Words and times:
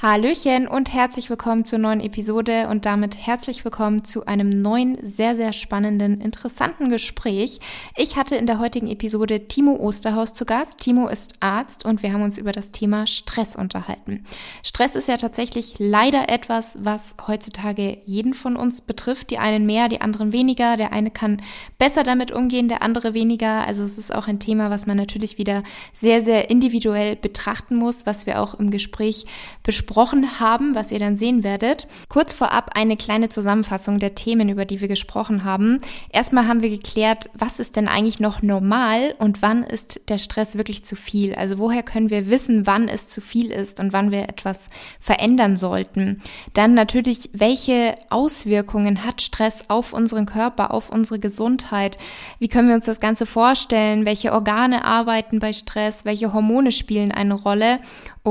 Hallöchen 0.00 0.68
und 0.68 0.94
herzlich 0.94 1.28
willkommen 1.28 1.64
zur 1.64 1.80
neuen 1.80 1.98
Episode 1.98 2.68
und 2.68 2.86
damit 2.86 3.16
herzlich 3.26 3.64
willkommen 3.64 4.04
zu 4.04 4.26
einem 4.26 4.48
neuen, 4.48 4.96
sehr, 5.02 5.34
sehr 5.34 5.52
spannenden, 5.52 6.20
interessanten 6.20 6.88
Gespräch. 6.88 7.58
Ich 7.96 8.14
hatte 8.14 8.36
in 8.36 8.46
der 8.46 8.60
heutigen 8.60 8.86
Episode 8.86 9.48
Timo 9.48 9.74
Osterhaus 9.74 10.34
zu 10.34 10.44
Gast. 10.44 10.78
Timo 10.78 11.08
ist 11.08 11.34
Arzt 11.40 11.84
und 11.84 12.04
wir 12.04 12.12
haben 12.12 12.22
uns 12.22 12.38
über 12.38 12.52
das 12.52 12.70
Thema 12.70 13.08
Stress 13.08 13.56
unterhalten. 13.56 14.22
Stress 14.62 14.94
ist 14.94 15.08
ja 15.08 15.16
tatsächlich 15.16 15.74
leider 15.80 16.28
etwas, 16.28 16.78
was 16.80 17.16
heutzutage 17.26 17.98
jeden 18.04 18.34
von 18.34 18.54
uns 18.54 18.80
betrifft. 18.80 19.30
Die 19.30 19.38
einen 19.38 19.66
mehr, 19.66 19.88
die 19.88 20.00
anderen 20.00 20.32
weniger. 20.32 20.76
Der 20.76 20.92
eine 20.92 21.10
kann 21.10 21.42
besser 21.76 22.04
damit 22.04 22.30
umgehen, 22.30 22.68
der 22.68 22.82
andere 22.82 23.14
weniger. 23.14 23.66
Also 23.66 23.82
es 23.82 23.98
ist 23.98 24.14
auch 24.14 24.28
ein 24.28 24.38
Thema, 24.38 24.70
was 24.70 24.86
man 24.86 24.96
natürlich 24.96 25.38
wieder 25.38 25.64
sehr, 25.92 26.22
sehr 26.22 26.50
individuell 26.50 27.16
betrachten 27.16 27.74
muss, 27.74 28.06
was 28.06 28.26
wir 28.26 28.40
auch 28.40 28.54
im 28.54 28.70
Gespräch 28.70 29.26
besprechen 29.64 29.87
besprochen 29.88 30.38
haben, 30.38 30.74
was 30.74 30.92
ihr 30.92 30.98
dann 30.98 31.16
sehen 31.16 31.42
werdet. 31.42 31.86
Kurz 32.10 32.34
vorab 32.34 32.72
eine 32.74 32.98
kleine 32.98 33.30
Zusammenfassung 33.30 33.98
der 33.98 34.14
Themen, 34.14 34.50
über 34.50 34.66
die 34.66 34.82
wir 34.82 34.88
gesprochen 34.88 35.44
haben. 35.44 35.80
Erstmal 36.12 36.46
haben 36.46 36.60
wir 36.62 36.68
geklärt, 36.68 37.30
was 37.32 37.58
ist 37.58 37.74
denn 37.74 37.88
eigentlich 37.88 38.20
noch 38.20 38.42
normal 38.42 39.14
und 39.18 39.40
wann 39.40 39.64
ist 39.64 40.02
der 40.10 40.18
Stress 40.18 40.56
wirklich 40.56 40.84
zu 40.84 40.94
viel? 40.94 41.34
Also 41.34 41.56
woher 41.56 41.82
können 41.82 42.10
wir 42.10 42.28
wissen, 42.28 42.66
wann 42.66 42.86
es 42.86 43.08
zu 43.08 43.22
viel 43.22 43.50
ist 43.50 43.80
und 43.80 43.94
wann 43.94 44.10
wir 44.10 44.28
etwas 44.28 44.68
verändern 45.00 45.56
sollten? 45.56 46.20
Dann 46.52 46.74
natürlich, 46.74 47.30
welche 47.32 47.94
Auswirkungen 48.10 49.06
hat 49.06 49.22
Stress 49.22 49.64
auf 49.68 49.94
unseren 49.94 50.26
Körper, 50.26 50.74
auf 50.74 50.90
unsere 50.90 51.18
Gesundheit? 51.18 51.96
Wie 52.38 52.48
können 52.48 52.68
wir 52.68 52.74
uns 52.74 52.84
das 52.84 53.00
Ganze 53.00 53.24
vorstellen? 53.24 54.04
Welche 54.04 54.34
Organe 54.34 54.84
arbeiten 54.84 55.38
bei 55.38 55.54
Stress? 55.54 56.04
Welche 56.04 56.34
Hormone 56.34 56.72
spielen 56.72 57.10
eine 57.10 57.34
Rolle? 57.34 57.80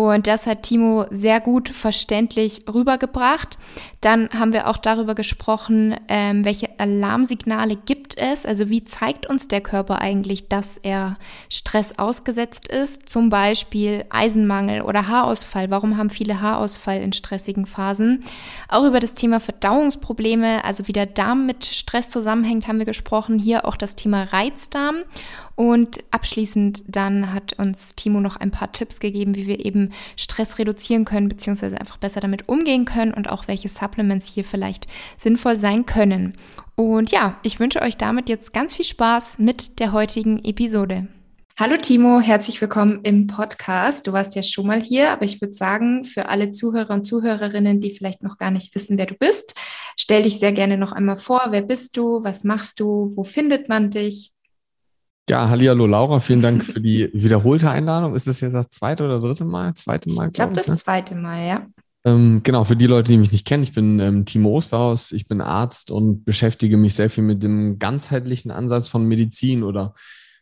Und 0.05 0.27
das 0.27 0.45
hat 0.45 0.63
Timo 0.63 1.05
sehr 1.09 1.39
gut 1.39 1.69
verständlich 1.69 2.63
rübergebracht. 2.71 3.57
Dann 4.01 4.29
haben 4.29 4.53
wir 4.53 4.67
auch 4.67 4.77
darüber 4.77 5.15
gesprochen, 5.15 5.95
ähm, 6.07 6.45
welche 6.45 6.79
Alarmsignale 6.79 7.75
gibt 7.75 8.15
es, 8.15 8.45
also 8.45 8.69
wie 8.69 8.83
zeigt 8.83 9.27
uns 9.27 9.47
der 9.47 9.59
Körper 9.59 9.99
eigentlich, 9.99 10.47
dass 10.47 10.77
er 10.77 11.17
Stress 11.49 11.97
ausgesetzt 11.97 12.67
ist, 12.67 13.09
zum 13.09 13.29
Beispiel 13.29 14.05
Eisenmangel 14.09 14.83
oder 14.83 15.07
Haarausfall. 15.07 15.71
Warum 15.71 15.97
haben 15.97 16.11
viele 16.11 16.41
Haarausfall 16.41 17.01
in 17.01 17.11
stressigen 17.11 17.65
Phasen? 17.65 18.23
Auch 18.69 18.85
über 18.85 18.99
das 18.99 19.15
Thema 19.15 19.39
Verdauungsprobleme, 19.39 20.63
also 20.63 20.87
wie 20.87 20.93
der 20.93 21.07
Darm 21.07 21.47
mit 21.47 21.65
Stress 21.65 22.11
zusammenhängt, 22.11 22.67
haben 22.67 22.79
wir 22.79 22.85
gesprochen. 22.85 23.39
Hier 23.39 23.65
auch 23.65 23.75
das 23.75 23.95
Thema 23.95 24.25
Reizdarm. 24.25 24.97
Und 25.57 26.03
abschließend 26.11 26.83
dann 26.87 27.33
hat 27.33 27.53
uns 27.57 27.95
Timo 27.95 28.19
noch 28.19 28.35
ein 28.35 28.51
paar 28.51 28.71
Tipps 28.71 28.99
gegeben, 28.99 29.33
wie 29.33 29.47
wir 29.47 29.65
eben 29.65 29.91
Stress 30.15 30.59
reduzieren 30.59 31.03
können, 31.03 31.29
beziehungsweise 31.29 31.81
einfach 31.81 31.97
besser 31.97 32.19
damit 32.19 32.47
umgehen 32.47 32.85
können 32.85 33.11
und 33.11 33.27
auch 33.31 33.47
welche 33.47 33.67
Supplements 33.67 34.27
hier 34.27 34.45
vielleicht 34.45 34.85
sinnvoll 35.17 35.55
sein 35.55 35.87
können. 35.87 36.37
Und 36.75 37.09
ja, 37.09 37.39
ich 37.41 37.59
wünsche 37.59 37.81
euch 37.81 37.97
damit 37.97 38.29
jetzt 38.29 38.53
ganz 38.53 38.75
viel 38.75 38.85
Spaß 38.85 39.39
mit 39.39 39.79
der 39.79 39.93
heutigen 39.93 40.45
Episode. 40.45 41.07
Hallo 41.57 41.75
Timo, 41.75 42.19
herzlich 42.19 42.61
willkommen 42.61 42.99
im 43.01 43.25
Podcast. 43.25 44.05
Du 44.05 44.13
warst 44.13 44.35
ja 44.35 44.43
schon 44.43 44.67
mal 44.67 44.79
hier, 44.79 45.09
aber 45.09 45.25
ich 45.25 45.41
würde 45.41 45.55
sagen, 45.55 46.03
für 46.03 46.29
alle 46.29 46.51
Zuhörer 46.51 46.93
und 46.93 47.03
Zuhörerinnen, 47.03 47.81
die 47.81 47.95
vielleicht 47.95 48.21
noch 48.21 48.37
gar 48.37 48.51
nicht 48.51 48.75
wissen, 48.75 48.99
wer 48.99 49.07
du 49.07 49.15
bist, 49.15 49.55
stell 49.95 50.21
dich 50.21 50.37
sehr 50.37 50.51
gerne 50.51 50.77
noch 50.77 50.91
einmal 50.91 51.17
vor. 51.17 51.47
Wer 51.49 51.63
bist 51.63 51.97
du? 51.97 52.23
Was 52.23 52.43
machst 52.43 52.79
du? 52.79 53.11
Wo 53.15 53.23
findet 53.23 53.69
man 53.69 53.89
dich? 53.89 54.36
Ja, 55.29 55.49
hallo 55.49 55.85
Laura, 55.85 56.21
vielen 56.21 56.41
Dank 56.41 56.63
für 56.63 56.79
die 56.79 57.09
wiederholte 57.13 57.69
Einladung. 57.69 58.15
Ist 58.15 58.27
das 58.27 58.39
jetzt 58.39 58.53
das 58.53 58.69
zweite 58.69 59.03
oder 59.03 59.19
dritte 59.19 59.43
Mal? 59.43 59.73
Zweite 59.73 60.09
Mal, 60.13 60.27
ich 60.27 60.33
glaube, 60.33 60.53
glaub, 60.53 60.53
das 60.53 60.67
ne? 60.69 60.77
zweite 60.77 61.15
Mal, 61.15 61.45
ja. 61.45 61.67
Ähm, 62.05 62.41
genau, 62.43 62.63
für 62.63 62.77
die 62.77 62.87
Leute, 62.87 63.11
die 63.11 63.17
mich 63.17 63.33
nicht 63.33 63.45
kennen, 63.45 63.63
ich 63.63 63.73
bin 63.73 63.99
ähm, 63.99 64.25
Timo 64.25 64.51
Osterhaus, 64.51 65.11
ich 65.11 65.27
bin 65.27 65.41
Arzt 65.41 65.91
und 65.91 66.23
beschäftige 66.23 66.77
mich 66.77 66.95
sehr 66.95 67.09
viel 67.09 67.25
mit 67.25 67.43
dem 67.43 67.77
ganzheitlichen 67.77 68.51
Ansatz 68.51 68.87
von 68.87 69.05
Medizin 69.05 69.63
oder 69.63 69.93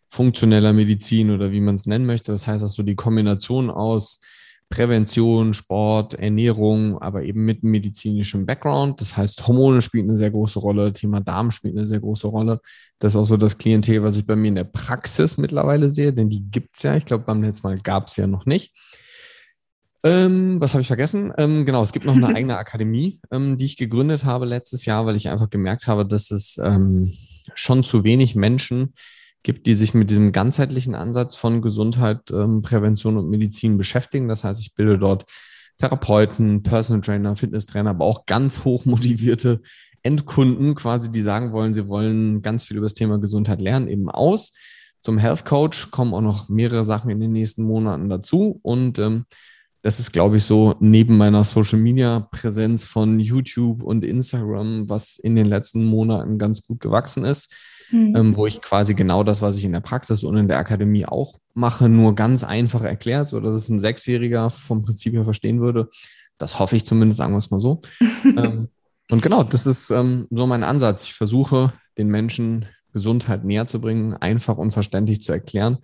funktioneller 0.07 0.72
Medizin 0.74 1.31
oder 1.31 1.51
wie 1.51 1.62
man 1.62 1.75
es 1.75 1.88
nennen 1.88 2.06
möchte. 2.06 2.31
Das 2.31 2.47
heißt, 2.47 2.63
dass 2.63 2.74
so 2.74 2.84
die 2.84 2.95
Kombination 2.95 3.72
aus 3.72 4.19
Prävention, 4.69 5.53
Sport, 5.53 6.15
Ernährung, 6.15 6.97
aber 6.99 7.23
eben 7.23 7.45
mit 7.45 7.63
medizinischem 7.63 8.45
Background. 8.45 8.99
Das 8.99 9.15
heißt, 9.15 9.47
Hormone 9.47 9.81
spielen 9.81 10.09
eine 10.09 10.17
sehr 10.17 10.31
große 10.31 10.59
Rolle, 10.59 10.91
Thema 10.91 11.21
Darm 11.21 11.51
spielt 11.51 11.77
eine 11.77 11.87
sehr 11.87 11.99
große 11.99 12.27
Rolle. 12.27 12.59
Das 12.99 13.13
ist 13.13 13.17
auch 13.17 13.25
so 13.25 13.37
das 13.37 13.57
Klientel, 13.57 14.03
was 14.03 14.17
ich 14.17 14.25
bei 14.25 14.35
mir 14.35 14.49
in 14.49 14.55
der 14.55 14.63
Praxis 14.63 15.37
mittlerweile 15.37 15.89
sehe, 15.89 16.13
denn 16.13 16.29
die 16.29 16.49
gibt 16.49 16.75
es 16.75 16.83
ja. 16.83 16.95
Ich 16.95 17.05
glaube, 17.05 17.25
beim 17.25 17.43
letzten 17.43 17.67
Mal 17.67 17.79
gab 17.79 18.07
es 18.07 18.17
ja 18.17 18.27
noch 18.27 18.45
nicht. 18.45 18.73
Ähm, 20.03 20.61
was 20.61 20.73
habe 20.73 20.81
ich 20.81 20.87
vergessen? 20.87 21.33
Ähm, 21.37 21.65
genau, 21.65 21.81
es 21.81 21.91
gibt 21.91 22.05
noch 22.05 22.15
eine 22.15 22.27
eigene 22.35 22.57
Akademie, 22.57 23.19
ähm, 23.31 23.57
die 23.57 23.65
ich 23.65 23.77
gegründet 23.77 24.23
habe 24.23 24.45
letztes 24.45 24.85
Jahr, 24.85 25.05
weil 25.05 25.15
ich 25.15 25.29
einfach 25.29 25.49
gemerkt 25.49 25.87
habe, 25.87 26.05
dass 26.05 26.31
es 26.31 26.59
ähm, 26.63 27.11
schon 27.53 27.83
zu 27.83 28.03
wenig 28.03 28.35
Menschen 28.35 28.93
gibt, 29.45 29.67
die 29.67 29.75
sich 29.75 29.94
mit 29.94 30.09
diesem 30.09 30.31
ganzheitlichen 30.31 30.95
Ansatz 30.95 31.35
von 31.35 31.61
Gesundheit, 31.61 32.31
ähm, 32.31 32.63
Prävention 32.63 33.16
und 33.16 33.29
Medizin 33.29 33.78
beschäftigen. 33.78 34.28
Das 34.28 34.44
heißt, 34.44 34.59
ich 34.59 34.73
bilde 34.73 34.97
dort 34.97 35.25
Therapeuten, 35.78 36.63
Personal 36.63 37.01
Trainer, 37.01 37.35
Fitnesstrainer, 37.35 37.91
aber 37.91 38.06
auch 38.06 38.25
ganz 38.25 38.66
hoch 38.66 38.85
motivierte 38.85 39.61
Endkunden 40.01 40.73
quasi, 40.75 41.11
die 41.11 41.22
sagen 41.22 41.51
wollen, 41.51 41.73
sie 41.73 41.88
wollen 41.88 42.41
ganz 42.41 42.63
viel 42.66 42.78
über 42.78 42.85
das 42.85 42.95
Thema 42.95 43.19
Gesundheit 43.19 43.61
lernen, 43.61 43.88
eben 43.88 44.09
aus. 44.09 44.51
Zum 45.00 45.19
Health 45.19 45.45
Coach 45.45 45.92
kommen 45.92 46.15
auch 46.15 46.21
noch 46.21 46.50
mehrere 46.50 46.83
Sachen 46.83 47.12
in 47.12 47.19
den 47.19 47.31
nächsten 47.31 47.63
Monaten 47.63 48.09
dazu. 48.09 48.59
Und 48.63 48.97
ähm, 48.97 49.25
das 49.83 50.00
ist, 50.00 50.12
glaube 50.12 50.38
ich, 50.38 50.44
so 50.44 50.75
neben 50.80 51.18
meiner 51.18 51.44
Social 51.44 51.77
Media 51.77 52.27
Präsenz 52.31 52.86
von 52.86 53.19
YouTube 53.19 53.83
und 53.83 54.03
Instagram, 54.03 54.89
was 54.89 55.19
in 55.19 55.36
den 55.36 55.45
letzten 55.45 55.86
Monaten 55.86 56.39
ganz 56.39 56.65
gut 56.65 56.80
gewachsen 56.80 57.25
ist 57.25 57.53
mhm. 57.91 58.15
ähm, 58.15 58.35
wo 58.35 58.45
ich 58.47 58.61
quasi 58.61 58.93
genau 58.93 59.23
das, 59.23 59.41
was 59.41 59.57
ich 59.57 59.63
in 59.63 59.73
der 59.73 59.81
Praxis 59.81 60.23
und 60.23 60.37
in 60.37 60.47
der 60.47 60.59
Akademie 60.59 61.05
auch 61.05 61.39
mache, 61.53 61.89
nur 61.89 62.15
ganz 62.15 62.43
einfach 62.43 62.83
erklärt, 62.83 63.29
so 63.29 63.39
dass 63.39 63.53
es 63.53 63.69
ein 63.69 63.79
Sechsjähriger 63.79 64.49
vom 64.49 64.83
Prinzip 64.83 65.13
her 65.13 65.23
verstehen 65.23 65.61
würde. 65.61 65.89
Das 66.37 66.59
hoffe 66.59 66.75
ich 66.75 66.85
zumindest, 66.85 67.17
sagen 67.17 67.33
wir 67.33 67.39
es 67.39 67.51
mal 67.51 67.61
so. 67.61 67.81
ähm, 68.23 68.69
und 69.09 69.21
genau, 69.21 69.43
das 69.43 69.65
ist 69.65 69.89
ähm, 69.91 70.27
so 70.29 70.47
mein 70.47 70.63
Ansatz. 70.63 71.03
Ich 71.03 71.13
versuche, 71.13 71.73
den 71.97 72.07
Menschen 72.07 72.65
Gesundheit 72.91 73.43
näher 73.43 73.67
zu 73.67 73.79
bringen, 73.79 74.13
einfach 74.13 74.57
und 74.57 74.71
verständlich 74.71 75.21
zu 75.21 75.31
erklären, 75.31 75.79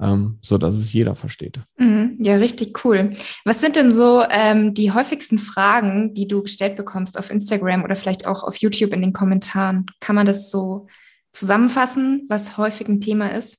ähm, 0.00 0.38
so 0.42 0.58
dass 0.58 0.74
es 0.74 0.92
jeder 0.92 1.14
versteht. 1.14 1.60
Mhm, 1.78 2.18
ja, 2.20 2.36
richtig 2.36 2.84
cool. 2.84 3.10
Was 3.44 3.60
sind 3.60 3.76
denn 3.76 3.92
so 3.92 4.22
ähm, 4.28 4.74
die 4.74 4.92
häufigsten 4.92 5.38
Fragen, 5.38 6.14
die 6.14 6.28
du 6.28 6.42
gestellt 6.42 6.76
bekommst 6.76 7.18
auf 7.18 7.30
Instagram 7.30 7.84
oder 7.84 7.96
vielleicht 7.96 8.26
auch 8.26 8.42
auf 8.42 8.56
YouTube 8.56 8.92
in 8.92 9.00
den 9.00 9.12
Kommentaren? 9.12 9.86
Kann 10.00 10.16
man 10.16 10.26
das 10.26 10.50
so 10.50 10.88
zusammenfassen, 11.32 12.26
was 12.28 12.56
häufig 12.56 12.88
ein 12.88 13.00
Thema 13.00 13.28
ist? 13.28 13.58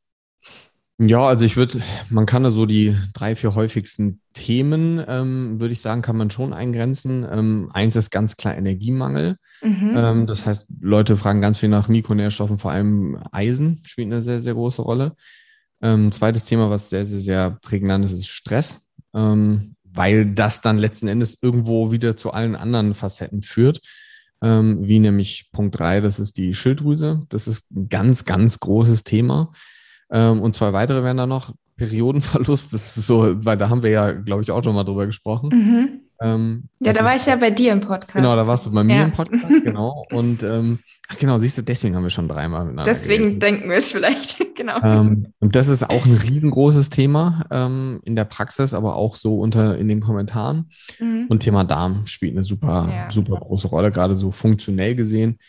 Ja, 1.01 1.25
also 1.25 1.45
ich 1.45 1.56
würde, 1.56 1.81
man 2.10 2.25
kann 2.25 2.44
da 2.44 2.51
so 2.51 2.66
die 2.66 2.94
drei, 3.13 3.38
vier 3.38 3.56
häufigsten 3.56 4.19
Themen, 4.33 5.01
ähm, 5.07 5.62
würde 5.62 5.71
ich 5.71 5.80
sagen, 5.80 6.01
kann 6.01 6.18
man 6.18 6.30
schon 6.30 6.51
eingrenzen. 6.51 7.25
Ähm, 7.31 7.69
eins 7.74 7.95
ist 7.95 8.12
ganz 8.12 8.36
klar 8.36 8.57
Energiemangel. 8.57 9.38
Mhm. 9.62 9.94
Ähm, 9.95 10.27
das 10.27 10.45
heißt, 10.45 10.68
Leute 10.81 11.16
fragen 11.16 11.39
ganz 11.39 11.57
viel 11.57 11.69
nach 11.69 11.88
Mikronährstoffen, 11.88 12.60
vor 12.60 12.71
allem 12.71 13.18
Eisen 13.31 13.81
spielt 13.86 14.07
eine 14.07 14.22
sehr, 14.22 14.42
sehr 14.42 14.56
große 14.56 14.81
Rolle. 14.81 15.15
Ähm, 15.81 16.12
zweites 16.12 16.44
Thema, 16.44 16.69
was 16.69 16.89
sehr, 16.89 17.06
sehr, 17.06 17.22
sehr 17.22 17.51
prägnant 17.62 18.04
ist, 18.04 18.12
ist 18.12 18.27
Stress, 18.27 18.81
ähm, 19.13 19.75
weil 19.86 20.25
das 20.25 20.60
dann 20.60 20.77
letzten 20.77 21.07
Endes 21.07 21.38
irgendwo 21.42 21.94
wieder 21.94 22.18
zu 22.18 22.31
allen 22.31 22.57
anderen 22.57 22.94
Facetten 22.94 23.42
führt. 23.42 23.80
Ähm, 24.41 24.88
wie 24.88 25.00
nämlich 25.00 25.50
Punkt 25.51 25.77
drei, 25.77 26.01
das 26.01 26.19
ist 26.19 26.38
die 26.38 26.53
Schilddrüse. 26.53 27.21
Das 27.30 27.47
ist 27.47 27.71
ein 27.71 27.89
ganz, 27.89 28.25
ganz 28.25 28.59
großes 28.59 29.03
Thema. 29.03 29.51
Ähm, 30.12 30.41
und 30.41 30.56
zwei 30.56 30.74
weitere 30.74 31.03
wären 31.03 31.18
da 31.18 31.27
noch. 31.27 31.53
Periodenverlust, 31.75 32.74
das 32.74 32.97
ist 32.97 33.07
so, 33.07 33.45
weil 33.45 33.57
da 33.57 33.69
haben 33.69 33.83
wir 33.83 33.89
ja, 33.89 34.12
glaube 34.12 34.41
ich, 34.41 34.51
auch 34.51 34.62
schon 34.63 34.75
mal 34.75 34.83
drüber 34.83 35.06
gesprochen. 35.06 35.50
Mhm. 35.53 35.99
Ähm, 36.21 36.66
ja, 36.80 36.92
da 36.92 37.06
war 37.06 37.16
ich 37.16 37.25
ja 37.25 37.36
bei 37.38 37.50
dir 37.50 37.71
im 37.71 37.81
Podcast. 37.81 38.16
Genau, 38.16 38.36
da 38.36 38.45
warst 38.45 38.66
du 38.66 38.71
bei 38.71 38.83
mir 38.83 38.95
ja. 38.95 39.04
im 39.06 39.12
Podcast, 39.12 39.45
genau. 39.63 40.06
Und 40.12 40.44
ähm, 40.44 40.80
ach 41.07 41.18
genau, 41.18 41.38
siehst 41.38 41.57
du, 41.57 41.62
deswegen 41.62 41.95
haben 41.95 42.04
wir 42.04 42.10
schon 42.10 42.27
dreimal 42.27 42.66
miteinander 42.66 42.92
Deswegen 42.92 43.24
geredet. 43.24 43.44
denken 43.44 43.69
wir 43.69 43.77
es 43.77 43.92
vielleicht, 43.92 44.38
genau. 44.56 44.81
Ähm, 44.81 45.27
und 45.39 45.56
das 45.56 45.69
ist 45.69 45.89
auch 45.89 46.06
ein 46.06 46.13
riesengroßes 46.13 46.89
Thema 46.89 47.45
ähm, 47.51 48.01
in 48.04 48.16
der 48.18 48.25
Praxis, 48.25 48.74
aber 48.74 48.95
auch 48.95 49.16
so 49.16 49.39
unter 49.39 49.77
in 49.77 49.88
den 49.88 50.01
Kommentaren. 50.01 50.69
Mhm. 51.00 51.27
Und 51.30 51.39
Thema 51.39 51.63
Darm 51.63 52.06
spielt 52.06 52.33
eine 52.33 52.44
super, 52.44 52.89
ja. 52.92 53.12
super 53.12 53.38
große 53.38 53.69
Rolle, 53.69 53.92
gerade 53.92 54.15
so 54.15 54.31
funktionell 54.31 54.95
gesehen. 54.95 55.39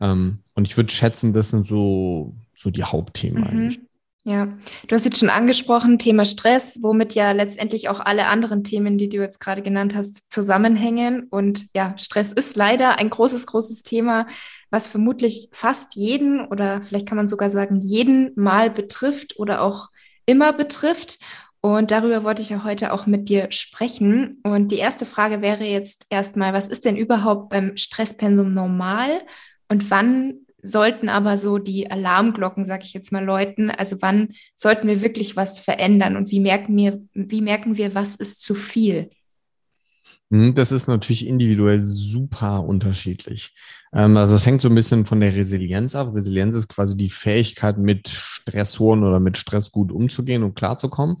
Ähm, 0.00 0.38
und 0.54 0.66
ich 0.66 0.76
würde 0.76 0.92
schätzen, 0.92 1.34
das 1.34 1.50
sind 1.50 1.66
so, 1.66 2.34
so 2.54 2.70
die 2.70 2.84
Hauptthemen 2.84 3.42
mhm. 3.42 3.48
eigentlich. 3.48 3.80
Ja, 4.26 4.46
du 4.88 4.94
hast 4.94 5.04
jetzt 5.04 5.18
schon 5.18 5.28
angesprochen, 5.28 5.98
Thema 5.98 6.24
Stress, 6.24 6.78
womit 6.80 7.14
ja 7.14 7.32
letztendlich 7.32 7.90
auch 7.90 8.00
alle 8.00 8.24
anderen 8.26 8.64
Themen, 8.64 8.96
die 8.96 9.10
du 9.10 9.18
jetzt 9.18 9.38
gerade 9.38 9.60
genannt 9.60 9.94
hast, 9.94 10.32
zusammenhängen. 10.32 11.26
Und 11.28 11.66
ja, 11.74 11.94
Stress 11.98 12.32
ist 12.32 12.56
leider 12.56 12.98
ein 12.98 13.10
großes, 13.10 13.46
großes 13.46 13.82
Thema, 13.82 14.26
was 14.70 14.88
vermutlich 14.88 15.50
fast 15.52 15.94
jeden 15.94 16.40
oder 16.46 16.80
vielleicht 16.80 17.06
kann 17.06 17.18
man 17.18 17.28
sogar 17.28 17.50
sagen, 17.50 17.76
jeden 17.76 18.32
Mal 18.34 18.70
betrifft 18.70 19.38
oder 19.38 19.60
auch 19.60 19.90
immer 20.24 20.54
betrifft. 20.54 21.18
Und 21.60 21.90
darüber 21.90 22.24
wollte 22.24 22.40
ich 22.40 22.48
ja 22.48 22.64
heute 22.64 22.94
auch 22.94 23.04
mit 23.04 23.28
dir 23.28 23.48
sprechen. 23.50 24.40
Und 24.42 24.68
die 24.68 24.78
erste 24.78 25.04
Frage 25.04 25.42
wäre 25.42 25.64
jetzt 25.64 26.06
erstmal, 26.08 26.54
was 26.54 26.68
ist 26.68 26.86
denn 26.86 26.96
überhaupt 26.96 27.50
beim 27.50 27.76
Stresspensum 27.76 28.54
normal? 28.54 29.20
Und 29.68 29.90
wann 29.90 30.43
sollten 30.64 31.08
aber 31.08 31.38
so 31.38 31.58
die 31.58 31.90
Alarmglocken, 31.90 32.64
sage 32.64 32.84
ich 32.84 32.94
jetzt 32.94 33.12
mal, 33.12 33.24
läuten. 33.24 33.70
Also 33.70 33.96
wann 34.00 34.34
sollten 34.56 34.88
wir 34.88 35.02
wirklich 35.02 35.36
was 35.36 35.58
verändern 35.58 36.16
und 36.16 36.30
wie 36.30 36.40
merken 36.40 36.76
wir, 36.76 37.02
wie 37.12 37.42
merken 37.42 37.76
wir, 37.76 37.94
was 37.94 38.16
ist 38.16 38.40
zu 38.40 38.54
viel? 38.54 39.10
Hm, 40.30 40.54
das 40.54 40.72
ist 40.72 40.88
natürlich 40.88 41.26
individuell 41.26 41.80
super 41.80 42.64
unterschiedlich. 42.64 43.54
Ähm, 43.92 44.16
also 44.16 44.34
es 44.34 44.46
hängt 44.46 44.62
so 44.62 44.68
ein 44.68 44.74
bisschen 44.74 45.04
von 45.04 45.20
der 45.20 45.34
Resilienz 45.34 45.94
ab. 45.94 46.14
Resilienz 46.14 46.56
ist 46.56 46.68
quasi 46.68 46.96
die 46.96 47.10
Fähigkeit, 47.10 47.76
mit 47.76 48.08
Stressoren 48.08 49.04
oder 49.04 49.20
mit 49.20 49.36
Stress 49.36 49.70
gut 49.70 49.92
umzugehen 49.92 50.42
und 50.42 50.54
klarzukommen. 50.54 51.18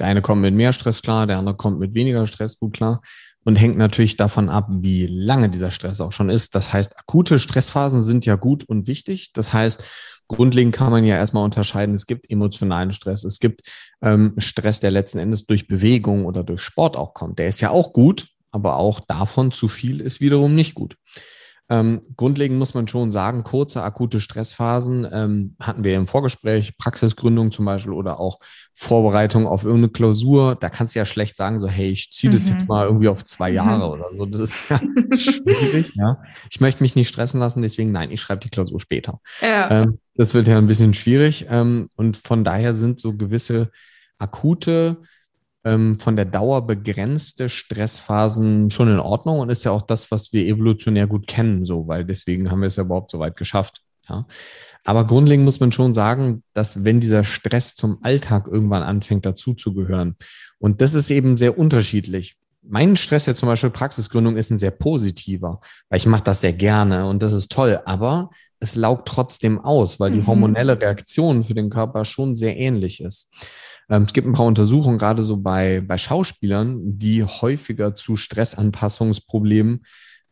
Der 0.00 0.06
eine 0.06 0.22
kommt 0.22 0.40
mit 0.40 0.54
mehr 0.54 0.72
Stress 0.72 1.02
klar, 1.02 1.26
der 1.26 1.38
andere 1.38 1.56
kommt 1.56 1.78
mit 1.78 1.94
weniger 1.94 2.26
Stress 2.26 2.58
gut 2.58 2.74
klar 2.74 3.02
und 3.46 3.54
hängt 3.54 3.78
natürlich 3.78 4.16
davon 4.16 4.48
ab, 4.48 4.66
wie 4.68 5.06
lange 5.06 5.48
dieser 5.48 5.70
Stress 5.70 6.00
auch 6.00 6.10
schon 6.10 6.30
ist. 6.30 6.56
Das 6.56 6.72
heißt, 6.72 6.98
akute 6.98 7.38
Stressphasen 7.38 8.02
sind 8.02 8.26
ja 8.26 8.34
gut 8.34 8.64
und 8.64 8.88
wichtig. 8.88 9.32
Das 9.34 9.52
heißt, 9.52 9.84
grundlegend 10.26 10.74
kann 10.74 10.90
man 10.90 11.04
ja 11.04 11.14
erstmal 11.14 11.44
unterscheiden, 11.44 11.94
es 11.94 12.06
gibt 12.06 12.28
emotionalen 12.28 12.90
Stress, 12.90 13.22
es 13.22 13.38
gibt 13.38 13.62
ähm, 14.02 14.34
Stress, 14.38 14.80
der 14.80 14.90
letzten 14.90 15.18
Endes 15.18 15.46
durch 15.46 15.68
Bewegung 15.68 16.24
oder 16.24 16.42
durch 16.42 16.60
Sport 16.60 16.96
auch 16.96 17.14
kommt. 17.14 17.38
Der 17.38 17.46
ist 17.46 17.60
ja 17.60 17.70
auch 17.70 17.92
gut, 17.92 18.26
aber 18.50 18.78
auch 18.78 18.98
davon 18.98 19.52
zu 19.52 19.68
viel 19.68 20.00
ist 20.00 20.20
wiederum 20.20 20.56
nicht 20.56 20.74
gut. 20.74 20.96
Ähm, 21.68 22.00
grundlegend 22.16 22.58
muss 22.58 22.74
man 22.74 22.86
schon 22.86 23.10
sagen, 23.10 23.42
kurze 23.42 23.82
akute 23.82 24.20
Stressphasen 24.20 25.06
ähm, 25.10 25.56
hatten 25.60 25.82
wir 25.82 25.96
im 25.96 26.06
Vorgespräch, 26.06 26.78
Praxisgründung 26.78 27.50
zum 27.50 27.64
Beispiel 27.64 27.92
oder 27.92 28.20
auch 28.20 28.38
Vorbereitung 28.72 29.48
auf 29.48 29.64
irgendeine 29.64 29.90
Klausur. 29.90 30.54
Da 30.54 30.68
kannst 30.68 30.94
du 30.94 31.00
ja 31.00 31.04
schlecht 31.04 31.36
sagen, 31.36 31.58
so, 31.58 31.66
hey, 31.66 31.88
ich 31.88 32.12
ziehe 32.12 32.32
das 32.32 32.44
mhm. 32.44 32.50
jetzt 32.50 32.68
mal 32.68 32.86
irgendwie 32.86 33.08
auf 33.08 33.24
zwei 33.24 33.50
mhm. 33.50 33.56
Jahre 33.56 33.86
mhm. 33.86 33.92
oder 33.92 34.14
so. 34.14 34.26
Das 34.26 34.40
ist 34.42 34.70
ja 34.70 34.80
schwierig. 35.16 35.92
Ja. 35.94 36.22
Ich 36.50 36.60
möchte 36.60 36.84
mich 36.84 36.94
nicht 36.94 37.08
stressen 37.08 37.40
lassen, 37.40 37.62
deswegen 37.62 37.90
nein, 37.90 38.12
ich 38.12 38.20
schreibe 38.20 38.42
die 38.42 38.50
Klausur 38.50 38.80
später. 38.80 39.20
Ja. 39.40 39.82
Ähm, 39.82 39.98
das 40.14 40.34
wird 40.34 40.46
ja 40.46 40.58
ein 40.58 40.68
bisschen 40.68 40.94
schwierig. 40.94 41.46
Ähm, 41.50 41.90
und 41.96 42.16
von 42.16 42.44
daher 42.44 42.74
sind 42.74 43.00
so 43.00 43.16
gewisse 43.16 43.70
akute 44.18 44.98
von 45.66 46.16
der 46.16 46.24
Dauer 46.24 46.66
begrenzte 46.66 47.48
Stressphasen 47.48 48.70
schon 48.70 48.88
in 48.88 49.00
Ordnung 49.00 49.40
und 49.40 49.50
ist 49.50 49.64
ja 49.64 49.72
auch 49.72 49.82
das, 49.82 50.12
was 50.12 50.32
wir 50.32 50.46
evolutionär 50.46 51.08
gut 51.08 51.26
kennen, 51.26 51.64
so, 51.64 51.88
weil 51.88 52.04
deswegen 52.04 52.50
haben 52.50 52.60
wir 52.60 52.68
es 52.68 52.76
ja 52.76 52.84
überhaupt 52.84 53.10
so 53.10 53.18
weit 53.18 53.36
geschafft. 53.36 53.82
Ja. 54.08 54.26
Aber 54.84 55.04
grundlegend 55.04 55.44
muss 55.44 55.58
man 55.58 55.72
schon 55.72 55.92
sagen, 55.92 56.44
dass 56.52 56.84
wenn 56.84 57.00
dieser 57.00 57.24
Stress 57.24 57.74
zum 57.74 57.98
Alltag 58.02 58.46
irgendwann 58.46 58.84
anfängt 58.84 59.26
dazuzugehören, 59.26 60.16
und 60.58 60.80
das 60.80 60.94
ist 60.94 61.10
eben 61.10 61.36
sehr 61.36 61.58
unterschiedlich. 61.58 62.36
Mein 62.62 62.96
Stress 62.96 63.26
jetzt 63.26 63.38
zum 63.38 63.48
Beispiel 63.48 63.70
Praxisgründung 63.70 64.36
ist 64.36 64.50
ein 64.50 64.56
sehr 64.56 64.70
positiver, 64.70 65.60
weil 65.88 65.98
ich 65.98 66.06
mache 66.06 66.24
das 66.24 66.40
sehr 66.40 66.52
gerne 66.52 67.08
und 67.08 67.22
das 67.22 67.32
ist 67.32 67.50
toll, 67.50 67.80
aber 67.84 68.30
es 68.60 68.74
laugt 68.74 69.08
trotzdem 69.08 69.58
aus, 69.58 70.00
weil 70.00 70.12
die 70.12 70.20
mhm. 70.20 70.26
hormonelle 70.26 70.80
Reaktion 70.80 71.44
für 71.44 71.54
den 71.54 71.70
Körper 71.70 72.04
schon 72.04 72.34
sehr 72.34 72.56
ähnlich 72.56 73.02
ist. 73.02 73.30
Ähm, 73.88 74.02
es 74.02 74.12
gibt 74.12 74.26
ein 74.26 74.32
paar 74.32 74.46
Untersuchungen, 74.46 74.98
gerade 74.98 75.22
so 75.22 75.36
bei, 75.36 75.80
bei 75.80 75.98
Schauspielern, 75.98 76.98
die 76.98 77.24
häufiger 77.24 77.94
zu 77.94 78.16
Stressanpassungsproblemen 78.16 79.84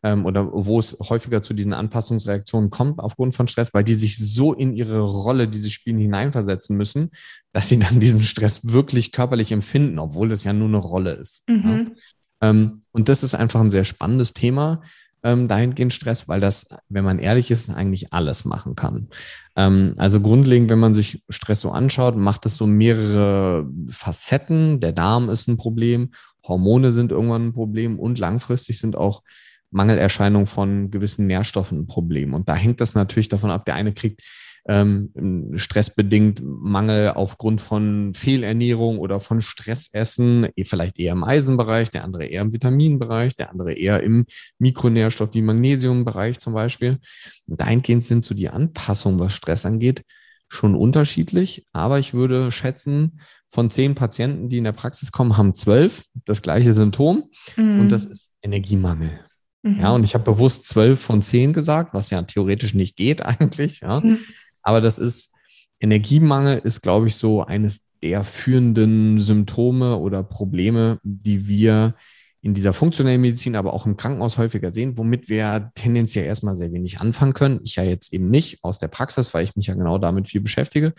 ähm, 0.03 0.27
oder 0.27 0.51
wo 0.53 0.79
es 0.79 0.97
häufiger 1.09 1.43
zu 1.43 1.55
diesen 1.55 1.73
Anpassungsreaktionen 1.73 2.71
kommt 2.71 2.99
aufgrund 3.01 3.35
von 3.35 3.49
Stress, 3.49 3.73
weil 3.75 3.85
die 3.85 3.95
sich 3.95 4.19
so 4.19 4.53
in 4.53 4.75
ihre 4.75 5.01
Rolle, 5.01 5.49
die 5.49 5.59
sie 5.59 5.71
spielen, 5.71 5.99
hineinversetzen 5.99 6.77
müssen, 6.77 7.11
dass 7.53 7.69
sie 7.69 7.79
dann 7.79 8.01
diesen 8.01 8.23
Stress 8.23 8.69
wirklich 8.73 9.13
körperlich 9.13 9.53
empfinden, 9.53 9.99
obwohl 9.99 10.29
das 10.29 10.45
ja 10.45 10.53
nur 10.53 10.69
eine 10.69 10.79
Rolle 10.79 11.13
ist. 11.13 11.45
Mhm. 11.49 11.95
Ja? 12.43 12.49
Ähm, 12.51 12.83
und 12.93 13.09
das 13.09 13.23
ist 13.23 13.35
einfach 13.35 13.61
ein 13.61 13.71
sehr 13.71 13.85
spannendes 13.85 14.33
Thema 14.33 14.83
ähm, 15.25 15.49
dahingehend 15.49 15.93
Stress, 15.93 16.29
weil 16.29 16.41
das, 16.41 16.69
wenn 16.89 17.03
man 17.03 17.19
ehrlich 17.19 17.51
ist, 17.51 17.71
eigentlich 17.71 18.13
alles 18.13 18.45
machen 18.45 18.77
kann. 18.77 19.09
Ähm, 19.57 19.95
also 19.97 20.21
grundlegend, 20.21 20.71
wenn 20.71 20.79
man 20.79 20.95
sich 20.95 21.25
Stress 21.29 21.63
so 21.63 21.71
anschaut, 21.71 22.17
macht 22.17 22.47
es 22.47 22.57
so 22.57 22.67
mehrere 22.67 23.67
Facetten. 23.89 24.81
Der 24.81 24.93
Darm 24.93 25.31
ist 25.31 25.49
ein 25.49 25.57
Problem, 25.57 26.11
Hormone 26.47 26.93
sind 26.93 27.11
irgendwann 27.11 27.49
ein 27.49 27.53
Problem 27.55 27.99
und 27.99 28.19
langfristig 28.19 28.79
sind 28.79 28.97
auch 28.97 29.23
Mangelerscheinungen 29.71 30.47
von 30.47 30.91
gewissen 30.91 31.27
Nährstoffen 31.27 31.81
ein 31.81 31.87
Problem. 31.87 32.35
Und 32.35 32.49
da 32.49 32.55
hängt 32.55 32.81
das 32.81 32.95
natürlich 32.95 33.29
davon 33.29 33.51
ab, 33.51 33.65
der 33.65 33.75
eine 33.75 33.93
kriegt 33.93 34.23
ähm, 34.67 35.53
stressbedingt 35.57 36.41
Mangel 36.43 37.11
aufgrund 37.11 37.61
von 37.61 38.15
Fehlernährung 38.15 38.99
oder 38.99 39.21
von 39.21 39.41
Stressessen, 39.41 40.49
eh, 40.57 40.65
vielleicht 40.65 40.99
eher 40.99 41.13
im 41.13 41.25
Eisenbereich, 41.25 41.91
der 41.91 42.05
andere 42.05 42.25
eher 42.25 42.43
im 42.43 42.53
Vitaminbereich, 42.53 43.37
der 43.37 43.51
andere 43.51 43.75
eher 43.75 44.03
im 44.03 44.25
Mikronährstoff 44.59 45.35
wie 45.35 45.43
Magnesiumbereich 45.43 46.39
zum 46.39 46.55
Beispiel. 46.55 46.99
Dahingehend 47.47 48.05
sind 48.05 48.25
so 48.25 48.35
die 48.35 48.49
Anpassungen, 48.49 49.21
was 49.21 49.35
Stress 49.35 49.67
angeht, 49.67 50.03
schon 50.49 50.75
unterschiedlich, 50.75 51.67
aber 51.73 51.99
ich 51.99 52.15
würde 52.15 52.53
schätzen, 52.53 53.21
von 53.49 53.71
zehn 53.71 53.95
Patienten, 53.95 54.49
die 54.49 54.59
in 54.59 54.65
der 54.65 54.73
Praxis 54.73 55.13
kommen, 55.13 55.37
haben 55.37 55.55
zwölf 55.55 56.05
das 56.25 56.43
gleiche 56.43 56.73
Symptom 56.73 57.31
mhm. 57.57 57.81
und 57.81 57.89
das 57.91 58.07
ist 58.07 58.23
Energiemangel. 58.43 59.21
Mhm. 59.63 59.81
Ja, 59.81 59.91
und 59.93 60.05
ich 60.05 60.15
habe 60.15 60.25
bewusst 60.25 60.65
zwölf 60.65 61.01
von 61.01 61.23
zehn 61.23 61.53
gesagt, 61.53 61.95
was 61.95 62.11
ja 62.11 62.23
theoretisch 62.23 62.75
nicht 62.75 62.97
geht 62.97 63.23
eigentlich. 63.25 63.81
Ja. 63.81 64.01
Mhm. 64.01 64.19
Aber 64.65 64.81
das 64.81 64.99
ist, 64.99 65.33
Energiemangel 65.81 66.59
ist, 66.59 66.83
glaube 66.83 67.07
ich, 67.07 67.17
so 67.17 67.45
eines 67.45 67.87
der 68.03 68.25
führenden 68.25 69.21
Symptome 69.21 69.97
oder 69.97 70.23
Probleme, 70.23 70.99
die 71.03 71.47
wir 71.47 71.95
in 72.43 72.53
dieser 72.53 72.75
funktionellen 72.75 73.23
Medizin, 73.23 73.57
aber 73.57 73.73
auch 73.73 73.87
im 73.87 73.97
Krankenhaus 73.97 74.37
häufiger 74.37 74.71
sehen, 74.71 74.99
womit 74.99 75.31
wir 75.31 75.71
tendenziell 75.75 76.27
erstmal 76.27 76.57
sehr 76.57 76.73
wenig 76.73 77.01
anfangen 77.01 77.33
können. 77.33 77.61
Ich 77.65 77.77
ja 77.77 77.85
jetzt 77.85 78.13
eben 78.13 78.29
nicht 78.29 78.63
aus 78.63 78.79
der 78.79 78.89
Praxis, 78.89 79.33
weil 79.33 79.45
ich 79.45 79.57
mich 79.57 79.69
ja 79.69 79.75
genau 79.75 79.97
damit 79.97 80.29
viel 80.29 80.43
beschäftige. 80.43 80.93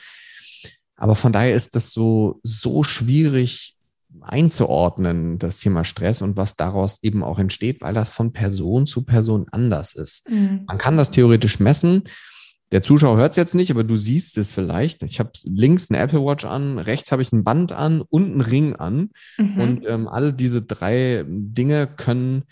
Aber 0.96 1.16
von 1.16 1.32
daher 1.32 1.54
ist 1.54 1.76
das 1.76 1.92
so, 1.92 2.40
so 2.42 2.84
schwierig 2.84 3.76
einzuordnen, 4.22 5.38
das 5.38 5.60
Thema 5.60 5.84
Stress 5.84 6.24
und 6.24 6.36
was 6.38 6.56
daraus 6.56 7.00
eben 7.04 7.24
auch 7.24 7.38
entsteht, 7.38 7.82
weil 7.82 7.94
das 7.94 8.10
von 8.10 8.34
Person 8.34 8.88
zu 8.88 9.04
Person 9.04 9.46
anders 9.52 9.94
ist. 9.94 10.28
Mhm. 10.30 10.64
Man 10.66 10.78
kann 10.78 10.98
das 10.98 11.12
theoretisch 11.12 11.60
messen. 11.60 12.04
Der 12.72 12.82
Zuschauer 12.82 13.18
hört 13.18 13.32
es 13.32 13.38
jetzt 13.38 13.56
nicht, 13.56 13.72
aber 13.72 13.84
du 13.84 13.96
siehst 13.96 14.38
es 14.38 14.52
vielleicht. 14.52 15.04
Ich 15.04 15.20
habe 15.20 15.32
links 15.44 15.90
eine 15.90 16.00
Apple 16.00 16.26
Watch 16.26 16.46
an, 16.46 16.80
rechts 16.80 17.12
habe 17.12 17.22
ich 17.22 17.32
ein 17.32 17.44
Band 17.44 17.72
an 17.72 18.02
und 18.02 18.36
ein 18.36 18.42
Ring 18.42 18.76
an. 18.76 19.12
Mhm. 19.38 19.60
Und 19.60 19.86
ähm, 19.88 20.08
alle 20.08 20.34
diese 20.34 20.62
drei 20.64 21.24
Dinge 21.28 21.88
können 21.88 22.44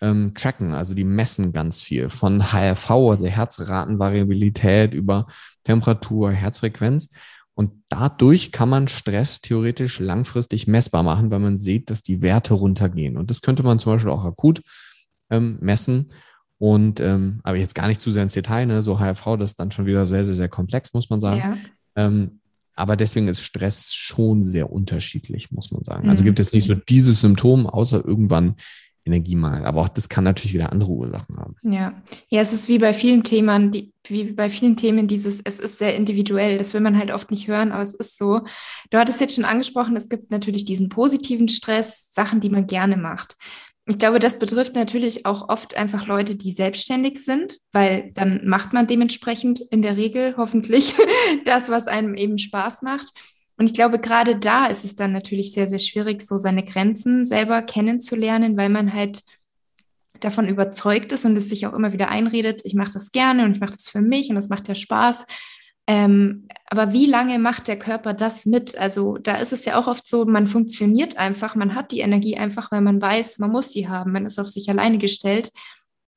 ähm, 0.00 0.34
tracken, 0.34 0.72
also 0.72 0.94
die 0.94 1.04
messen 1.04 1.52
ganz 1.52 1.82
viel. 1.82 2.10
Von 2.10 2.52
HRV, 2.52 2.90
also 2.90 3.26
Herzratenvariabilität 3.26 4.94
über 4.94 5.26
Temperatur, 5.64 6.32
Herzfrequenz. 6.32 7.10
Und 7.54 7.72
dadurch 7.88 8.52
kann 8.52 8.68
man 8.68 8.86
Stress 8.86 9.40
theoretisch 9.40 9.98
langfristig 9.98 10.66
messbar 10.66 11.02
machen, 11.02 11.30
weil 11.30 11.38
man 11.38 11.56
sieht, 11.56 11.88
dass 11.88 12.02
die 12.02 12.20
Werte 12.20 12.54
runtergehen. 12.54 13.16
Und 13.16 13.30
das 13.30 13.40
könnte 13.40 13.62
man 13.62 13.78
zum 13.78 13.94
Beispiel 13.94 14.12
auch 14.12 14.24
akut 14.24 14.60
ähm, 15.30 15.58
messen. 15.60 16.12
Und 16.58 17.00
ähm, 17.00 17.40
aber 17.42 17.58
jetzt 17.58 17.74
gar 17.74 17.86
nicht 17.86 18.00
zu 18.00 18.10
sehr 18.10 18.22
ins 18.22 18.32
Detail, 18.32 18.66
ne? 18.66 18.82
so 18.82 18.98
HRV, 18.98 19.36
das 19.38 19.52
ist 19.52 19.60
dann 19.60 19.70
schon 19.70 19.86
wieder 19.86 20.06
sehr, 20.06 20.24
sehr, 20.24 20.34
sehr 20.34 20.48
komplex, 20.48 20.94
muss 20.94 21.10
man 21.10 21.20
sagen. 21.20 21.38
Ja. 21.38 21.58
Ähm, 21.96 22.40
aber 22.74 22.96
deswegen 22.96 23.28
ist 23.28 23.42
Stress 23.42 23.94
schon 23.94 24.42
sehr 24.42 24.70
unterschiedlich, 24.70 25.50
muss 25.50 25.70
man 25.70 25.82
sagen. 25.82 26.08
Also 26.08 26.22
mhm. 26.22 26.26
gibt 26.26 26.40
es 26.40 26.52
nicht 26.52 26.66
so 26.66 26.74
dieses 26.74 27.20
Symptom, 27.20 27.66
außer 27.66 28.04
irgendwann 28.04 28.56
Energiemangel. 29.06 29.64
Aber 29.64 29.80
auch 29.80 29.88
das 29.88 30.08
kann 30.08 30.24
natürlich 30.24 30.52
wieder 30.52 30.72
andere 30.72 30.90
Ursachen 30.90 31.38
haben. 31.38 31.56
Ja, 31.62 31.94
ja, 32.28 32.40
es 32.40 32.52
ist 32.52 32.68
wie 32.68 32.78
bei 32.78 32.92
vielen 32.92 33.22
Themen, 33.22 33.70
die, 33.70 33.92
wie 34.08 34.24
bei 34.24 34.48
vielen 34.48 34.76
Themen 34.76 35.06
dieses, 35.06 35.40
es 35.44 35.58
ist 35.58 35.78
sehr 35.78 35.96
individuell. 35.96 36.58
Das 36.58 36.74
will 36.74 36.80
man 36.80 36.98
halt 36.98 37.12
oft 37.12 37.30
nicht 37.30 37.48
hören, 37.48 37.72
aber 37.72 37.82
es 37.82 37.94
ist 37.94 38.18
so. 38.18 38.42
Du 38.90 38.98
hattest 38.98 39.20
jetzt 39.20 39.36
schon 39.36 39.44
angesprochen, 39.44 39.96
es 39.96 40.08
gibt 40.08 40.30
natürlich 40.30 40.64
diesen 40.64 40.88
positiven 40.88 41.48
Stress, 41.48 42.12
Sachen, 42.12 42.40
die 42.40 42.50
man 42.50 42.66
gerne 42.66 42.96
macht. 42.96 43.36
Ich 43.88 44.00
glaube, 44.00 44.18
das 44.18 44.40
betrifft 44.40 44.74
natürlich 44.74 45.26
auch 45.26 45.48
oft 45.48 45.76
einfach 45.76 46.08
Leute, 46.08 46.34
die 46.34 46.50
selbstständig 46.50 47.24
sind, 47.24 47.58
weil 47.70 48.10
dann 48.14 48.44
macht 48.44 48.72
man 48.72 48.88
dementsprechend 48.88 49.60
in 49.70 49.80
der 49.80 49.96
Regel 49.96 50.36
hoffentlich 50.36 50.94
das, 51.44 51.68
was 51.68 51.86
einem 51.86 52.14
eben 52.16 52.36
Spaß 52.36 52.82
macht. 52.82 53.12
Und 53.56 53.66
ich 53.66 53.74
glaube, 53.74 54.00
gerade 54.00 54.38
da 54.38 54.66
ist 54.66 54.84
es 54.84 54.96
dann 54.96 55.12
natürlich 55.12 55.52
sehr, 55.52 55.68
sehr 55.68 55.78
schwierig, 55.78 56.20
so 56.20 56.36
seine 56.36 56.64
Grenzen 56.64 57.24
selber 57.24 57.62
kennenzulernen, 57.62 58.56
weil 58.56 58.68
man 58.68 58.92
halt 58.92 59.22
davon 60.20 60.48
überzeugt 60.48 61.12
ist 61.12 61.24
und 61.24 61.36
es 61.36 61.48
sich 61.48 61.66
auch 61.66 61.72
immer 61.72 61.92
wieder 61.92 62.08
einredet, 62.08 62.62
ich 62.64 62.74
mache 62.74 62.92
das 62.92 63.12
gerne 63.12 63.44
und 63.44 63.52
ich 63.52 63.60
mache 63.60 63.74
das 63.74 63.88
für 63.88 64.00
mich 64.00 64.28
und 64.28 64.34
das 64.34 64.48
macht 64.48 64.66
ja 64.66 64.74
Spaß. 64.74 65.26
Ähm, 65.86 66.48
aber 66.68 66.92
wie 66.92 67.06
lange 67.06 67.38
macht 67.38 67.68
der 67.68 67.78
Körper 67.78 68.12
das 68.12 68.44
mit? 68.44 68.76
Also 68.76 69.18
da 69.18 69.36
ist 69.36 69.52
es 69.52 69.64
ja 69.64 69.78
auch 69.78 69.86
oft 69.86 70.06
so, 70.06 70.24
man 70.24 70.48
funktioniert 70.48 71.16
einfach, 71.16 71.54
man 71.54 71.74
hat 71.74 71.92
die 71.92 72.00
Energie 72.00 72.36
einfach, 72.36 72.72
weil 72.72 72.80
man 72.80 73.00
weiß, 73.00 73.38
man 73.38 73.52
muss 73.52 73.72
sie 73.72 73.88
haben, 73.88 74.12
man 74.12 74.26
ist 74.26 74.38
auf 74.40 74.48
sich 74.48 74.68
alleine 74.68 74.98
gestellt. 74.98 75.52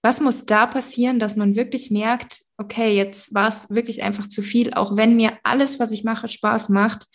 Was 0.01 0.21
muss 0.21 0.45
da 0.45 0.65
passieren, 0.65 1.19
dass 1.19 1.35
man 1.35 1.55
wirklich 1.55 1.91
merkt, 1.91 2.41
okay, 2.57 2.95
jetzt 2.95 3.33
war 3.35 3.49
es 3.49 3.69
wirklich 3.69 4.01
einfach 4.01 4.27
zu 4.27 4.41
viel, 4.41 4.73
auch 4.73 4.95
wenn 4.95 5.15
mir 5.15 5.33
alles, 5.43 5.79
was 5.79 5.91
ich 5.91 6.03
mache, 6.03 6.29
Spaß 6.29 6.69
macht, 6.69 7.05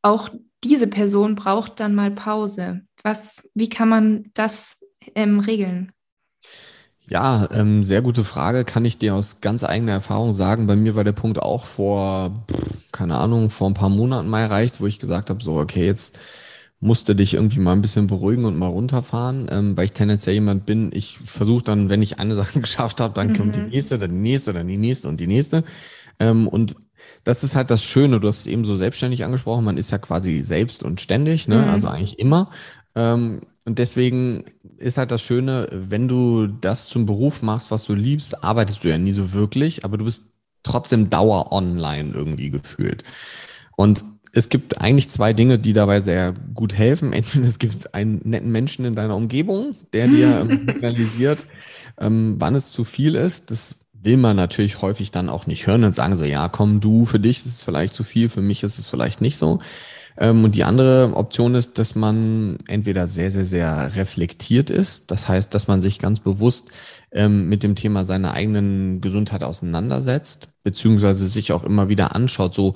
auch 0.00 0.30
diese 0.64 0.86
Person 0.86 1.34
braucht 1.34 1.80
dann 1.80 1.94
mal 1.94 2.10
Pause. 2.10 2.82
Was, 3.02 3.50
wie 3.54 3.68
kann 3.68 3.88
man 3.88 4.30
das 4.34 4.86
ähm, 5.14 5.40
regeln? 5.40 5.92
Ja, 7.10 7.48
ähm, 7.52 7.82
sehr 7.82 8.02
gute 8.02 8.22
Frage. 8.22 8.64
Kann 8.64 8.84
ich 8.84 8.96
dir 8.96 9.16
aus 9.16 9.40
ganz 9.40 9.64
eigener 9.64 9.90
Erfahrung 9.90 10.32
sagen. 10.32 10.68
Bei 10.68 10.76
mir 10.76 10.94
war 10.94 11.02
der 11.02 11.10
Punkt 11.10 11.42
auch 11.42 11.64
vor, 11.64 12.44
keine 12.92 13.16
Ahnung, 13.16 13.50
vor 13.50 13.68
ein 13.68 13.74
paar 13.74 13.88
Monaten 13.88 14.28
mal 14.28 14.42
erreicht, 14.42 14.80
wo 14.80 14.86
ich 14.86 15.00
gesagt 15.00 15.28
habe, 15.28 15.42
so, 15.42 15.58
okay, 15.58 15.84
jetzt 15.84 16.16
musste 16.78 17.16
dich 17.16 17.34
irgendwie 17.34 17.58
mal 17.58 17.72
ein 17.72 17.82
bisschen 17.82 18.06
beruhigen 18.06 18.44
und 18.44 18.56
mal 18.56 18.68
runterfahren, 18.68 19.48
ähm, 19.50 19.76
weil 19.76 19.86
ich 19.86 19.92
tendenziell 19.92 20.34
jemand 20.34 20.66
bin, 20.66 20.92
ich 20.94 21.18
versuche 21.18 21.64
dann, 21.64 21.88
wenn 21.90 22.00
ich 22.00 22.20
eine 22.20 22.34
Sache 22.36 22.60
geschafft 22.60 23.00
habe, 23.00 23.12
dann 23.12 23.28
mhm. 23.28 23.36
kommt 23.36 23.56
die 23.56 23.60
mhm. 23.60 23.70
nächste, 23.70 23.98
dann 23.98 24.12
die 24.12 24.16
nächste, 24.16 24.52
dann 24.52 24.68
die 24.68 24.78
nächste 24.78 25.08
und 25.08 25.18
die 25.18 25.26
nächste. 25.26 25.64
Ähm, 26.20 26.46
und 26.46 26.76
das 27.24 27.42
ist 27.42 27.56
halt 27.56 27.72
das 27.72 27.82
Schöne, 27.82 28.20
du 28.20 28.28
hast 28.28 28.40
es 28.40 28.46
eben 28.46 28.64
so 28.64 28.76
selbstständig 28.76 29.24
angesprochen, 29.24 29.64
man 29.64 29.78
ist 29.78 29.90
ja 29.90 29.98
quasi 29.98 30.44
selbst 30.44 30.84
und 30.84 31.00
ständig, 31.00 31.48
ne? 31.48 31.56
Mhm. 31.56 31.70
also 31.70 31.88
eigentlich 31.88 32.20
immer. 32.20 32.50
Ähm, 32.94 33.40
und 33.70 33.78
deswegen 33.78 34.46
ist 34.78 34.98
halt 34.98 35.12
das 35.12 35.22
Schöne, 35.22 35.68
wenn 35.70 36.08
du 36.08 36.48
das 36.48 36.88
zum 36.88 37.06
Beruf 37.06 37.40
machst, 37.40 37.70
was 37.70 37.84
du 37.84 37.94
liebst, 37.94 38.42
arbeitest 38.42 38.82
du 38.82 38.88
ja 38.88 38.98
nie 38.98 39.12
so 39.12 39.32
wirklich, 39.32 39.84
aber 39.84 39.96
du 39.96 40.06
bist 40.06 40.24
trotzdem 40.64 41.08
dauer 41.08 41.52
online 41.52 42.12
irgendwie 42.12 42.50
gefühlt. 42.50 43.04
Und 43.76 44.04
es 44.32 44.48
gibt 44.48 44.80
eigentlich 44.80 45.08
zwei 45.08 45.32
Dinge, 45.32 45.60
die 45.60 45.72
dabei 45.72 46.00
sehr 46.00 46.34
gut 46.52 46.74
helfen. 46.74 47.12
Entweder 47.12 47.46
es 47.46 47.60
gibt 47.60 47.94
einen 47.94 48.20
netten 48.24 48.50
Menschen 48.50 48.84
in 48.84 48.96
deiner 48.96 49.14
Umgebung, 49.14 49.76
der 49.92 50.08
dir 50.08 50.48
signalisiert, 50.66 51.46
ähm, 51.96 52.34
wann 52.40 52.56
es 52.56 52.72
zu 52.72 52.82
viel 52.82 53.14
ist. 53.14 53.52
Das 53.52 53.76
will 53.92 54.16
man 54.16 54.34
natürlich 54.34 54.82
häufig 54.82 55.12
dann 55.12 55.28
auch 55.28 55.46
nicht 55.46 55.68
hören 55.68 55.84
und 55.84 55.94
sagen 55.94 56.16
so, 56.16 56.24
ja, 56.24 56.48
komm 56.48 56.80
du, 56.80 57.06
für 57.06 57.20
dich 57.20 57.38
ist 57.38 57.46
es 57.46 57.62
vielleicht 57.62 57.94
zu 57.94 58.02
viel, 58.02 58.30
für 58.30 58.42
mich 58.42 58.64
ist 58.64 58.80
es 58.80 58.88
vielleicht 58.88 59.20
nicht 59.20 59.36
so. 59.36 59.60
Ähm, 60.20 60.44
und 60.44 60.54
die 60.54 60.64
andere 60.64 61.12
Option 61.16 61.54
ist, 61.54 61.78
dass 61.78 61.94
man 61.96 62.58
entweder 62.68 63.08
sehr, 63.08 63.30
sehr, 63.30 63.46
sehr 63.46 63.96
reflektiert 63.96 64.70
ist. 64.70 65.10
Das 65.10 65.28
heißt, 65.28 65.52
dass 65.54 65.66
man 65.66 65.82
sich 65.82 65.98
ganz 65.98 66.20
bewusst 66.20 66.70
ähm, 67.10 67.48
mit 67.48 67.62
dem 67.62 67.74
Thema 67.74 68.04
seiner 68.04 68.34
eigenen 68.34 69.00
Gesundheit 69.00 69.42
auseinandersetzt, 69.42 70.50
beziehungsweise 70.62 71.26
sich 71.26 71.52
auch 71.52 71.64
immer 71.64 71.88
wieder 71.88 72.14
anschaut, 72.14 72.54
so, 72.54 72.74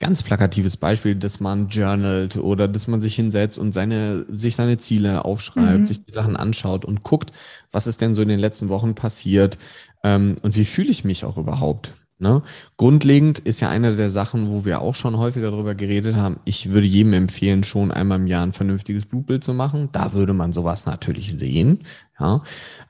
ganz 0.00 0.22
plakatives 0.22 0.78
Beispiel, 0.78 1.14
dass 1.14 1.40
man 1.40 1.68
journalt 1.68 2.38
oder 2.38 2.66
dass 2.66 2.88
man 2.88 3.02
sich 3.02 3.14
hinsetzt 3.14 3.58
und 3.58 3.72
seine, 3.72 4.24
sich 4.30 4.56
seine 4.56 4.78
Ziele 4.78 5.26
aufschreibt, 5.26 5.80
mhm. 5.80 5.86
sich 5.86 6.04
die 6.04 6.10
Sachen 6.10 6.36
anschaut 6.36 6.86
und 6.86 7.02
guckt, 7.02 7.32
was 7.70 7.86
ist 7.86 8.00
denn 8.00 8.14
so 8.14 8.22
in 8.22 8.28
den 8.28 8.40
letzten 8.40 8.70
Wochen 8.70 8.94
passiert 8.94 9.58
ähm, 10.02 10.38
und 10.40 10.56
wie 10.56 10.64
fühle 10.64 10.88
ich 10.88 11.04
mich 11.04 11.24
auch 11.24 11.36
überhaupt. 11.36 11.94
Ne? 12.20 12.42
Grundlegend 12.76 13.38
ist 13.38 13.60
ja 13.60 13.70
eine 13.70 13.96
der 13.96 14.10
Sachen, 14.10 14.50
wo 14.50 14.66
wir 14.66 14.82
auch 14.82 14.94
schon 14.94 15.16
häufiger 15.16 15.50
darüber 15.50 15.74
geredet 15.74 16.16
haben. 16.16 16.38
Ich 16.44 16.70
würde 16.70 16.86
jedem 16.86 17.14
empfehlen, 17.14 17.64
schon 17.64 17.90
einmal 17.90 18.18
im 18.18 18.26
Jahr 18.26 18.42
ein 18.42 18.52
vernünftiges 18.52 19.06
Blutbild 19.06 19.42
zu 19.42 19.54
machen. 19.54 19.88
Da 19.92 20.12
würde 20.12 20.34
man 20.34 20.52
sowas 20.52 20.84
natürlich 20.84 21.32
sehen. 21.32 21.80
Ja? 22.18 22.42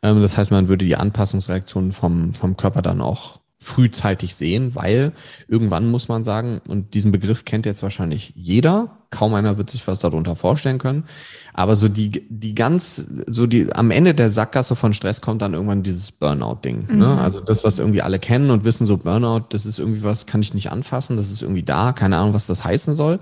Ähm, 0.03 0.21
das 0.21 0.37
heißt, 0.37 0.51
man 0.51 0.67
würde 0.67 0.85
die 0.85 0.97
Anpassungsreaktionen 0.97 1.93
vom, 1.93 2.35
vom 2.35 2.57
Körper 2.57 2.83
dann 2.83 3.01
auch 3.01 3.41
frühzeitig 3.63 4.35
sehen, 4.35 4.75
weil 4.75 5.13
irgendwann 5.47 5.87
muss 5.91 6.09
man 6.09 6.25
sagen, 6.25 6.63
und 6.67 6.95
diesen 6.95 7.13
Begriff 7.13 7.45
kennt 7.45 7.67
jetzt 7.67 7.83
wahrscheinlich 7.83 8.33
jeder, 8.35 8.97
kaum 9.11 9.35
einer 9.35 9.59
wird 9.59 9.69
sich 9.69 9.87
was 9.87 10.01
darunter 10.01 10.35
vorstellen 10.35 10.79
können, 10.79 11.05
aber 11.53 11.77
so 11.77 11.89
die, 11.89 12.27
die 12.31 12.55
ganz, 12.55 13.05
so 13.27 13.47
die, 13.47 13.71
am 13.75 13.91
Ende 13.91 14.15
der 14.15 14.31
Sackgasse 14.31 14.77
von 14.77 14.95
Stress 14.95 15.21
kommt 15.21 15.43
dann 15.43 15.53
irgendwann 15.53 15.83
dieses 15.83 16.11
Burnout-Ding. 16.11 16.87
Ne? 16.87 16.93
Mhm. 16.95 16.99
Ne? 17.01 17.21
Also 17.21 17.41
das, 17.41 17.63
was 17.63 17.79
irgendwie 17.79 18.01
alle 18.01 18.19
kennen 18.19 18.51
und 18.51 18.65
wissen, 18.65 18.87
so 18.87 18.97
Burnout, 18.97 19.47
das 19.51 19.67
ist 19.67 19.79
irgendwie 19.79 20.03
was, 20.03 20.25
kann 20.25 20.41
ich 20.41 20.55
nicht 20.55 20.73
anfassen, 20.73 21.19
das 21.19 21.31
ist 21.31 21.43
irgendwie 21.43 21.63
da, 21.63 21.93
keine 21.93 22.17
Ahnung, 22.17 22.33
was 22.33 22.47
das 22.47 22.65
heißen 22.65 22.95
soll. 22.95 23.21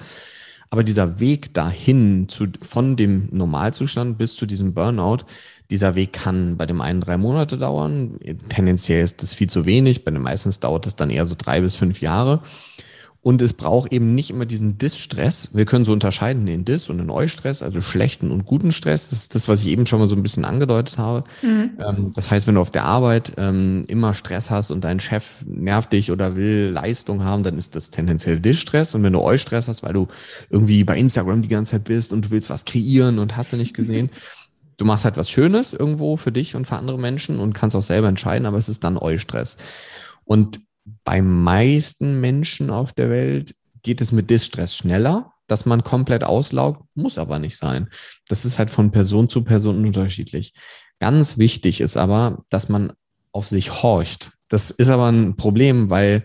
Aber 0.70 0.84
dieser 0.84 1.18
Weg 1.18 1.54
dahin 1.54 2.28
zu, 2.28 2.46
von 2.60 2.96
dem 2.96 3.28
Normalzustand 3.30 4.18
bis 4.18 4.36
zu 4.36 4.44
diesem 4.44 4.74
Burnout, 4.74 5.24
dieser 5.70 5.94
Weg 5.94 6.12
kann 6.12 6.56
bei 6.56 6.66
dem 6.66 6.80
einen 6.80 7.00
drei 7.00 7.16
Monate 7.16 7.58
dauern. 7.58 8.18
Tendenziell 8.48 9.04
ist 9.04 9.22
das 9.22 9.34
viel 9.34 9.48
zu 9.48 9.66
wenig. 9.66 10.04
Bei 10.04 10.10
den 10.10 10.22
meisten 10.22 10.50
dauert 10.60 10.86
das 10.86 10.96
dann 10.96 11.10
eher 11.10 11.26
so 11.26 11.34
drei 11.36 11.60
bis 11.60 11.76
fünf 11.76 12.00
Jahre. 12.00 12.40
Und 13.20 13.42
es 13.42 13.52
braucht 13.52 13.92
eben 13.92 14.14
nicht 14.14 14.30
immer 14.30 14.46
diesen 14.46 14.78
Dis-Stress. 14.78 15.50
Wir 15.52 15.64
können 15.64 15.84
so 15.84 15.92
unterscheiden 15.92 16.46
den 16.46 16.64
Dis- 16.64 16.88
und 16.88 16.98
den 16.98 17.10
Eu-Stress, 17.10 17.64
also 17.64 17.82
schlechten 17.82 18.30
und 18.30 18.46
guten 18.46 18.70
Stress. 18.70 19.10
Das 19.10 19.18
ist 19.18 19.34
das, 19.34 19.48
was 19.48 19.62
ich 19.62 19.68
eben 19.68 19.86
schon 19.86 19.98
mal 19.98 20.06
so 20.06 20.14
ein 20.14 20.22
bisschen 20.22 20.44
angedeutet 20.44 20.98
habe. 20.98 21.24
Mhm. 21.42 21.70
Ähm, 21.84 22.12
das 22.14 22.30
heißt, 22.30 22.46
wenn 22.46 22.54
du 22.54 22.60
auf 22.60 22.70
der 22.70 22.84
Arbeit 22.84 23.32
ähm, 23.36 23.84
immer 23.88 24.14
Stress 24.14 24.50
hast 24.50 24.70
und 24.70 24.84
dein 24.84 25.00
Chef 25.00 25.44
nervt 25.44 25.92
dich 25.92 26.12
oder 26.12 26.36
will 26.36 26.70
Leistung 26.72 27.24
haben, 27.24 27.42
dann 27.42 27.58
ist 27.58 27.74
das 27.74 27.90
tendenziell 27.90 28.38
Dis-Stress. 28.38 28.94
Und 28.94 29.02
wenn 29.02 29.12
du 29.12 29.20
Eu-Stress 29.20 29.66
hast, 29.66 29.82
weil 29.82 29.94
du 29.94 30.06
irgendwie 30.48 30.84
bei 30.84 30.96
Instagram 30.96 31.42
die 31.42 31.48
ganze 31.48 31.72
Zeit 31.72 31.84
bist 31.84 32.12
und 32.12 32.26
du 32.26 32.30
willst 32.30 32.50
was 32.50 32.64
kreieren 32.64 33.18
und 33.18 33.36
hast 33.36 33.52
du 33.52 33.56
nicht 33.56 33.74
gesehen, 33.74 34.10
du 34.76 34.84
machst 34.84 35.04
halt 35.04 35.16
was 35.16 35.28
Schönes 35.28 35.72
irgendwo 35.72 36.16
für 36.16 36.30
dich 36.30 36.54
und 36.54 36.66
für 36.66 36.76
andere 36.76 36.98
Menschen 36.98 37.40
und 37.40 37.52
kannst 37.52 37.74
auch 37.74 37.82
selber 37.82 38.08
entscheiden, 38.08 38.46
aber 38.46 38.58
es 38.58 38.68
ist 38.68 38.84
dann 38.84 38.96
Eustress. 38.96 39.56
Und 40.24 40.60
bei 41.04 41.22
meisten 41.22 42.20
Menschen 42.20 42.70
auf 42.70 42.92
der 42.92 43.10
Welt 43.10 43.54
geht 43.82 44.00
es 44.00 44.12
mit 44.12 44.30
Distress 44.30 44.76
schneller, 44.76 45.32
dass 45.46 45.66
man 45.66 45.82
komplett 45.82 46.24
auslaugt, 46.24 46.84
muss 46.94 47.18
aber 47.18 47.38
nicht 47.38 47.56
sein. 47.56 47.88
Das 48.28 48.44
ist 48.44 48.58
halt 48.58 48.70
von 48.70 48.90
Person 48.90 49.28
zu 49.28 49.42
Person 49.44 49.84
unterschiedlich. 49.84 50.52
Ganz 51.00 51.38
wichtig 51.38 51.80
ist 51.80 51.96
aber, 51.96 52.44
dass 52.50 52.68
man 52.68 52.92
auf 53.32 53.48
sich 53.48 53.82
horcht. 53.82 54.32
Das 54.48 54.70
ist 54.70 54.88
aber 54.88 55.10
ein 55.10 55.36
Problem, 55.36 55.90
weil 55.90 56.24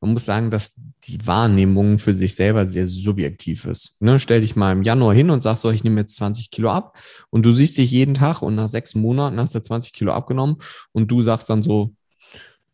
man 0.00 0.12
muss 0.12 0.24
sagen, 0.26 0.50
dass 0.50 0.74
die 1.04 1.26
Wahrnehmung 1.26 1.98
für 1.98 2.12
sich 2.12 2.34
selber 2.34 2.68
sehr 2.68 2.86
subjektiv 2.88 3.64
ist. 3.64 3.96
Ne, 4.00 4.18
stell 4.18 4.42
dich 4.42 4.54
mal 4.54 4.72
im 4.72 4.82
Januar 4.82 5.14
hin 5.14 5.30
und 5.30 5.40
sag 5.40 5.56
so, 5.56 5.70
ich 5.70 5.82
nehme 5.82 6.00
jetzt 6.00 6.16
20 6.16 6.50
Kilo 6.50 6.70
ab 6.70 6.98
und 7.30 7.44
du 7.44 7.52
siehst 7.52 7.78
dich 7.78 7.90
jeden 7.90 8.14
Tag 8.14 8.42
und 8.42 8.54
nach 8.54 8.68
sechs 8.68 8.94
Monaten 8.94 9.40
hast 9.40 9.54
du 9.54 9.60
20 9.60 9.92
Kilo 9.92 10.12
abgenommen 10.12 10.56
und 10.92 11.10
du 11.10 11.22
sagst 11.22 11.48
dann 11.48 11.62
so, 11.62 11.94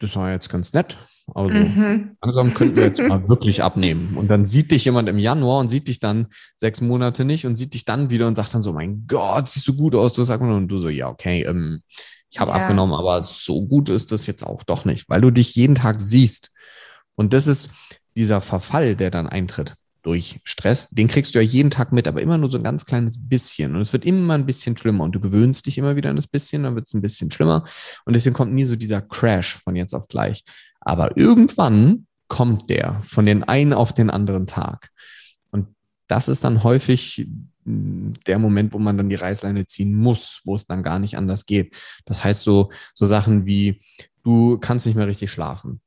das 0.00 0.16
war 0.16 0.32
jetzt 0.32 0.48
ganz 0.48 0.72
nett. 0.72 0.98
Also 1.34 1.54
mhm. 1.54 2.16
langsam 2.22 2.54
könnten 2.54 2.76
wir 2.76 2.84
jetzt 2.84 2.98
mal 2.98 3.26
wirklich 3.28 3.62
abnehmen. 3.62 4.16
Und 4.16 4.28
dann 4.28 4.46
sieht 4.46 4.70
dich 4.70 4.84
jemand 4.84 5.08
im 5.08 5.18
Januar 5.18 5.60
und 5.60 5.68
sieht 5.68 5.88
dich 5.88 6.00
dann 6.00 6.28
sechs 6.56 6.80
Monate 6.80 7.24
nicht 7.24 7.46
und 7.46 7.56
sieht 7.56 7.74
dich 7.74 7.84
dann 7.84 8.10
wieder 8.10 8.26
und 8.26 8.36
sagt 8.36 8.54
dann 8.54 8.62
so, 8.62 8.72
mein 8.72 9.06
Gott, 9.06 9.48
siehst 9.48 9.68
du 9.68 9.74
gut 9.74 9.94
aus. 9.94 10.12
Du 10.12 10.24
sagst 10.24 10.42
und 10.42 10.68
du 10.68 10.78
so, 10.78 10.88
ja, 10.88 11.08
okay, 11.08 11.42
ähm, 11.42 11.82
ich 12.30 12.38
habe 12.38 12.52
ja. 12.52 12.58
abgenommen, 12.58 12.94
aber 12.94 13.22
so 13.22 13.66
gut 13.66 13.88
ist 13.88 14.12
das 14.12 14.26
jetzt 14.26 14.44
auch 14.44 14.62
doch 14.62 14.84
nicht, 14.84 15.08
weil 15.08 15.20
du 15.20 15.30
dich 15.30 15.54
jeden 15.56 15.74
Tag 15.74 16.00
siehst. 16.00 16.50
Und 17.16 17.32
das 17.32 17.46
ist 17.46 17.70
dieser 18.16 18.40
Verfall, 18.40 18.96
der 18.96 19.10
dann 19.10 19.26
eintritt 19.26 19.74
durch 20.02 20.40
Stress, 20.44 20.88
den 20.90 21.08
kriegst 21.08 21.34
du 21.34 21.38
ja 21.38 21.44
jeden 21.44 21.70
Tag 21.70 21.92
mit, 21.92 22.08
aber 22.08 22.22
immer 22.22 22.38
nur 22.38 22.50
so 22.50 22.56
ein 22.56 22.64
ganz 22.64 22.86
kleines 22.86 23.18
bisschen. 23.18 23.74
Und 23.74 23.82
es 23.82 23.92
wird 23.92 24.04
immer 24.04 24.34
ein 24.34 24.46
bisschen 24.46 24.76
schlimmer 24.76 25.04
und 25.04 25.12
du 25.12 25.20
gewöhnst 25.20 25.66
dich 25.66 25.76
immer 25.76 25.96
wieder 25.96 26.10
an 26.10 26.16
das 26.16 26.26
bisschen, 26.26 26.62
dann 26.62 26.74
wird 26.74 26.86
es 26.86 26.94
ein 26.94 27.02
bisschen 27.02 27.30
schlimmer. 27.30 27.64
Und 28.06 28.14
deswegen 28.14 28.34
kommt 28.34 28.54
nie 28.54 28.64
so 28.64 28.76
dieser 28.76 29.02
Crash 29.02 29.56
von 29.56 29.76
jetzt 29.76 29.94
auf 29.94 30.08
gleich. 30.08 30.44
Aber 30.80 31.16
irgendwann 31.16 32.06
kommt 32.28 32.70
der 32.70 33.00
von 33.02 33.26
den 33.26 33.44
einen 33.44 33.72
auf 33.72 33.92
den 33.92 34.10
anderen 34.10 34.46
Tag. 34.46 34.90
Und 35.50 35.68
das 36.08 36.28
ist 36.28 36.44
dann 36.44 36.62
häufig 36.62 37.26
hm, 37.64 38.14
der 38.26 38.38
Moment, 38.38 38.72
wo 38.72 38.78
man 38.78 38.96
dann 38.96 39.10
die 39.10 39.16
Reißleine 39.16 39.66
ziehen 39.66 39.94
muss, 39.94 40.40
wo 40.44 40.56
es 40.56 40.66
dann 40.66 40.82
gar 40.82 40.98
nicht 40.98 41.16
anders 41.16 41.46
geht. 41.46 41.76
Das 42.06 42.24
heißt 42.24 42.42
so, 42.42 42.70
so 42.94 43.04
Sachen 43.06 43.46
wie, 43.46 43.82
du 44.22 44.58
kannst 44.58 44.86
nicht 44.86 44.96
mehr 44.96 45.06
richtig 45.06 45.30
schlafen. 45.30 45.80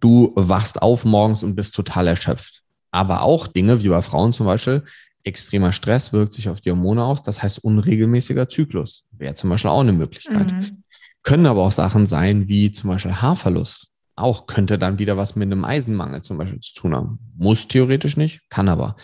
Du 0.00 0.32
wachst 0.34 0.82
auf 0.82 1.04
morgens 1.04 1.42
und 1.42 1.54
bist 1.54 1.74
total 1.74 2.06
erschöpft. 2.06 2.62
Aber 2.90 3.22
auch 3.22 3.46
Dinge 3.46 3.82
wie 3.82 3.88
bei 3.88 4.02
Frauen 4.02 4.32
zum 4.32 4.46
Beispiel, 4.46 4.84
extremer 5.24 5.72
Stress 5.72 6.12
wirkt 6.12 6.32
sich 6.32 6.48
auf 6.48 6.60
die 6.60 6.70
Hormone 6.70 7.04
aus. 7.04 7.22
Das 7.22 7.42
heißt, 7.42 7.58
unregelmäßiger 7.64 8.48
Zyklus 8.48 9.04
wäre 9.10 9.34
zum 9.34 9.50
Beispiel 9.50 9.70
auch 9.70 9.80
eine 9.80 9.92
Möglichkeit. 9.92 10.52
Mhm. 10.52 10.82
Können 11.22 11.46
aber 11.46 11.64
auch 11.64 11.72
Sachen 11.72 12.06
sein 12.06 12.48
wie 12.48 12.70
zum 12.70 12.90
Beispiel 12.90 13.12
Haarverlust. 13.12 13.88
Auch 14.16 14.46
könnte 14.46 14.78
dann 14.78 14.98
wieder 14.98 15.16
was 15.16 15.36
mit 15.36 15.46
einem 15.46 15.64
Eisenmangel 15.64 16.22
zum 16.22 16.38
Beispiel 16.38 16.60
zu 16.60 16.74
tun 16.74 16.94
haben. 16.94 17.18
Muss 17.36 17.68
theoretisch 17.68 18.16
nicht, 18.16 18.40
kann 18.48 18.68
aber. 18.68 18.96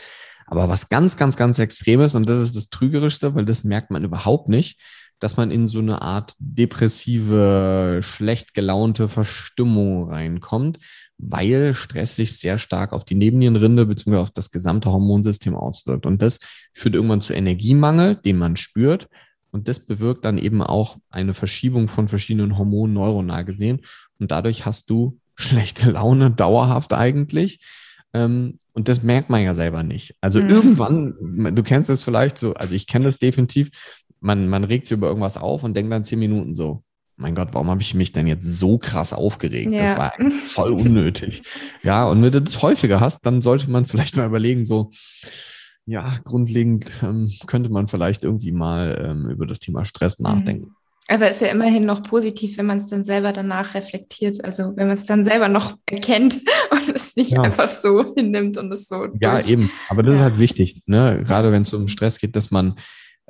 Aber 0.47 0.69
was 0.69 0.88
ganz, 0.88 1.16
ganz, 1.16 1.37
ganz 1.37 1.59
Extremes, 1.59 2.14
und 2.14 2.28
das 2.28 2.42
ist 2.42 2.57
das 2.57 2.69
Trügerischste, 2.69 3.35
weil 3.35 3.45
das 3.45 3.64
merkt 3.64 3.90
man 3.90 4.04
überhaupt 4.04 4.49
nicht, 4.49 4.81
dass 5.23 5.37
man 5.37 5.50
in 5.50 5.69
so 5.69 5.78
eine 5.78 6.02
Art 6.02 6.35
depressive, 6.38 8.00
schlecht 8.02 8.54
gelaunte 8.54 9.07
Verstimmung 9.07 10.11
reinkommt, 10.11 10.78
weil 11.16 11.75
Stress 11.75 12.16
sich 12.16 12.38
sehr 12.38 12.59
stark 12.59 12.92
auf 12.92 13.04
die 13.04 13.14
Nebennierenrinde 13.14 13.87
bzw. 13.87 14.16
auf 14.16 14.31
das 14.31 14.50
gesamte 14.50 14.90
Hormonsystem 14.90 15.54
auswirkt. 15.54 16.07
Und 16.07 16.23
das 16.23 16.40
führt 16.73 16.97
irgendwann 16.97 17.21
zu 17.21 17.35
Energiemangel, 17.35 18.16
den 18.16 18.37
man 18.37 18.57
spürt. 18.57 19.09
Und 19.52 19.69
das 19.69 19.81
bewirkt 19.81 20.25
dann 20.25 20.38
eben 20.38 20.62
auch 20.62 20.99
eine 21.11 21.35
Verschiebung 21.35 21.87
von 21.87 22.09
verschiedenen 22.09 22.59
Hormonen 22.59 22.95
neuronal 22.95 23.45
gesehen. 23.45 23.83
Und 24.23 24.31
dadurch 24.31 24.64
hast 24.64 24.88
du 24.88 25.19
schlechte 25.35 25.91
Laune 25.91 26.31
dauerhaft 26.37 26.93
eigentlich. 26.93 27.61
Ähm, 28.14 28.59
und 28.73 28.88
das 28.88 29.02
merkt 29.02 29.31
man 29.31 29.43
ja 29.43 29.52
selber 29.52 29.83
nicht. 29.83 30.14
Also 30.21 30.41
mhm. 30.41 30.49
irgendwann, 30.49 31.55
du 31.55 31.62
kennst 31.62 31.91
es 31.91 32.02
vielleicht 32.02 32.38
so, 32.38 32.55
also 32.55 32.75
ich 32.75 32.87
kenne 32.87 33.07
das 33.07 33.19
definitiv, 33.19 33.71
man, 34.21 34.49
man 34.49 34.64
regt 34.64 34.87
sich 34.87 34.97
über 34.97 35.09
irgendwas 35.09 35.37
auf 35.37 35.64
und 35.64 35.75
denkt 35.75 35.93
dann 35.93 36.05
zehn 36.05 36.21
Minuten 36.21 36.55
so, 36.55 36.85
mein 37.17 37.35
Gott, 37.35 37.49
warum 37.52 37.69
habe 37.69 37.83
ich 37.83 37.95
mich 37.95 38.12
denn 38.12 38.26
jetzt 38.26 38.47
so 38.47 38.79
krass 38.79 39.12
aufgeregt? 39.12 39.73
Ja. 39.73 39.83
Das 39.83 39.99
war 39.99 40.12
voll 40.49 40.73
unnötig. 40.73 41.43
ja, 41.83 42.07
und 42.07 42.23
wenn 42.23 42.33
du 42.33 42.41
das 42.41 42.62
häufiger 42.62 43.00
hast, 43.00 43.26
dann 43.26 43.43
sollte 43.43 43.69
man 43.71 43.87
vielleicht 43.87 44.17
mal 44.17 44.26
überlegen, 44.26 44.64
so, 44.64 44.91
ja, 45.85 46.14
grundlegend 46.25 46.91
ähm, 47.02 47.31
könnte 47.47 47.71
man 47.71 47.88
vielleicht 47.88 48.23
irgendwie 48.23 48.52
mal 48.52 49.05
ähm, 49.05 49.29
über 49.29 49.47
das 49.47 49.59
Thema 49.59 49.85
Stress 49.85 50.21
mhm. 50.21 50.75
Aber 51.09 51.28
es 51.28 51.37
ist 51.37 51.42
ja 51.42 51.49
immerhin 51.49 51.85
noch 51.85 52.02
positiv, 52.02 52.56
wenn 52.59 52.66
man 52.66 52.78
es 52.78 52.87
dann 52.87 53.04
selber 53.04 53.32
danach 53.32 53.75
reflektiert. 53.75 54.44
Also 54.44 54.76
wenn 54.76 54.87
man 54.87 54.97
es 54.97 55.04
dann 55.04 55.25
selber 55.25 55.49
noch 55.49 55.76
erkennt 55.87 56.40
und 56.71 56.92
es 56.94 57.16
nicht 57.16 57.32
ja. 57.32 57.42
einfach 57.42 57.68
so 57.68 58.14
hinnimmt 58.14 58.56
und 58.56 58.73
es 58.73 58.87
so. 58.87 59.09
Ja, 59.21 59.35
durch. 59.35 59.49
eben. 59.49 59.71
Aber 59.88 60.02
das 60.02 60.14
ja. 60.14 60.21
ist 60.21 60.25
halt 60.25 60.38
wichtig, 60.38 60.82
ne? 60.87 61.23
Gerade 61.26 61.52
wenn 61.52 61.62
es 61.62 61.75
um 61.75 61.88
Stress 61.88 62.18
geht, 62.18 62.37
dass 62.37 62.50
man 62.50 62.76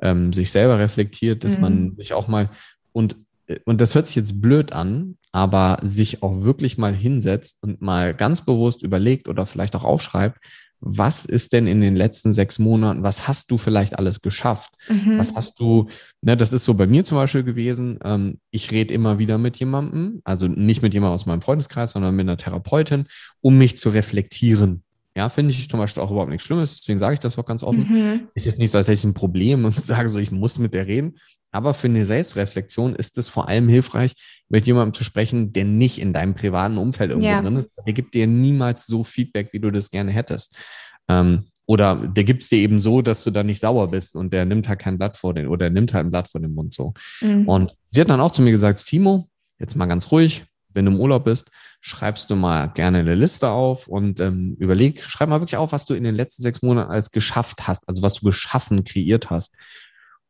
ähm, 0.01 0.33
sich 0.33 0.51
selber 0.51 0.79
reflektiert, 0.79 1.43
dass 1.43 1.55
mhm. 1.55 1.61
man 1.61 1.95
sich 1.97 2.13
auch 2.13 2.27
mal 2.27 2.49
und 2.91 3.17
äh, 3.47 3.57
und 3.65 3.81
das 3.81 3.95
hört 3.95 4.07
sich 4.07 4.15
jetzt 4.15 4.41
blöd 4.41 4.73
an, 4.73 5.17
aber 5.31 5.79
sich 5.81 6.23
auch 6.23 6.43
wirklich 6.43 6.77
mal 6.77 6.95
hinsetzt 6.95 7.57
und 7.61 7.81
mal 7.81 8.13
ganz 8.13 8.45
bewusst 8.45 8.83
überlegt 8.83 9.27
oder 9.27 9.45
vielleicht 9.45 9.75
auch 9.75 9.83
aufschreibt, 9.83 10.37
was 10.85 11.25
ist 11.25 11.53
denn 11.53 11.65
in 11.65 11.79
den 11.79 11.95
letzten 11.95 12.33
sechs 12.33 12.59
Monaten, 12.59 13.03
was 13.03 13.27
hast 13.27 13.49
du 13.49 13.57
vielleicht 13.57 13.97
alles 13.97 14.21
geschafft? 14.21 14.73
Mhm. 14.89 15.17
Was 15.17 15.35
hast 15.35 15.59
du, 15.59 15.87
ne, 16.21 16.35
das 16.35 16.51
ist 16.51 16.65
so 16.65 16.73
bei 16.73 16.87
mir 16.87 17.05
zum 17.05 17.17
Beispiel 17.17 17.43
gewesen, 17.43 17.99
ähm, 18.03 18.39
ich 18.51 18.71
rede 18.71 18.93
immer 18.93 19.17
wieder 19.17 19.37
mit 19.37 19.57
jemandem, 19.57 20.21
also 20.25 20.47
nicht 20.47 20.81
mit 20.81 20.93
jemandem 20.93 21.15
aus 21.15 21.25
meinem 21.25 21.41
Freundeskreis, 21.41 21.93
sondern 21.93 22.15
mit 22.15 22.27
einer 22.27 22.37
Therapeutin, 22.37 23.05
um 23.39 23.57
mich 23.57 23.77
zu 23.77 23.89
reflektieren. 23.89 24.83
Ja, 25.15 25.29
finde 25.29 25.51
ich 25.51 25.69
zum 25.69 25.79
Beispiel 25.79 26.03
auch 26.03 26.11
überhaupt 26.11 26.31
nichts 26.31 26.45
Schlimmes, 26.45 26.79
deswegen 26.79 26.99
sage 26.99 27.13
ich 27.13 27.19
das 27.19 27.37
auch 27.37 27.45
ganz 27.45 27.63
offen. 27.63 27.87
Mhm. 27.89 28.27
Es 28.33 28.45
ist 28.45 28.59
nicht 28.59 28.71
so, 28.71 28.77
als 28.77 28.87
hätte 28.87 28.95
ich 28.95 29.03
ein 29.05 29.13
Problem 29.13 29.63
und 29.63 29.75
sage 29.83 30.09
so, 30.09 30.19
ich 30.19 30.31
muss 30.31 30.59
mit 30.59 30.73
der 30.73 30.87
reden. 30.87 31.15
Aber 31.53 31.73
für 31.73 31.87
eine 31.87 32.05
Selbstreflexion 32.05 32.95
ist 32.95 33.17
es 33.17 33.29
vor 33.29 33.47
allem 33.47 33.69
hilfreich, 33.69 34.13
mit 34.49 34.65
jemandem 34.65 34.93
zu 34.93 35.03
sprechen, 35.03 35.53
der 35.53 35.65
nicht 35.65 35.99
in 35.99 36.11
deinem 36.11 36.33
privaten 36.33 36.77
Umfeld 36.77 37.11
irgendwo 37.11 37.29
ja. 37.29 37.41
drin 37.41 37.57
ist. 37.57 37.71
Der 37.85 37.93
gibt 37.93 38.13
dir 38.13 38.27
niemals 38.27 38.87
so 38.87 39.03
Feedback, 39.03 39.49
wie 39.53 39.59
du 39.59 39.71
das 39.71 39.91
gerne 39.91 40.11
hättest. 40.11 40.55
Ähm, 41.07 41.45
oder 41.65 41.95
der 41.95 42.23
gibt 42.23 42.41
es 42.41 42.49
dir 42.49 42.57
eben 42.57 42.79
so, 42.79 43.01
dass 43.01 43.23
du 43.23 43.31
da 43.31 43.43
nicht 43.43 43.59
sauer 43.59 43.89
bist 43.89 44.15
und 44.15 44.33
der 44.33 44.45
nimmt 44.45 44.67
halt 44.67 44.79
kein 44.79 44.97
Blatt 44.97 45.15
vor 45.15 45.33
den, 45.33 45.47
oder 45.47 45.69
nimmt 45.69 45.93
halt 45.93 46.05
ein 46.05 46.11
Blatt 46.11 46.27
vor 46.27 46.41
den 46.41 46.53
Mund 46.53 46.73
so. 46.73 46.93
Mhm. 47.21 47.47
Und 47.47 47.75
sie 47.91 48.01
hat 48.01 48.09
dann 48.09 48.19
auch 48.19 48.31
zu 48.31 48.41
mir 48.41 48.51
gesagt, 48.51 48.85
Timo, 48.85 49.27
jetzt 49.59 49.75
mal 49.75 49.85
ganz 49.85 50.11
ruhig, 50.11 50.43
wenn 50.73 50.85
du 50.85 50.91
im 50.91 50.99
Urlaub 50.99 51.25
bist, 51.25 51.51
schreibst 51.81 52.29
du 52.29 52.35
mal 52.35 52.67
gerne 52.67 52.99
eine 52.99 53.15
Liste 53.15 53.49
auf 53.49 53.87
und 53.87 54.19
ähm, 54.19 54.57
überleg, 54.59 55.03
schreib 55.03 55.29
mal 55.29 55.39
wirklich 55.39 55.57
auf, 55.57 55.71
was 55.71 55.85
du 55.85 55.93
in 55.93 56.03
den 56.03 56.15
letzten 56.15 56.41
sechs 56.41 56.61
Monaten 56.61 56.91
als 56.91 57.11
geschafft 57.11 57.67
hast, 57.67 57.87
also 57.87 58.01
was 58.01 58.15
du 58.15 58.25
geschaffen, 58.25 58.83
kreiert 58.83 59.29
hast. 59.29 59.53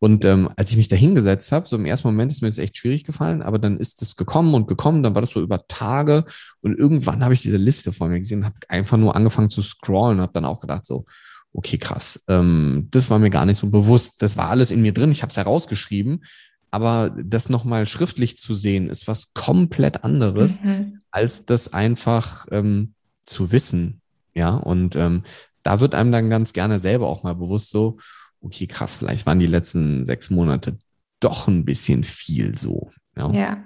Und 0.03 0.25
ähm, 0.25 0.49
als 0.57 0.69
ich 0.69 0.75
mich 0.75 0.89
da 0.89 0.97
hingesetzt 0.97 1.53
habe, 1.53 1.65
so 1.65 1.77
im 1.77 1.85
ersten 1.85 2.09
Moment 2.09 2.29
ist 2.29 2.41
mir 2.41 2.49
das 2.49 2.57
echt 2.57 2.75
schwierig 2.75 3.05
gefallen, 3.05 3.41
aber 3.41 3.57
dann 3.57 3.77
ist 3.77 4.01
es 4.01 4.17
gekommen 4.17 4.53
und 4.53 4.67
gekommen, 4.67 5.01
dann 5.01 5.15
war 5.15 5.21
das 5.21 5.31
so 5.31 5.39
über 5.39 5.65
Tage 5.69 6.25
und 6.59 6.77
irgendwann 6.77 7.23
habe 7.23 7.33
ich 7.33 7.41
diese 7.41 7.55
Liste 7.55 7.93
vor 7.93 8.09
mir 8.09 8.19
gesehen 8.19 8.39
und 8.39 8.45
habe 8.47 8.57
einfach 8.67 8.97
nur 8.97 9.15
angefangen 9.15 9.47
zu 9.47 9.61
scrollen 9.61 10.17
und 10.17 10.23
habe 10.23 10.33
dann 10.33 10.43
auch 10.43 10.59
gedacht 10.59 10.83
so, 10.83 11.05
okay, 11.53 11.77
krass, 11.77 12.21
ähm, 12.27 12.89
das 12.91 13.09
war 13.09 13.17
mir 13.17 13.29
gar 13.29 13.45
nicht 13.45 13.57
so 13.57 13.69
bewusst. 13.69 14.21
Das 14.21 14.35
war 14.35 14.49
alles 14.49 14.71
in 14.71 14.81
mir 14.81 14.93
drin, 14.93 15.09
ich 15.09 15.21
habe 15.21 15.29
es 15.29 15.37
herausgeschrieben, 15.37 16.25
aber 16.69 17.15
das 17.23 17.47
nochmal 17.47 17.85
schriftlich 17.85 18.37
zu 18.37 18.53
sehen, 18.55 18.89
ist 18.89 19.07
was 19.07 19.33
komplett 19.33 20.03
anderes, 20.03 20.61
mhm. 20.61 20.99
als 21.11 21.45
das 21.45 21.71
einfach 21.71 22.45
ähm, 22.51 22.93
zu 23.23 23.53
wissen. 23.53 24.01
Ja, 24.33 24.49
und 24.49 24.97
ähm, 24.97 25.23
da 25.61 25.79
wird 25.79 25.95
einem 25.95 26.11
dann 26.11 26.29
ganz 26.29 26.51
gerne 26.51 26.79
selber 26.79 27.07
auch 27.07 27.23
mal 27.23 27.35
bewusst 27.35 27.69
so, 27.69 27.99
okay, 28.43 28.67
krass, 28.67 28.97
vielleicht 28.97 29.25
waren 29.25 29.39
die 29.39 29.47
letzten 29.47 30.05
sechs 30.05 30.29
Monate 30.29 30.77
doch 31.19 31.47
ein 31.47 31.65
bisschen 31.65 32.03
viel 32.03 32.57
so. 32.57 32.91
Ja. 33.15 33.31
ja. 33.31 33.63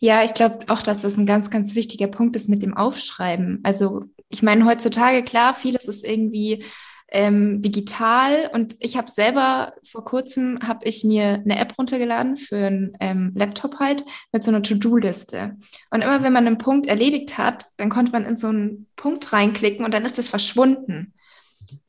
Ja, 0.00 0.22
ich 0.22 0.34
glaube 0.34 0.66
auch, 0.68 0.82
dass 0.82 1.00
das 1.00 1.16
ein 1.16 1.24
ganz, 1.24 1.48
ganz 1.48 1.74
wichtiger 1.74 2.08
Punkt 2.08 2.36
ist 2.36 2.50
mit 2.50 2.62
dem 2.62 2.76
Aufschreiben. 2.76 3.60
Also 3.62 4.04
ich 4.28 4.42
meine, 4.42 4.66
heutzutage, 4.66 5.22
klar, 5.22 5.54
vieles 5.54 5.88
ist 5.88 6.04
irgendwie 6.04 6.62
ähm, 7.08 7.62
digital 7.62 8.50
und 8.52 8.76
ich 8.80 8.96
habe 8.96 9.10
selber 9.10 9.72
vor 9.88 10.04
kurzem, 10.04 10.58
habe 10.62 10.84
ich 10.84 11.04
mir 11.04 11.40
eine 11.44 11.58
App 11.58 11.78
runtergeladen 11.78 12.36
für 12.36 12.56
einen 12.56 12.96
ähm, 13.00 13.32
Laptop 13.34 13.78
halt 13.78 14.04
mit 14.32 14.44
so 14.44 14.50
einer 14.50 14.62
To-Do-Liste. 14.62 15.56
Und 15.90 16.02
immer 16.02 16.22
wenn 16.22 16.32
man 16.32 16.46
einen 16.46 16.58
Punkt 16.58 16.86
erledigt 16.86 17.38
hat, 17.38 17.66
dann 17.76 17.88
konnte 17.88 18.12
man 18.12 18.26
in 18.26 18.36
so 18.36 18.48
einen 18.48 18.88
Punkt 18.96 19.32
reinklicken 19.32 19.84
und 19.84 19.94
dann 19.94 20.04
ist 20.04 20.18
das 20.18 20.28
verschwunden. 20.28 21.14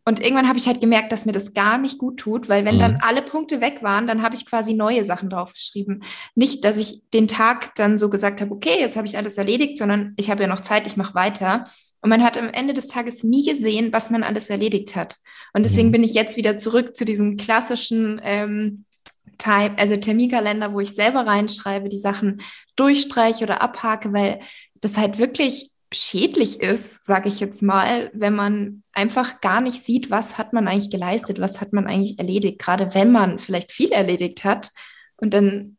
Und 0.05 0.19
irgendwann 0.19 0.47
habe 0.47 0.59
ich 0.59 0.67
halt 0.67 0.81
gemerkt, 0.81 1.11
dass 1.11 1.25
mir 1.25 1.31
das 1.31 1.53
gar 1.53 1.79
nicht 1.79 1.97
gut 1.97 2.17
tut, 2.17 2.47
weil 2.47 2.63
wenn 2.63 2.75
mhm. 2.75 2.79
dann 2.79 2.97
alle 3.01 3.23
Punkte 3.23 3.59
weg 3.59 3.81
waren, 3.81 4.05
dann 4.05 4.21
habe 4.21 4.35
ich 4.35 4.45
quasi 4.45 4.73
neue 4.73 5.03
Sachen 5.03 5.29
draufgeschrieben. 5.29 6.03
Nicht, 6.35 6.63
dass 6.63 6.77
ich 6.77 7.01
den 7.13 7.27
Tag 7.27 7.73
dann 7.75 7.97
so 7.97 8.09
gesagt 8.09 8.39
habe, 8.39 8.53
okay, 8.53 8.79
jetzt 8.79 8.97
habe 8.97 9.07
ich 9.07 9.17
alles 9.17 9.37
erledigt, 9.37 9.79
sondern 9.79 10.13
ich 10.17 10.29
habe 10.29 10.43
ja 10.43 10.47
noch 10.47 10.61
Zeit, 10.61 10.85
ich 10.85 10.95
mache 10.95 11.15
weiter. 11.15 11.65
Und 12.01 12.09
man 12.09 12.23
hat 12.23 12.37
am 12.37 12.49
Ende 12.49 12.75
des 12.75 12.87
Tages 12.87 13.23
nie 13.23 13.43
gesehen, 13.43 13.91
was 13.91 14.11
man 14.11 14.21
alles 14.21 14.51
erledigt 14.51 14.95
hat. 14.95 15.17
Und 15.53 15.63
deswegen 15.63 15.87
mhm. 15.87 15.93
bin 15.93 16.03
ich 16.03 16.13
jetzt 16.13 16.37
wieder 16.37 16.57
zurück 16.59 16.95
zu 16.95 17.03
diesem 17.03 17.35
klassischen 17.35 18.21
ähm, 18.23 18.85
Time, 19.39 19.75
also 19.77 19.97
Terminkalender, 19.97 20.71
wo 20.71 20.79
ich 20.79 20.91
selber 20.91 21.25
reinschreibe, 21.25 21.89
die 21.89 21.97
Sachen 21.97 22.41
durchstreiche 22.75 23.43
oder 23.43 23.61
abhake, 23.61 24.13
weil 24.13 24.39
das 24.81 24.97
halt 24.97 25.17
wirklich 25.17 25.71
schädlich 25.93 26.59
ist, 26.59 27.05
sage 27.05 27.29
ich 27.29 27.39
jetzt 27.39 27.61
mal, 27.61 28.09
wenn 28.13 28.35
man 28.35 28.83
einfach 28.91 29.41
gar 29.41 29.61
nicht 29.61 29.83
sieht, 29.83 30.09
was 30.11 30.37
hat 30.37 30.53
man 30.53 30.67
eigentlich 30.67 30.89
geleistet, 30.89 31.39
was 31.39 31.61
hat 31.61 31.73
man 31.73 31.87
eigentlich 31.87 32.19
erledigt, 32.19 32.59
gerade 32.59 32.93
wenn 32.93 33.11
man 33.11 33.39
vielleicht 33.39 33.71
viel 33.71 33.91
erledigt 33.91 34.43
hat 34.43 34.71
und 35.17 35.33
dann 35.33 35.77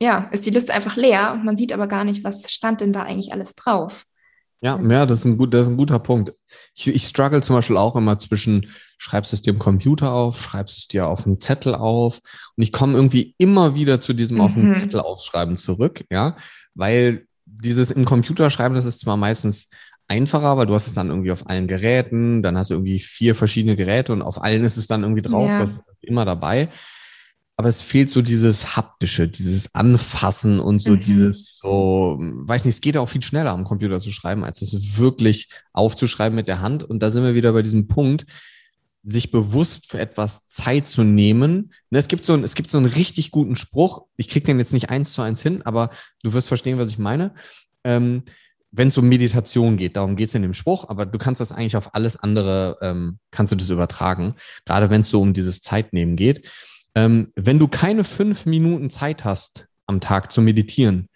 ja, 0.00 0.28
ist 0.32 0.44
die 0.44 0.50
Liste 0.50 0.74
einfach 0.74 0.96
leer 0.96 1.32
und 1.32 1.44
man 1.44 1.56
sieht 1.56 1.72
aber 1.72 1.86
gar 1.86 2.04
nicht, 2.04 2.24
was 2.24 2.50
stand 2.52 2.80
denn 2.80 2.92
da 2.92 3.02
eigentlich 3.02 3.32
alles 3.32 3.54
drauf. 3.54 4.04
Ja, 4.60 4.80
ja, 4.80 5.04
das 5.04 5.18
ist 5.18 5.24
ein, 5.26 5.36
gut, 5.36 5.52
das 5.52 5.66
ist 5.66 5.72
ein 5.72 5.76
guter 5.76 5.98
Punkt. 5.98 6.32
Ich, 6.74 6.86
ich 6.86 7.06
struggle 7.06 7.42
zum 7.42 7.54
Beispiel 7.54 7.76
auch 7.76 7.96
immer 7.96 8.16
zwischen, 8.16 8.70
schreibst 8.96 9.32
du 9.32 9.36
es 9.36 9.42
dir 9.42 9.52
im 9.52 9.58
Computer 9.58 10.12
auf, 10.12 10.40
schreibst 10.40 10.76
du 10.76 10.78
es 10.80 10.88
dir 10.88 11.06
auf 11.06 11.26
einen 11.26 11.38
Zettel 11.38 11.74
auf 11.74 12.20
und 12.56 12.62
ich 12.62 12.72
komme 12.72 12.94
irgendwie 12.94 13.34
immer 13.36 13.74
wieder 13.74 14.00
zu 14.00 14.14
diesem 14.14 14.38
mhm. 14.38 14.42
auf 14.42 14.56
einen 14.56 14.74
Zettel 14.74 15.00
aufschreiben 15.00 15.58
zurück, 15.58 16.04
ja, 16.10 16.36
weil 16.74 17.26
dieses 17.46 17.90
im 17.90 18.04
Computer 18.04 18.50
schreiben, 18.50 18.74
das 18.74 18.84
ist 18.84 19.00
zwar 19.00 19.16
meistens 19.16 19.68
einfacher, 20.08 20.56
weil 20.56 20.66
du 20.66 20.74
hast 20.74 20.86
es 20.86 20.94
dann 20.94 21.08
irgendwie 21.08 21.32
auf 21.32 21.48
allen 21.48 21.66
Geräten, 21.66 22.42
dann 22.42 22.56
hast 22.58 22.70
du 22.70 22.74
irgendwie 22.74 22.98
vier 22.98 23.34
verschiedene 23.34 23.76
Geräte 23.76 24.12
und 24.12 24.22
auf 24.22 24.42
allen 24.42 24.64
ist 24.64 24.76
es 24.76 24.86
dann 24.86 25.02
irgendwie 25.02 25.22
drauf, 25.22 25.48
ja. 25.48 25.60
das 25.60 25.70
ist 25.70 25.90
immer 26.00 26.24
dabei. 26.24 26.68
Aber 27.56 27.68
es 27.68 27.82
fehlt 27.82 28.10
so 28.10 28.20
dieses 28.20 28.76
haptische, 28.76 29.28
dieses 29.28 29.76
Anfassen 29.76 30.58
und 30.58 30.80
so 30.80 30.90
mhm. 30.90 31.00
dieses 31.00 31.56
so, 31.58 32.18
weiß 32.20 32.64
nicht, 32.64 32.74
es 32.74 32.80
geht 32.80 32.96
auch 32.96 33.08
viel 33.08 33.22
schneller 33.22 33.52
am 33.52 33.62
Computer 33.64 34.00
zu 34.00 34.10
schreiben, 34.10 34.42
als 34.42 34.60
es 34.60 34.98
wirklich 34.98 35.50
aufzuschreiben 35.72 36.34
mit 36.34 36.48
der 36.48 36.60
Hand. 36.60 36.82
Und 36.82 37.00
da 37.00 37.12
sind 37.12 37.22
wir 37.22 37.36
wieder 37.36 37.52
bei 37.52 37.62
diesem 37.62 37.86
Punkt, 37.86 38.26
sich 39.04 39.30
bewusst 39.30 39.90
für 39.90 39.98
etwas 39.98 40.46
Zeit 40.46 40.86
zu 40.86 41.04
nehmen. 41.04 41.72
Ne, 41.90 41.98
es 41.98 42.08
gibt 42.08 42.24
so, 42.24 42.32
ein, 42.32 42.42
es 42.42 42.54
gibt 42.54 42.70
so 42.70 42.78
einen 42.78 42.86
richtig 42.86 43.30
guten 43.30 43.54
Spruch. 43.54 44.06
Ich 44.16 44.28
kriege 44.28 44.46
den 44.46 44.58
jetzt 44.58 44.72
nicht 44.72 44.90
eins 44.90 45.12
zu 45.12 45.22
eins 45.22 45.42
hin, 45.42 45.62
aber 45.62 45.90
du 46.22 46.32
wirst 46.32 46.48
verstehen, 46.48 46.78
was 46.78 46.90
ich 46.90 46.98
meine. 46.98 47.34
Ähm, 47.84 48.22
wenn 48.72 48.88
es 48.88 48.96
um 48.96 49.08
Meditation 49.08 49.76
geht, 49.76 49.96
darum 49.96 50.16
geht 50.16 50.30
es 50.30 50.34
in 50.34 50.42
dem 50.42 50.54
Spruch, 50.54 50.88
aber 50.88 51.06
du 51.06 51.18
kannst 51.18 51.40
das 51.40 51.52
eigentlich 51.52 51.76
auf 51.76 51.94
alles 51.94 52.16
andere, 52.16 52.78
ähm, 52.80 53.18
kannst 53.30 53.52
du 53.52 53.56
das 53.56 53.70
übertragen, 53.70 54.34
gerade 54.64 54.90
wenn 54.90 55.02
es 55.02 55.10
so 55.10 55.20
um 55.20 55.32
dieses 55.32 55.60
Zeitnehmen 55.60 56.16
geht. 56.16 56.48
Ähm, 56.94 57.30
wenn 57.36 57.58
du 57.58 57.68
keine 57.68 58.04
fünf 58.04 58.46
Minuten 58.46 58.90
Zeit 58.90 59.24
hast 59.24 59.68
am 59.86 60.00
Tag 60.00 60.32
zu 60.32 60.40
meditieren, 60.40 61.08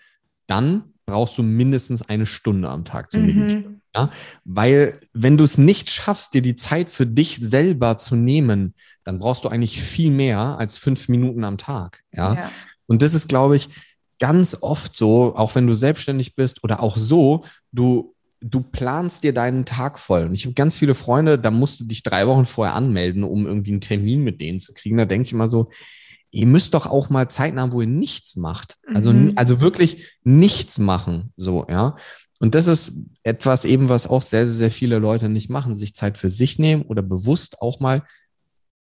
dann 0.46 0.92
brauchst 1.06 1.38
du 1.38 1.42
mindestens 1.42 2.02
eine 2.02 2.26
Stunde 2.26 2.68
am 2.68 2.84
Tag 2.84 3.10
zu 3.10 3.18
mhm. 3.18 3.26
meditieren. 3.26 3.77
Ja? 3.98 4.10
Weil 4.44 4.98
wenn 5.12 5.36
du 5.36 5.44
es 5.44 5.58
nicht 5.58 5.90
schaffst, 5.90 6.34
dir 6.34 6.42
die 6.42 6.56
Zeit 6.56 6.88
für 6.88 7.06
dich 7.06 7.38
selber 7.38 7.98
zu 7.98 8.16
nehmen, 8.16 8.74
dann 9.04 9.18
brauchst 9.18 9.44
du 9.44 9.48
eigentlich 9.48 9.80
viel 9.80 10.10
mehr 10.10 10.58
als 10.58 10.76
fünf 10.76 11.08
Minuten 11.08 11.44
am 11.44 11.58
Tag. 11.58 12.02
Ja. 12.12 12.34
ja. 12.34 12.50
Und 12.86 13.02
das 13.02 13.14
ist, 13.14 13.28
glaube 13.28 13.56
ich, 13.56 13.68
ganz 14.18 14.56
oft 14.60 14.96
so, 14.96 15.34
auch 15.36 15.54
wenn 15.54 15.66
du 15.66 15.74
selbstständig 15.74 16.34
bist 16.34 16.64
oder 16.64 16.82
auch 16.82 16.96
so, 16.96 17.44
du 17.72 18.14
du 18.40 18.60
planst 18.60 19.24
dir 19.24 19.32
deinen 19.32 19.64
Tag 19.64 19.98
voll. 19.98 20.24
Und 20.24 20.34
ich 20.34 20.44
habe 20.44 20.54
ganz 20.54 20.78
viele 20.78 20.94
Freunde, 20.94 21.38
da 21.38 21.50
musst 21.50 21.80
du 21.80 21.84
dich 21.84 22.04
drei 22.04 22.26
Wochen 22.28 22.44
vorher 22.44 22.74
anmelden, 22.74 23.24
um 23.24 23.46
irgendwie 23.46 23.72
einen 23.72 23.80
Termin 23.80 24.22
mit 24.22 24.40
denen 24.40 24.60
zu 24.60 24.72
kriegen. 24.74 24.96
Da 24.96 25.06
denke 25.06 25.26
ich 25.26 25.32
immer 25.32 25.48
so, 25.48 25.70
ihr 26.30 26.46
müsst 26.46 26.74
doch 26.74 26.86
auch 26.86 27.10
mal 27.10 27.28
Zeiten 27.28 27.60
haben, 27.60 27.72
wo 27.72 27.80
ihr 27.80 27.88
nichts 27.88 28.36
macht. 28.36 28.76
Also, 28.94 29.12
mhm. 29.12 29.32
also 29.36 29.60
wirklich 29.60 30.12
nichts 30.24 30.78
machen, 30.78 31.32
so, 31.36 31.66
ja. 31.68 31.96
Und 32.40 32.54
das 32.54 32.66
ist 32.66 32.92
etwas 33.22 33.64
eben, 33.64 33.88
was 33.88 34.06
auch 34.06 34.22
sehr, 34.22 34.46
sehr 34.46 34.70
viele 34.70 34.98
Leute 34.98 35.28
nicht 35.28 35.50
machen, 35.50 35.74
sich 35.74 35.94
Zeit 35.94 36.18
für 36.18 36.30
sich 36.30 36.58
nehmen 36.58 36.82
oder 36.82 37.02
bewusst 37.02 37.60
auch 37.60 37.80
mal 37.80 38.04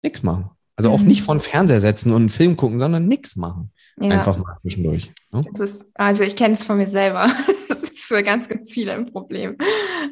nichts 0.03 0.23
machen. 0.23 0.51
Also 0.77 0.91
auch 0.91 1.01
mhm. 1.01 1.07
nicht 1.07 1.23
von 1.23 1.41
Fernseher 1.41 1.81
setzen 1.81 2.11
und 2.11 2.23
einen 2.23 2.29
Film 2.31 2.57
gucken, 2.57 2.81
sondern 2.81 3.07
nichts 3.07 3.37
machen. 3.37 3.71
Ja. 4.01 4.11
Einfach 4.11 4.37
mal 4.37 4.57
zwischendurch. 4.61 5.13
Ne? 5.31 5.43
Ist, 5.55 5.89
also 5.95 6.25
ich 6.25 6.35
kenne 6.35 6.55
es 6.55 6.65
von 6.65 6.77
mir 6.77 6.89
selber. 6.89 7.31
Das 7.67 7.83
ist 7.83 8.07
für 8.07 8.23
ganz, 8.23 8.49
ganz 8.49 8.73
viele 8.73 8.93
ein 8.93 9.07
Problem. 9.07 9.57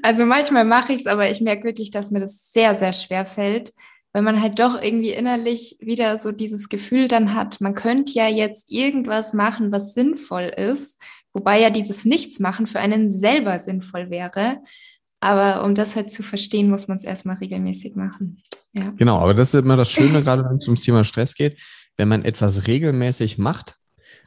Also 0.02 0.24
manchmal 0.24 0.64
mache 0.64 0.94
ich 0.94 1.00
es, 1.00 1.06
aber 1.06 1.30
ich 1.30 1.40
merke 1.40 1.64
wirklich, 1.64 1.90
dass 1.90 2.10
mir 2.10 2.18
das 2.18 2.50
sehr, 2.50 2.74
sehr 2.74 2.92
schwer 2.92 3.24
fällt, 3.24 3.72
weil 4.12 4.22
man 4.22 4.40
halt 4.40 4.58
doch 4.58 4.80
irgendwie 4.80 5.10
innerlich 5.10 5.76
wieder 5.78 6.18
so 6.18 6.32
dieses 6.32 6.68
Gefühl 6.68 7.08
dann 7.08 7.34
hat, 7.34 7.60
man 7.60 7.74
könnte 7.74 8.12
ja 8.12 8.26
jetzt 8.26 8.70
irgendwas 8.70 9.32
machen, 9.32 9.70
was 9.70 9.94
sinnvoll 9.94 10.52
ist, 10.56 10.98
wobei 11.32 11.60
ja 11.60 11.70
dieses 11.70 12.04
Nichtsmachen 12.04 12.66
für 12.66 12.80
einen 12.80 13.10
selber 13.10 13.58
sinnvoll 13.58 14.10
wäre. 14.10 14.58
Aber 15.20 15.64
um 15.64 15.74
das 15.74 15.94
halt 15.94 16.10
zu 16.10 16.22
verstehen, 16.22 16.68
muss 16.68 16.88
man 16.88 16.96
es 16.96 17.04
erstmal 17.04 17.36
regelmäßig 17.36 17.94
machen. 17.94 18.42
Ja. 18.72 18.92
Genau, 18.96 19.18
aber 19.18 19.34
das 19.34 19.54
ist 19.54 19.62
immer 19.62 19.76
das 19.76 19.90
Schöne, 19.90 20.22
gerade 20.22 20.44
wenn 20.44 20.56
es 20.56 20.66
ums 20.66 20.80
Thema 20.80 21.04
Stress 21.04 21.34
geht. 21.34 21.58
Wenn 21.96 22.08
man 22.08 22.24
etwas 22.24 22.66
regelmäßig 22.66 23.38
macht, 23.38 23.76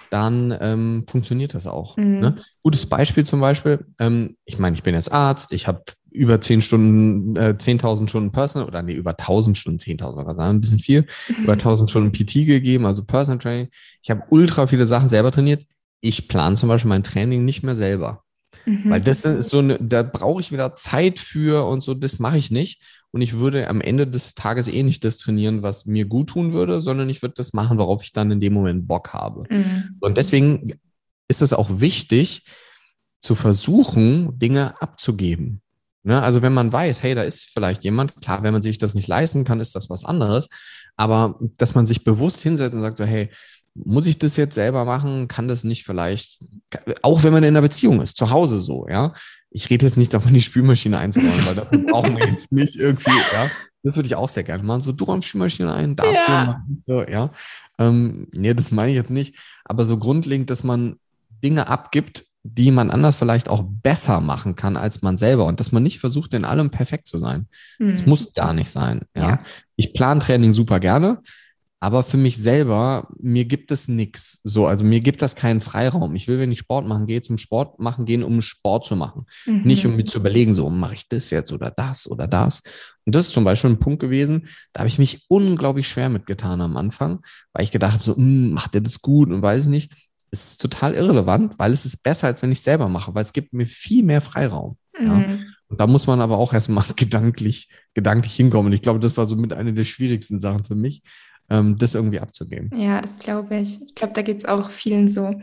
dann 0.09 0.55
ähm, 0.61 1.05
funktioniert 1.09 1.53
das 1.53 1.67
auch. 1.67 1.97
Mhm. 1.97 2.19
Ne? 2.19 2.35
Gutes 2.63 2.85
Beispiel 2.85 3.25
zum 3.25 3.41
Beispiel, 3.41 3.85
ähm, 3.99 4.37
ich 4.45 4.59
meine, 4.59 4.75
ich 4.75 4.83
bin 4.83 4.95
jetzt 4.95 5.11
Arzt, 5.11 5.51
ich 5.51 5.67
habe 5.67 5.83
über 6.11 6.39
10 6.39 6.61
Stunden, 6.61 7.35
äh, 7.35 7.55
10.000 7.57 8.07
Stunden 8.07 8.31
Personal, 8.31 8.67
oder 8.67 8.81
nee, 8.81 8.93
über 8.93 9.11
1.000 9.11 9.55
Stunden, 9.55 9.79
10.000 9.79 10.25
war 10.25 10.35
sagen, 10.35 10.57
ein 10.57 10.61
bisschen 10.61 10.79
viel, 10.79 11.05
über 11.43 11.53
1.000 11.53 11.89
Stunden 11.89 12.11
PT 12.11 12.45
gegeben, 12.45 12.85
also 12.85 13.03
Personal 13.03 13.39
Training. 13.39 13.67
Ich 14.01 14.09
habe 14.09 14.23
ultra 14.29 14.67
viele 14.67 14.85
Sachen 14.85 15.09
selber 15.09 15.31
trainiert. 15.31 15.65
Ich 16.05 16.27
plane 16.27 16.55
zum 16.55 16.69
Beispiel 16.69 16.89
mein 16.89 17.03
Training 17.03 17.45
nicht 17.45 17.63
mehr 17.63 17.73
selber. 17.73 18.23
Mhm. 18.65 18.89
Weil 18.89 19.01
das 19.01 19.25
ist 19.25 19.49
so 19.49 19.59
eine, 19.59 19.79
da 19.79 20.03
brauche 20.03 20.39
ich 20.39 20.51
wieder 20.51 20.75
Zeit 20.75 21.19
für 21.19 21.65
und 21.67 21.81
so, 21.81 21.95
das 21.95 22.19
mache 22.19 22.37
ich 22.37 22.51
nicht. 22.51 22.81
Und 23.09 23.21
ich 23.21 23.33
würde 23.39 23.69
am 23.69 23.81
Ende 23.81 24.05
des 24.05 24.35
Tages 24.35 24.67
eh 24.67 24.83
nicht 24.83 25.03
das 25.03 25.17
trainieren, 25.17 25.63
was 25.63 25.87
mir 25.87 26.05
gut 26.05 26.29
tun 26.29 26.53
würde, 26.53 26.79
sondern 26.79 27.09
ich 27.09 27.21
würde 27.21 27.33
das 27.35 27.53
machen, 27.53 27.79
worauf 27.79 28.03
ich 28.03 28.11
dann 28.11 28.29
in 28.29 28.39
dem 28.39 28.53
Moment 28.53 28.87
Bock 28.87 29.13
habe. 29.13 29.45
Mhm. 29.49 29.95
Und 29.99 30.17
deswegen 30.17 30.73
ist 31.27 31.41
es 31.41 31.53
auch 31.53 31.79
wichtig, 31.79 32.43
zu 33.19 33.33
versuchen, 33.33 34.37
Dinge 34.37 34.79
abzugeben. 34.79 35.61
Ne? 36.03 36.21
Also 36.21 36.43
wenn 36.43 36.53
man 36.53 36.71
weiß, 36.71 37.01
hey, 37.01 37.15
da 37.15 37.23
ist 37.23 37.45
vielleicht 37.45 37.83
jemand, 37.83 38.21
klar, 38.21 38.43
wenn 38.43 38.53
man 38.53 38.61
sich 38.61 38.77
das 38.77 38.93
nicht 38.93 39.07
leisten 39.07 39.43
kann, 39.43 39.59
ist 39.59 39.73
das 39.75 39.89
was 39.89 40.05
anderes. 40.05 40.49
Aber 40.95 41.39
dass 41.57 41.73
man 41.73 41.87
sich 41.87 42.03
bewusst 42.03 42.41
hinsetzt 42.41 42.75
und 42.75 42.81
sagt 42.81 42.97
so, 42.97 43.05
hey, 43.05 43.31
muss 43.75 44.07
ich 44.07 44.17
das 44.17 44.37
jetzt 44.37 44.55
selber 44.55 44.85
machen? 44.85 45.27
Kann 45.27 45.47
das 45.47 45.63
nicht 45.63 45.83
vielleicht, 45.83 46.39
auch 47.01 47.23
wenn 47.23 47.33
man 47.33 47.43
in 47.43 47.49
einer 47.49 47.61
Beziehung 47.61 48.01
ist, 48.01 48.17
zu 48.17 48.31
Hause 48.31 48.59
so, 48.59 48.87
ja? 48.89 49.13
Ich 49.51 49.69
rede 49.69 49.85
jetzt 49.85 49.97
nicht 49.97 50.13
davon, 50.13 50.33
die 50.33 50.41
Spülmaschine 50.41 50.97
einzubauen, 50.97 51.45
weil 51.45 51.55
dafür 51.55 51.79
brauchen 51.91 52.17
wir 52.17 52.27
jetzt 52.27 52.51
nicht 52.51 52.75
irgendwie, 52.75 53.11
ja? 53.33 53.49
Das 53.83 53.95
würde 53.95 54.07
ich 54.07 54.15
auch 54.15 54.29
sehr 54.29 54.43
gerne 54.43 54.63
machen. 54.63 54.81
So, 54.81 54.91
du 54.91 55.03
räumst 55.03 55.27
Spülmaschine 55.27 55.73
ein, 55.73 55.95
dafür 55.95 56.13
ja. 56.13 56.45
machen, 56.45 56.83
so, 56.85 57.03
ja? 57.03 57.31
Ähm, 57.77 58.27
nee, 58.33 58.53
das 58.53 58.71
meine 58.71 58.91
ich 58.91 58.97
jetzt 58.97 59.11
nicht. 59.11 59.35
Aber 59.63 59.85
so 59.85 59.97
grundlegend, 59.97 60.49
dass 60.49 60.63
man 60.63 60.95
Dinge 61.43 61.67
abgibt, 61.67 62.25
die 62.47 62.71
man 62.71 62.91
anders 62.91 63.15
vielleicht 63.15 63.49
auch 63.49 63.63
besser 63.67 64.21
machen 64.21 64.55
kann 64.55 64.77
als 64.77 65.01
man 65.01 65.17
selber 65.17 65.45
und 65.45 65.59
dass 65.59 65.71
man 65.71 65.81
nicht 65.81 65.99
versucht, 65.99 66.33
in 66.35 66.45
allem 66.45 66.69
perfekt 66.69 67.07
zu 67.07 67.17
sein. 67.17 67.47
Es 67.79 68.01
hm. 68.01 68.09
muss 68.09 68.33
gar 68.33 68.53
nicht 68.53 68.69
sein. 68.69 69.07
Ja? 69.15 69.29
ja. 69.29 69.39
Ich 69.75 69.93
plane 69.93 70.19
Training 70.19 70.53
super 70.53 70.79
gerne. 70.79 71.21
Aber 71.81 72.03
für 72.03 72.17
mich 72.17 72.37
selber, 72.37 73.09
mir 73.19 73.45
gibt 73.45 73.71
es 73.71 73.87
nichts. 73.87 74.39
So, 74.43 74.65
also 74.65 74.83
mir 74.85 75.01
gibt 75.01 75.21
das 75.21 75.35
keinen 75.35 75.61
Freiraum. 75.61 76.15
Ich 76.15 76.27
will, 76.27 76.39
wenn 76.39 76.51
ich 76.51 76.59
Sport 76.59 76.87
machen 76.87 77.05
gehe, 77.05 77.21
zum 77.21 77.37
Sport 77.37 77.79
machen 77.79 78.05
gehen, 78.05 78.23
um 78.23 78.41
Sport 78.41 78.85
zu 78.85 78.95
machen. 78.95 79.25
Mhm. 79.45 79.61
Nicht 79.63 79.85
um 79.85 79.95
mir 79.95 80.05
zu 80.05 80.19
überlegen, 80.19 80.53
so 80.53 80.69
mache 80.69 80.95
ich 80.95 81.07
das 81.09 81.29
jetzt 81.29 81.51
oder 81.51 81.71
das 81.71 82.09
oder 82.09 82.27
das. 82.27 82.61
Und 83.05 83.13
das 83.13 83.27
ist 83.27 83.33
zum 83.33 83.43
Beispiel 83.43 83.71
ein 83.71 83.79
Punkt 83.79 83.99
gewesen, 83.99 84.47
da 84.73 84.79
habe 84.79 84.87
ich 84.87 84.99
mich 84.99 85.25
unglaublich 85.27 85.87
schwer 85.87 86.09
mitgetan 86.09 86.61
am 86.61 86.77
Anfang, 86.77 87.19
weil 87.53 87.65
ich 87.65 87.71
gedacht 87.71 87.93
habe, 87.93 88.03
so, 88.03 88.15
hm, 88.15 88.51
macht 88.51 88.73
der 88.73 88.81
das 88.81 89.01
gut 89.01 89.29
und 89.29 89.41
weiß 89.41 89.63
ich 89.63 89.69
nicht. 89.69 89.91
Es 90.31 90.51
ist 90.51 90.61
total 90.61 90.93
irrelevant, 90.93 91.53
weil 91.57 91.71
es 91.71 91.85
ist 91.85 92.03
besser, 92.03 92.27
als 92.27 92.41
wenn 92.41 92.51
ich 92.51 92.61
selber 92.61 92.89
mache, 92.89 93.13
weil 93.13 93.23
es 93.23 93.33
gibt 93.33 93.53
mir 93.53 93.67
viel 93.67 94.03
mehr 94.03 94.21
Freiraum. 94.21 94.77
Mhm. 94.97 95.07
Ja. 95.07 95.25
Und 95.67 95.79
da 95.79 95.87
muss 95.87 96.07
man 96.07 96.21
aber 96.21 96.37
auch 96.37 96.53
erstmal 96.53 96.85
gedanklich, 96.95 97.69
gedanklich 97.93 98.35
hinkommen. 98.35 98.67
Und 98.67 98.73
ich 98.73 98.81
glaube, 98.81 98.99
das 98.99 99.17
war 99.17 99.25
so 99.25 99.35
mit 99.35 99.53
einer 99.53 99.71
der 99.71 99.83
schwierigsten 99.83 100.39
Sachen 100.39 100.63
für 100.63 100.75
mich, 100.75 101.01
ähm, 101.49 101.77
das 101.77 101.95
irgendwie 101.95 102.19
abzugeben. 102.19 102.71
Ja, 102.75 103.01
das 103.01 103.19
glaube 103.19 103.57
ich. 103.57 103.81
Ich 103.81 103.95
glaube, 103.95 104.13
da 104.13 104.21
geht 104.21 104.39
es 104.39 104.45
auch 104.45 104.69
vielen 104.69 105.07
so. 105.07 105.35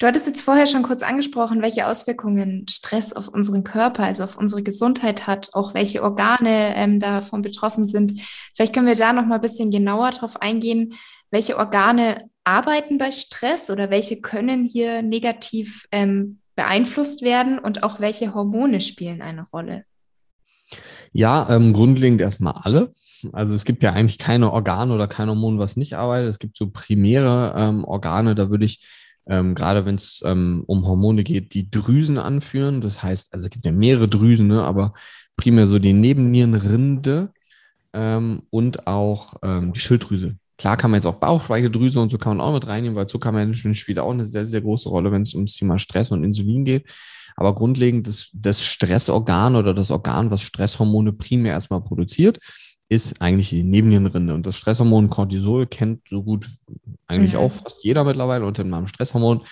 Du 0.00 0.06
hattest 0.06 0.26
jetzt 0.26 0.40
vorher 0.40 0.66
schon 0.66 0.82
kurz 0.82 1.02
angesprochen, 1.02 1.60
welche 1.60 1.86
Auswirkungen 1.86 2.66
Stress 2.70 3.12
auf 3.12 3.28
unseren 3.28 3.64
Körper, 3.64 4.04
also 4.04 4.24
auf 4.24 4.38
unsere 4.38 4.62
Gesundheit 4.62 5.26
hat, 5.26 5.50
auch 5.52 5.74
welche 5.74 6.02
Organe 6.02 6.74
ähm, 6.74 7.00
davon 7.00 7.42
betroffen 7.42 7.86
sind. 7.86 8.18
Vielleicht 8.54 8.72
können 8.72 8.86
wir 8.86 8.94
da 8.94 9.12
noch 9.12 9.26
mal 9.26 9.34
ein 9.34 9.40
bisschen 9.42 9.70
genauer 9.70 10.12
drauf 10.12 10.40
eingehen, 10.40 10.94
welche 11.30 11.58
Organe 11.58 12.30
arbeiten 12.44 12.96
bei 12.96 13.10
Stress 13.10 13.68
oder 13.68 13.90
welche 13.90 14.22
können 14.22 14.64
hier 14.64 15.02
negativ 15.02 15.86
ähm, 15.92 16.40
beeinflusst 16.56 17.20
werden 17.20 17.58
und 17.58 17.82
auch 17.82 18.00
welche 18.00 18.32
Hormone 18.34 18.80
spielen 18.80 19.20
eine 19.20 19.46
Rolle. 19.50 19.84
Ja, 21.12 21.48
ähm, 21.50 21.72
grundlegend 21.72 22.20
erstmal 22.20 22.54
alle. 22.54 22.92
Also 23.32 23.54
es 23.54 23.64
gibt 23.64 23.82
ja 23.82 23.92
eigentlich 23.92 24.18
keine 24.18 24.52
Organe 24.52 24.94
oder 24.94 25.08
kein 25.08 25.28
Hormon, 25.28 25.58
was 25.58 25.76
nicht 25.76 25.94
arbeitet. 25.94 26.30
Es 26.30 26.38
gibt 26.38 26.56
so 26.56 26.70
primäre 26.70 27.54
ähm, 27.56 27.84
Organe, 27.84 28.34
da 28.34 28.50
würde 28.50 28.64
ich 28.64 28.86
ähm, 29.30 29.54
gerade 29.54 29.84
wenn 29.84 29.94
es 29.94 30.22
ähm, 30.24 30.64
um 30.66 30.86
Hormone 30.86 31.22
geht, 31.22 31.54
die 31.54 31.70
Drüsen 31.70 32.18
anführen. 32.18 32.80
Das 32.80 33.02
heißt, 33.02 33.32
also 33.32 33.46
es 33.46 33.50
gibt 33.50 33.64
ja 33.64 33.72
mehrere 33.72 34.08
Drüsen, 34.08 34.48
ne, 34.48 34.62
aber 34.62 34.92
primär 35.36 35.66
so 35.66 35.78
die 35.78 35.92
Nebennierenrinde 35.92 37.30
ähm, 37.92 38.42
und 38.50 38.86
auch 38.86 39.34
ähm, 39.42 39.72
die 39.72 39.80
Schilddrüse. 39.80 40.36
Klar 40.58 40.76
kann 40.76 40.90
man 40.90 40.98
jetzt 40.98 41.06
auch 41.06 41.14
Bauchspeicheldrüse 41.14 42.00
und 42.00 42.10
so 42.10 42.18
kann 42.18 42.36
man 42.36 42.46
auch 42.46 42.52
mit 42.52 42.66
reinnehmen, 42.66 42.96
weil 42.96 43.06
Zuckermanagement 43.06 43.76
spielt 43.76 43.98
auch 43.98 44.10
eine 44.10 44.26
sehr, 44.26 44.46
sehr 44.46 44.60
große 44.60 44.88
Rolle, 44.88 45.10
wenn 45.12 45.22
es 45.22 45.34
ums 45.34 45.54
Thema 45.54 45.78
Stress 45.78 46.10
und 46.10 46.24
Insulin 46.24 46.64
geht. 46.64 46.86
Aber 47.36 47.54
grundlegend 47.54 48.06
das, 48.06 48.30
das 48.32 48.64
Stressorgan 48.64 49.56
oder 49.56 49.74
das 49.74 49.90
Organ, 49.90 50.30
was 50.30 50.42
Stresshormone 50.42 51.12
primär 51.12 51.52
erstmal 51.52 51.82
produziert, 51.82 52.38
ist 52.88 53.22
eigentlich 53.22 53.50
die 53.50 53.62
Nebennierenrinde. 53.62 54.34
Und 54.34 54.46
das 54.46 54.56
Stresshormon 54.56 55.10
Cortisol 55.10 55.66
kennt 55.66 56.08
so 56.08 56.22
gut 56.22 56.50
eigentlich 57.06 57.34
mhm. 57.34 57.40
auch 57.40 57.52
fast 57.52 57.84
jeder 57.84 58.04
mittlerweile 58.04 58.44
unter 58.44 58.62
dem 58.62 58.70
Namen 58.70 58.88
Stresshormon. 58.88 59.42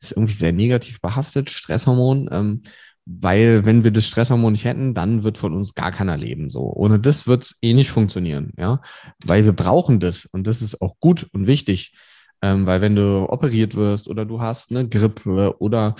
Ist 0.00 0.12
irgendwie 0.12 0.32
sehr 0.32 0.52
negativ 0.52 1.00
behaftet, 1.00 1.50
Stresshormon. 1.50 2.28
Ähm, 2.30 2.62
weil 3.08 3.64
wenn 3.64 3.84
wir 3.84 3.90
das 3.90 4.06
Stresshormon 4.06 4.52
nicht 4.52 4.66
hätten, 4.66 4.92
dann 4.92 5.24
wird 5.24 5.38
von 5.38 5.54
uns 5.54 5.74
gar 5.74 5.90
keiner 5.92 6.16
leben. 6.16 6.50
So 6.50 6.72
ohne 6.74 7.00
das 7.00 7.26
wird 7.26 7.44
es 7.44 7.56
eh 7.62 7.72
nicht 7.72 7.90
funktionieren, 7.90 8.52
ja, 8.58 8.82
weil 9.24 9.44
wir 9.44 9.52
brauchen 9.52 9.98
das 9.98 10.26
und 10.26 10.46
das 10.46 10.60
ist 10.60 10.82
auch 10.82 10.96
gut 11.00 11.26
und 11.32 11.46
wichtig, 11.46 11.94
ähm, 12.42 12.66
weil 12.66 12.82
wenn 12.82 12.96
du 12.96 13.26
operiert 13.30 13.74
wirst 13.74 14.08
oder 14.08 14.26
du 14.26 14.40
hast 14.42 14.70
eine 14.70 14.88
Grippe 14.88 15.54
oder 15.58 15.94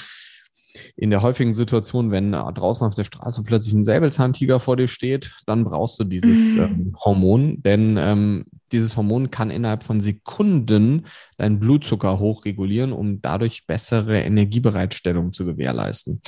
in 0.97 1.11
der 1.11 1.23
häufigen 1.23 1.55
Situation, 1.55 2.11
wenn 2.11 2.33
draußen 2.33 2.87
auf 2.87 2.95
der 2.95 3.05
Straße 3.05 3.43
plötzlich 3.43 3.75
ein 3.75 3.85
Säbelzahntiger 3.85 4.61
vor 4.61 4.77
dir 4.77 4.89
steht, 4.89 5.33
dann 5.47 5.65
brauchst 5.65 5.99
du 6.01 6.05
dieses 6.05 6.57
mhm. 6.57 6.63
ähm, 6.63 6.97
Hormon, 7.05 7.63
denn 7.63 7.97
ähm, 7.99 8.45
dieses 8.73 8.97
Hormon 8.97 9.31
kann 9.31 9.51
innerhalb 9.51 9.83
von 9.83 10.01
Sekunden 10.01 11.07
deinen 11.37 11.59
Blutzucker 11.59 12.19
hochregulieren, 12.19 12.93
um 12.93 13.21
dadurch 13.23 13.67
bessere 13.67 14.21
Energiebereitstellung 14.21 15.33
zu 15.33 15.45
gewährleisten. 15.45 16.21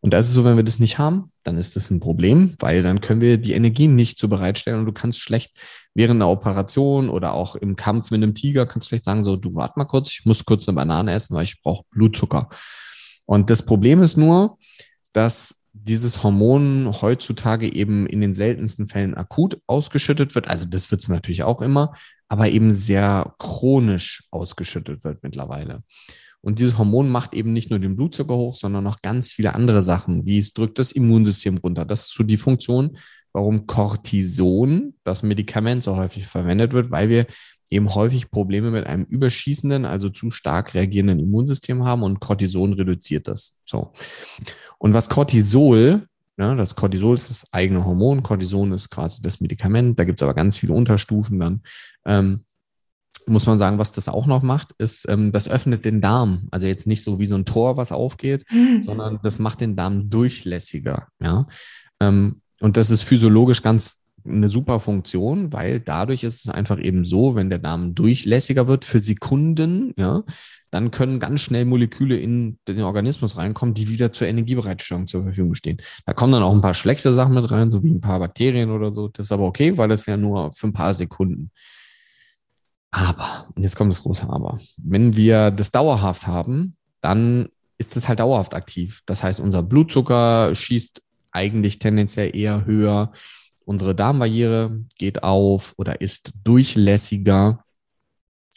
Und 0.00 0.12
das 0.12 0.28
ist 0.28 0.34
so, 0.34 0.44
wenn 0.44 0.56
wir 0.56 0.62
das 0.62 0.78
nicht 0.78 0.98
haben, 0.98 1.32
dann 1.42 1.56
ist 1.56 1.74
das 1.74 1.90
ein 1.90 2.00
Problem, 2.00 2.54
weil 2.60 2.82
dann 2.82 3.00
können 3.00 3.20
wir 3.20 3.38
die 3.38 3.54
Energie 3.54 3.88
nicht 3.88 4.18
so 4.18 4.28
bereitstellen 4.28 4.80
und 4.80 4.86
du 4.86 4.92
kannst 4.92 5.20
schlecht 5.20 5.52
während 5.94 6.20
einer 6.20 6.30
Operation 6.30 7.08
oder 7.08 7.32
auch 7.32 7.56
im 7.56 7.74
Kampf 7.74 8.10
mit 8.10 8.22
einem 8.22 8.34
Tiger 8.34 8.66
kannst 8.66 8.86
du 8.86 8.88
vielleicht 8.90 9.06
sagen, 9.06 9.24
so, 9.24 9.36
du 9.36 9.54
warte 9.54 9.78
mal 9.78 9.86
kurz, 9.86 10.12
ich 10.12 10.26
muss 10.26 10.44
kurz 10.44 10.68
eine 10.68 10.76
Banane 10.76 11.12
essen, 11.12 11.34
weil 11.34 11.44
ich 11.44 11.62
brauche 11.62 11.84
Blutzucker. 11.90 12.50
Und 13.26 13.50
das 13.50 13.64
Problem 13.64 14.02
ist 14.02 14.16
nur, 14.16 14.58
dass 15.12 15.62
dieses 15.72 16.22
Hormon 16.22 16.90
heutzutage 17.02 17.72
eben 17.72 18.06
in 18.06 18.20
den 18.20 18.34
seltensten 18.34 18.88
Fällen 18.88 19.14
akut 19.14 19.60
ausgeschüttet 19.66 20.34
wird. 20.34 20.48
Also 20.48 20.66
das 20.66 20.90
wird 20.90 21.02
es 21.02 21.08
natürlich 21.08 21.42
auch 21.42 21.60
immer, 21.60 21.92
aber 22.28 22.48
eben 22.48 22.72
sehr 22.72 23.34
chronisch 23.38 24.24
ausgeschüttet 24.30 25.04
wird 25.04 25.22
mittlerweile. 25.22 25.82
Und 26.40 26.60
dieses 26.60 26.78
Hormon 26.78 27.08
macht 27.08 27.34
eben 27.34 27.52
nicht 27.52 27.70
nur 27.70 27.78
den 27.78 27.96
Blutzucker 27.96 28.36
hoch, 28.36 28.56
sondern 28.56 28.84
noch 28.84 29.02
ganz 29.02 29.30
viele 29.30 29.54
andere 29.54 29.82
Sachen, 29.82 30.26
wie 30.26 30.38
es 30.38 30.52
drückt 30.52 30.78
das 30.78 30.92
Immunsystem 30.92 31.58
runter. 31.58 31.84
Das 31.84 32.06
ist 32.06 32.14
so 32.14 32.22
die 32.22 32.36
Funktion, 32.36 32.98
warum 33.32 33.66
Cortison, 33.66 34.94
das 35.04 35.22
Medikament, 35.22 35.82
so 35.82 35.96
häufig 35.96 36.26
verwendet 36.26 36.72
wird, 36.72 36.90
weil 36.90 37.08
wir 37.08 37.26
eben 37.70 37.94
häufig 37.94 38.30
Probleme 38.30 38.70
mit 38.70 38.86
einem 38.86 39.04
überschießenden, 39.04 39.84
also 39.84 40.08
zu 40.08 40.30
stark 40.30 40.74
reagierenden 40.74 41.18
Immunsystem 41.18 41.84
haben 41.84 42.02
und 42.02 42.20
Cortison 42.20 42.72
reduziert 42.74 43.28
das. 43.28 43.60
So. 43.64 43.92
Und 44.78 44.94
was 44.94 45.08
Cortisol, 45.08 46.06
ne, 46.36 46.56
das 46.56 46.76
Cortisol 46.76 47.14
ist 47.14 47.30
das 47.30 47.52
eigene 47.52 47.84
Hormon, 47.84 48.22
Cortison 48.22 48.72
ist 48.72 48.90
quasi 48.90 49.22
das 49.22 49.40
Medikament, 49.40 49.98
da 49.98 50.04
gibt 50.04 50.18
es 50.20 50.22
aber 50.22 50.34
ganz 50.34 50.58
viele 50.58 50.74
Unterstufen 50.74 51.40
dann. 51.40 51.62
Ähm, 52.04 52.42
muss 53.28 53.46
man 53.46 53.58
sagen, 53.58 53.78
was 53.78 53.90
das 53.90 54.08
auch 54.08 54.26
noch 54.26 54.42
macht, 54.42 54.72
ist, 54.78 55.08
ähm, 55.08 55.32
das 55.32 55.48
öffnet 55.48 55.84
den 55.84 56.00
Darm. 56.00 56.46
Also 56.52 56.68
jetzt 56.68 56.86
nicht 56.86 57.02
so 57.02 57.18
wie 57.18 57.26
so 57.26 57.34
ein 57.34 57.44
Tor, 57.44 57.76
was 57.76 57.90
aufgeht, 57.90 58.44
sondern 58.80 59.18
das 59.22 59.38
macht 59.40 59.60
den 59.60 59.74
Darm 59.74 60.08
durchlässiger. 60.08 61.08
Ja? 61.18 61.48
Ähm, 62.00 62.40
und 62.60 62.76
das 62.76 62.90
ist 62.90 63.02
physiologisch 63.02 63.62
ganz 63.62 63.98
eine 64.28 64.48
super 64.48 64.80
Funktion, 64.80 65.52
weil 65.52 65.80
dadurch 65.80 66.24
ist 66.24 66.46
es 66.46 66.48
einfach 66.48 66.78
eben 66.78 67.04
so, 67.04 67.34
wenn 67.34 67.50
der 67.50 67.58
Darm 67.58 67.94
durchlässiger 67.94 68.68
wird 68.68 68.84
für 68.84 69.00
Sekunden, 69.00 69.92
ja, 69.96 70.24
dann 70.70 70.90
können 70.90 71.20
ganz 71.20 71.40
schnell 71.40 71.64
Moleküle 71.64 72.16
in 72.16 72.58
den 72.68 72.82
Organismus 72.82 73.36
reinkommen, 73.36 73.74
die 73.74 73.88
wieder 73.88 74.12
zur 74.12 74.26
Energiebereitstellung 74.26 75.06
zur 75.06 75.22
Verfügung 75.22 75.54
stehen. 75.54 75.80
Da 76.04 76.12
kommen 76.12 76.32
dann 76.32 76.42
auch 76.42 76.52
ein 76.52 76.60
paar 76.60 76.74
schlechte 76.74 77.14
Sachen 77.14 77.34
mit 77.34 77.50
rein, 77.50 77.70
so 77.70 77.82
wie 77.82 77.90
ein 77.90 78.00
paar 78.00 78.18
Bakterien 78.18 78.70
oder 78.70 78.92
so. 78.92 79.08
Das 79.08 79.26
ist 79.26 79.32
aber 79.32 79.44
okay, 79.44 79.78
weil 79.78 79.88
das 79.88 80.06
ja 80.06 80.16
nur 80.16 80.52
für 80.52 80.66
ein 80.66 80.72
paar 80.72 80.94
Sekunden. 80.94 81.50
Aber, 82.90 83.48
und 83.54 83.62
jetzt 83.62 83.76
kommt 83.76 83.92
das 83.92 84.02
große 84.02 84.28
Aber. 84.28 84.58
Wenn 84.82 85.16
wir 85.16 85.50
das 85.50 85.70
dauerhaft 85.70 86.26
haben, 86.26 86.76
dann 87.00 87.48
ist 87.78 87.96
es 87.96 88.08
halt 88.08 88.20
dauerhaft 88.20 88.54
aktiv. 88.54 89.02
Das 89.06 89.22
heißt, 89.22 89.40
unser 89.40 89.62
Blutzucker 89.62 90.54
schießt 90.54 91.02
eigentlich 91.30 91.78
tendenziell 91.78 92.34
eher 92.34 92.64
höher. 92.64 93.12
Unsere 93.66 93.96
Darmbarriere 93.96 94.84
geht 94.96 95.24
auf 95.24 95.74
oder 95.76 96.00
ist 96.00 96.32
durchlässiger. 96.44 97.64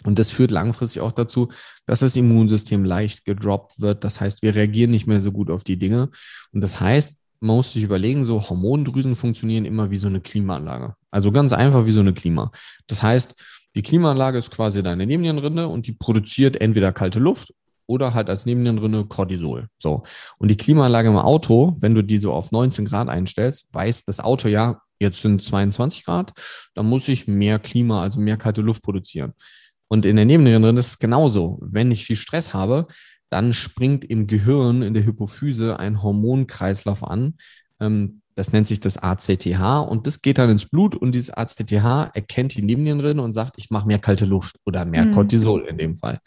Und 0.03 0.19
das 0.19 0.29
führt 0.29 0.51
langfristig 0.51 1.01
auch 1.01 1.11
dazu, 1.11 1.49
dass 1.87 1.99
das 1.99 2.15
Immunsystem 2.15 2.85
leicht 2.85 3.25
gedroppt 3.25 3.81
wird. 3.81 4.03
Das 4.03 4.21
heißt, 4.21 4.43
wir 4.43 4.53
reagieren 4.53 4.91
nicht 4.91 5.07
mehr 5.07 5.19
so 5.19 5.31
gut 5.31 5.49
auf 5.49 5.63
die 5.63 5.77
Dinge. 5.77 6.09
Und 6.53 6.61
das 6.61 6.79
heißt, 6.79 7.15
man 7.39 7.55
muss 7.55 7.73
sich 7.73 7.83
überlegen, 7.83 8.23
so 8.23 8.49
Hormondrüsen 8.49 9.15
funktionieren 9.15 9.65
immer 9.65 9.89
wie 9.89 9.97
so 9.97 10.07
eine 10.07 10.21
Klimaanlage. 10.21 10.95
Also 11.09 11.31
ganz 11.31 11.53
einfach 11.53 11.87
wie 11.87 11.91
so 11.91 12.01
eine 12.01 12.13
Klima. 12.13 12.51
Das 12.85 13.01
heißt, 13.01 13.33
die 13.75 13.81
Klimaanlage 13.81 14.37
ist 14.37 14.51
quasi 14.51 14.83
deine 14.83 15.07
Nebennierenrinde 15.07 15.67
und 15.67 15.87
die 15.87 15.93
produziert 15.93 16.61
entweder 16.61 16.91
kalte 16.91 17.19
Luft 17.19 17.53
oder 17.87 18.13
halt 18.13 18.29
als 18.29 18.45
Nebennierenrinde 18.45 19.05
Cortisol. 19.05 19.69
So. 19.79 20.03
Und 20.37 20.49
die 20.49 20.57
Klimaanlage 20.57 21.09
im 21.09 21.17
Auto, 21.17 21.75
wenn 21.79 21.95
du 21.95 22.03
die 22.03 22.19
so 22.19 22.31
auf 22.31 22.51
19 22.51 22.85
Grad 22.85 23.09
einstellst, 23.09 23.67
weiß 23.71 24.03
das 24.03 24.19
Auto 24.19 24.47
ja, 24.47 24.81
jetzt 24.99 25.21
sind 25.21 25.41
22 25.41 26.05
Grad, 26.05 26.33
dann 26.75 26.85
muss 26.85 27.07
ich 27.07 27.27
mehr 27.27 27.59
Klima, 27.59 28.01
also 28.01 28.19
mehr 28.19 28.37
kalte 28.37 28.61
Luft 28.61 28.83
produzieren. 28.83 29.33
Und 29.87 30.05
in 30.05 30.15
der 30.15 30.25
Nebennierenrinde 30.25 30.79
ist 30.79 30.87
es 30.87 30.99
genauso. 30.99 31.59
Wenn 31.61 31.91
ich 31.91 32.05
viel 32.05 32.15
Stress 32.15 32.53
habe, 32.53 32.87
dann 33.29 33.53
springt 33.53 34.05
im 34.05 34.27
Gehirn, 34.27 34.81
in 34.81 34.93
der 34.93 35.05
Hypophyse 35.05 35.79
ein 35.79 36.01
Hormonkreislauf 36.01 37.03
an. 37.03 37.35
Ähm, 37.79 38.21
das 38.35 38.53
nennt 38.53 38.67
sich 38.67 38.79
das 38.79 38.97
ACTH 38.97 39.89
und 39.89 40.07
das 40.07 40.21
geht 40.21 40.37
dann 40.37 40.49
ins 40.49 40.65
Blut 40.65 40.95
und 40.95 41.13
dieses 41.13 41.29
ACTH 41.29 42.15
erkennt 42.15 42.55
die 42.55 42.61
Nebennierenrinde 42.61 43.21
und 43.21 43.33
sagt, 43.33 43.55
ich 43.57 43.69
mache 43.69 43.85
mehr 43.85 43.99
kalte 43.99 44.25
Luft 44.25 44.55
oder 44.65 44.85
mehr 44.85 45.05
mhm. 45.05 45.13
Cortisol 45.13 45.65
in 45.67 45.77
dem 45.77 45.97
Fall. 45.97 46.19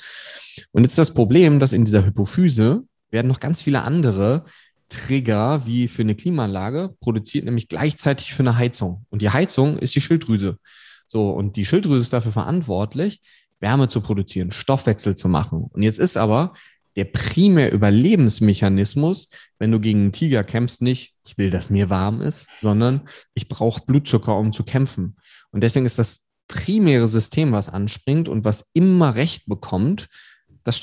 Und 0.72 0.82
jetzt 0.82 0.98
das 0.98 1.14
Problem, 1.14 1.58
dass 1.58 1.72
in 1.72 1.86
dieser 1.86 2.04
Hypophyse 2.04 2.82
werden 3.10 3.28
noch 3.28 3.40
ganz 3.40 3.62
viele 3.62 3.82
andere 3.82 4.44
Trigger 4.92 5.62
wie 5.66 5.88
für 5.88 6.02
eine 6.02 6.14
Klimaanlage 6.14 6.94
produziert, 7.00 7.44
nämlich 7.46 7.68
gleichzeitig 7.68 8.34
für 8.34 8.42
eine 8.42 8.56
Heizung. 8.56 9.06
Und 9.10 9.22
die 9.22 9.30
Heizung 9.30 9.78
ist 9.78 9.94
die 9.94 10.00
Schilddrüse. 10.00 10.58
So, 11.06 11.30
und 11.30 11.56
die 11.56 11.64
Schilddrüse 11.64 12.02
ist 12.02 12.12
dafür 12.12 12.32
verantwortlich, 12.32 13.20
Wärme 13.60 13.88
zu 13.88 14.00
produzieren, 14.00 14.50
Stoffwechsel 14.50 15.16
zu 15.16 15.28
machen. 15.28 15.68
Und 15.72 15.82
jetzt 15.82 15.98
ist 15.98 16.16
aber 16.16 16.54
der 16.96 17.04
primär 17.04 17.72
Überlebensmechanismus, 17.72 19.30
wenn 19.58 19.72
du 19.72 19.80
gegen 19.80 20.00
einen 20.00 20.12
Tiger 20.12 20.44
kämpfst, 20.44 20.82
nicht, 20.82 21.14
ich 21.26 21.38
will, 21.38 21.50
dass 21.50 21.70
mir 21.70 21.88
warm 21.88 22.20
ist, 22.20 22.46
sondern 22.60 23.02
ich 23.34 23.48
brauche 23.48 23.82
Blutzucker, 23.86 24.36
um 24.36 24.52
zu 24.52 24.62
kämpfen. 24.62 25.16
Und 25.52 25.62
deswegen 25.62 25.86
ist 25.86 25.98
das 25.98 26.26
primäre 26.48 27.08
System, 27.08 27.52
was 27.52 27.70
anspringt 27.70 28.28
und 28.28 28.44
was 28.44 28.70
immer 28.74 29.14
Recht 29.14 29.46
bekommt, 29.46 30.08
das 30.64 30.76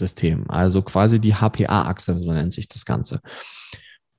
Stresssystem, 0.00 0.48
also 0.48 0.82
quasi 0.82 1.20
die 1.20 1.34
HPA-Achse, 1.34 2.18
so 2.22 2.32
nennt 2.32 2.52
sich 2.52 2.68
das 2.68 2.84
Ganze. 2.84 3.20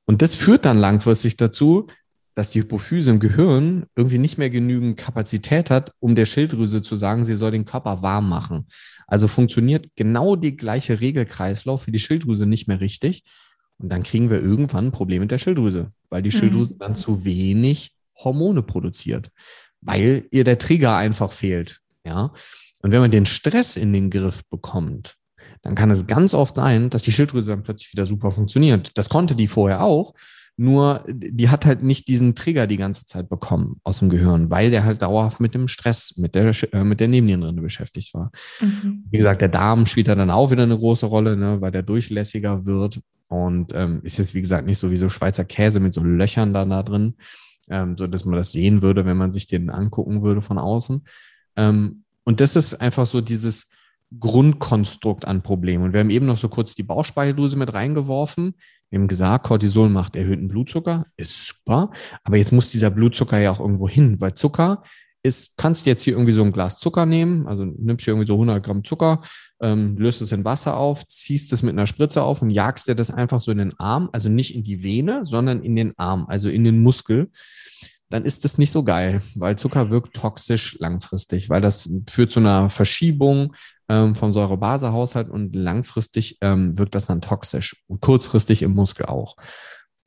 Und 0.06 0.22
das 0.22 0.36
führt 0.36 0.66
dann 0.66 0.78
langfristig 0.78 1.38
dazu, 1.38 1.88
dass 2.36 2.52
die 2.52 2.62
Hypophyse 2.62 3.12
im 3.12 3.20
Gehirn 3.20 3.86
irgendwie 3.96 4.18
nicht 4.18 4.38
mehr 4.38 4.50
genügend 4.50 4.98
Kapazität 4.98 5.70
hat, 5.70 5.92
um 6.00 6.16
der 6.16 6.26
Schilddrüse 6.26 6.82
zu 6.82 6.96
sagen, 6.96 7.26
sie 7.26 7.36
soll 7.36 7.52
den 7.52 7.66
Körper 7.66 8.02
warm 8.02 8.30
machen. 8.30 8.68
Also 9.08 9.28
funktioniert 9.28 9.88
genau 9.96 10.36
die 10.36 10.56
gleiche 10.56 11.02
Regelkreislauf 11.02 11.84
für 11.84 11.92
die 11.92 12.00
Schilddrüse 12.00 12.46
nicht 12.46 12.68
mehr 12.68 12.80
richtig. 12.80 13.24
Und 13.78 13.90
dann 13.90 14.04
kriegen 14.04 14.30
wir 14.30 14.42
irgendwann 14.42 14.88
ein 14.88 14.92
Problem 14.92 15.22
mit 15.22 15.32
der 15.32 15.40
Schilddrüse, 15.40 15.92
weil 16.10 16.22
die 16.22 16.30
mhm. 16.30 16.40
Schilddrüse 16.40 16.78
dann 16.78 16.96
zu 16.96 17.26
wenig 17.26 17.92
Hormone 18.16 18.64
produziert, 18.64 19.32
weil 19.82 20.28
ihr 20.32 20.44
der 20.44 20.58
Trigger 20.58 20.96
einfach 20.96 21.32
fehlt. 21.32 21.80
Ja. 22.06 22.34
Und 22.82 22.92
wenn 22.92 23.02
man 23.02 23.12
den 23.12 23.26
Stress 23.26 23.76
in 23.76 23.92
den 23.92 24.10
Griff 24.10 24.44
bekommt, 24.50 25.18
dann 25.62 25.76
kann 25.76 25.92
es 25.92 26.08
ganz 26.08 26.34
oft 26.34 26.56
sein, 26.56 26.90
dass 26.90 27.04
die 27.04 27.12
Schilddrüse 27.12 27.52
dann 27.52 27.64
plötzlich 27.64 27.92
wieder 27.94 28.06
super 28.06 28.32
funktioniert. 28.32 28.92
Das 28.96 29.10
konnte 29.10 29.36
die 29.36 29.48
vorher 29.48 29.84
auch. 29.84 30.14
Nur 30.58 31.04
die 31.08 31.50
hat 31.50 31.66
halt 31.66 31.82
nicht 31.82 32.08
diesen 32.08 32.36
Trigger 32.36 32.68
die 32.68 32.78
ganze 32.78 33.06
Zeit 33.06 33.30
bekommen 33.30 33.80
aus 33.84 34.00
dem 34.00 34.10
Gehirn, 34.10 34.50
weil 34.50 34.70
der 34.70 34.84
halt 34.84 35.02
dauerhaft 35.02 35.40
mit 35.40 35.56
dem 35.56 35.68
Stress, 35.68 36.18
mit 36.18 36.36
der, 36.36 36.52
äh, 36.74 36.84
mit 36.84 37.00
der 37.00 37.08
Nebennierenrinde 37.08 37.62
beschäftigt 37.62 38.14
war. 38.14 38.32
Mhm. 38.60 39.06
Wie 39.10 39.18
gesagt, 39.18 39.42
der 39.42 39.50
Darm 39.50 39.86
spielt 39.86 40.08
da 40.08 40.16
dann 40.16 40.30
auch 40.30 40.52
wieder 40.52 40.64
eine 40.64 40.78
große 40.78 41.06
Rolle, 41.06 41.38
ne, 41.38 41.62
weil 41.62 41.72
der 41.72 41.84
durchlässiger 41.84 42.66
wird 42.66 43.00
und 43.30 43.72
ähm, 43.74 44.02
ist 44.04 44.18
jetzt, 44.18 44.36
wie 44.36 44.42
gesagt, 44.42 44.68
nicht 44.68 44.78
so 44.78 44.92
wie 44.92 44.98
so 44.98 45.10
Schweizer 45.10 45.46
Käse 45.46 45.80
mit 45.80 45.94
so 45.94 46.04
Löchern 46.04 46.54
da, 46.54 46.66
da 46.66 46.84
drin, 46.84 47.16
ähm, 47.70 47.96
so 47.98 48.06
dass 48.06 48.26
man 48.26 48.36
das 48.36 48.52
sehen 48.52 48.82
würde, 48.82 49.06
wenn 49.06 49.18
man 49.18 49.32
sich 49.32 49.48
den 49.48 49.70
angucken 49.70 50.22
würde 50.22 50.42
von 50.42 50.58
außen. 50.58 51.06
Ähm, 51.56 52.04
und 52.24 52.40
das 52.40 52.56
ist 52.56 52.76
einfach 52.76 53.08
so 53.08 53.22
dieses, 53.22 53.68
Grundkonstrukt 54.20 55.26
an 55.26 55.42
Problemen. 55.42 55.86
Und 55.86 55.94
wir 55.94 56.02
haben 56.02 56.10
eben 56.10 56.26
noch 56.26 56.38
so 56.38 56.50
kurz 56.50 56.76
die 56.76 56.84
Bauchspeicheldrüse 56.84 57.58
mit 57.58 57.74
reingeworfen. 57.74 58.56
Wir 58.90 59.00
haben 59.00 59.08
gesagt, 59.08 59.46
Cortisol 59.46 59.90
macht 59.90 60.16
erhöhten 60.16 60.50
Blutzucker, 60.50 61.06
ist 61.16 61.48
super. 61.48 61.92
Aber 62.24 62.38
jetzt 62.38 62.52
muss 62.52 62.72
dieser 62.72 62.90
Blutzucker 62.90 63.40
ja 63.40 63.52
auch 63.52 63.62
irgendwo 63.62 63.88
hin, 63.88 64.20
weil 64.20 64.34
Zucker 64.34 64.84
ist, 65.24 65.56
kannst 65.58 65.86
du 65.86 65.92
jetzt 65.92 66.04
hier 66.04 66.14
irgendwie 66.14 66.34
so 66.34 66.44
ein 66.44 66.52
Glas 66.52 66.80
Zucker 66.80 67.06
nehmen, 67.06 67.48
also 67.48 67.64
nimmst 67.64 68.06
hier 68.06 68.14
irgendwie 68.14 68.28
so 68.28 68.34
100 68.34 68.64
Gramm 68.66 68.84
Zucker, 68.84 69.22
ähm, 69.62 69.96
löst 69.98 70.22
es 70.22 70.32
in 70.32 70.44
Wasser 70.44 70.76
auf, 70.76 71.08
ziehst 71.08 71.54
es 71.54 71.62
mit 71.62 71.74
einer 71.74 71.86
Spritze 71.86 72.24
auf 72.24 72.42
und 72.42 72.50
jagst 72.50 72.88
dir 72.88 72.96
das 72.96 73.12
einfach 73.12 73.40
so 73.40 73.52
in 73.52 73.60
den 73.60 73.80
Arm, 73.80 74.10
also 74.14 74.30
nicht 74.30 74.56
in 74.56 74.64
die 74.64 74.84
Vene, 74.84 75.24
sondern 75.26 75.62
in 75.62 75.76
den 75.76 75.94
Arm, 75.98 76.26
also 76.28 76.50
in 76.50 76.64
den 76.64 76.82
Muskel 76.82 77.30
dann 78.12 78.26
ist 78.26 78.44
das 78.44 78.58
nicht 78.58 78.72
so 78.72 78.84
geil, 78.84 79.22
weil 79.36 79.56
Zucker 79.56 79.90
wirkt 79.90 80.16
toxisch 80.16 80.78
langfristig, 80.80 81.50
weil 81.50 81.62
das 81.62 81.90
führt 82.10 82.32
zu 82.32 82.42
einer 82.42 82.70
Verschiebung 82.70 83.56
ähm, 83.92 84.16
vom 84.16 84.32
Säurebasehaushalt 84.32 85.30
und 85.30 85.54
langfristig 85.54 86.38
ähm, 86.40 86.78
wirkt 86.78 86.96
das 86.96 87.08
dann 87.08 87.20
toxisch 87.20 87.84
und 87.88 88.00
kurzfristig 88.00 88.64
im 88.64 88.72
Muskel 88.72 89.06
auch. 89.06 89.36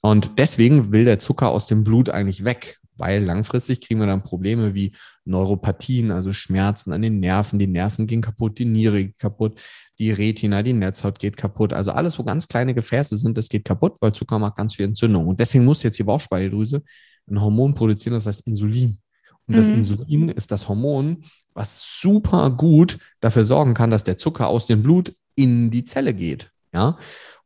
Und 0.01 0.39
deswegen 0.39 0.91
will 0.91 1.05
der 1.05 1.19
Zucker 1.19 1.51
aus 1.51 1.67
dem 1.67 1.85
Blut 1.85 2.09
eigentlich 2.09 2.45
weg, 2.45 2.79
weil 2.97 3.23
langfristig 3.23 3.83
kriegen 3.83 4.01
wir 4.01 4.07
dann 4.07 4.23
Probleme 4.23 4.75
wie 4.75 4.93
Neuropathien, 5.27 6.13
also 6.13 6.33
Schmerzen 6.33 6.93
an 6.93 7.03
den 7.03 7.21
Nerven. 7.21 7.59
Die 7.59 7.67
Nerven 7.67 8.07
gehen 8.07 8.23
kaputt, 8.23 8.59
die 8.59 8.65
Niere 8.65 9.05
geht 9.05 9.19
kaputt, 9.19 9.61
die 9.99 10.13
Retina, 10.13 10.63
die 10.63 10.73
Netzhaut 10.73 11.19
geht 11.19 11.37
kaputt. 11.37 11.75
Also 11.75 11.91
alles, 11.91 12.19
wo 12.19 12.25
ganz 12.25 12.49
kleine 12.49 12.75
Gefäße 12.75 13.17
sind, 13.19 13.37
das 13.37 13.51
geht 13.51 13.67
kaputt, 13.67 13.97
weil 14.01 14.13
Zucker 14.15 14.39
macht 14.39 14.57
ganz 14.57 14.75
viel 14.75 14.87
Entzündung. 14.87 15.27
Und 15.27 15.41
deswegen 15.41 15.65
muss 15.65 15.83
jetzt 15.83 15.99
die 15.99 16.05
Bauchspeicheldrüse 16.05 16.83
ein 17.29 17.41
Hormon 17.41 17.75
produzieren, 17.75 18.15
das 18.15 18.27
heißt 18.27 18.47
Insulin. 18.47 18.99
Und 19.47 19.57
das 19.57 19.67
mhm. 19.67 19.75
Insulin 19.75 20.29
ist 20.31 20.51
das 20.51 20.69
Hormon, 20.69 21.25
was 21.53 21.83
super 22.01 22.51
gut 22.51 22.99
dafür 23.21 23.45
sorgen 23.45 23.75
kann, 23.75 23.91
dass 23.91 24.05
der 24.05 24.17
Zucker 24.17 24.49
aus 24.49 24.67
dem 24.67 24.83
Blut 24.83 25.15
in 25.35 25.71
die 25.71 25.85
Zelle 25.85 26.15
geht. 26.15 26.51
Ja. 26.73 26.99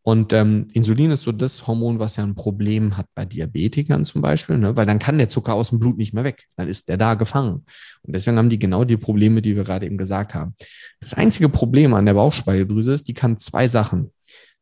Und 0.02 0.32
ähm, 0.32 0.68
Insulin 0.72 1.10
ist 1.10 1.22
so 1.22 1.32
das 1.32 1.66
Hormon, 1.66 1.98
was 1.98 2.16
ja 2.16 2.24
ein 2.24 2.34
Problem 2.34 2.96
hat 2.96 3.06
bei 3.14 3.26
Diabetikern 3.26 4.06
zum 4.06 4.22
Beispiel, 4.22 4.56
ne? 4.56 4.74
weil 4.74 4.86
dann 4.86 4.98
kann 4.98 5.18
der 5.18 5.28
Zucker 5.28 5.52
aus 5.52 5.68
dem 5.68 5.80
Blut 5.80 5.98
nicht 5.98 6.14
mehr 6.14 6.24
weg. 6.24 6.46
Dann 6.56 6.66
ist 6.66 6.88
der 6.88 6.96
da 6.96 7.12
gefangen. 7.12 7.66
Und 8.02 8.14
deswegen 8.14 8.38
haben 8.38 8.48
die 8.48 8.58
genau 8.58 8.84
die 8.84 8.96
Probleme, 8.96 9.42
die 9.42 9.54
wir 9.54 9.64
gerade 9.64 9.84
eben 9.84 9.98
gesagt 9.98 10.34
haben. 10.34 10.54
Das 11.00 11.12
einzige 11.12 11.50
Problem 11.50 11.92
an 11.92 12.06
der 12.06 12.14
Bauchspeicheldrüse 12.14 12.94
ist, 12.94 13.08
die 13.08 13.12
kann 13.12 13.36
zwei 13.36 13.68
Sachen. 13.68 14.10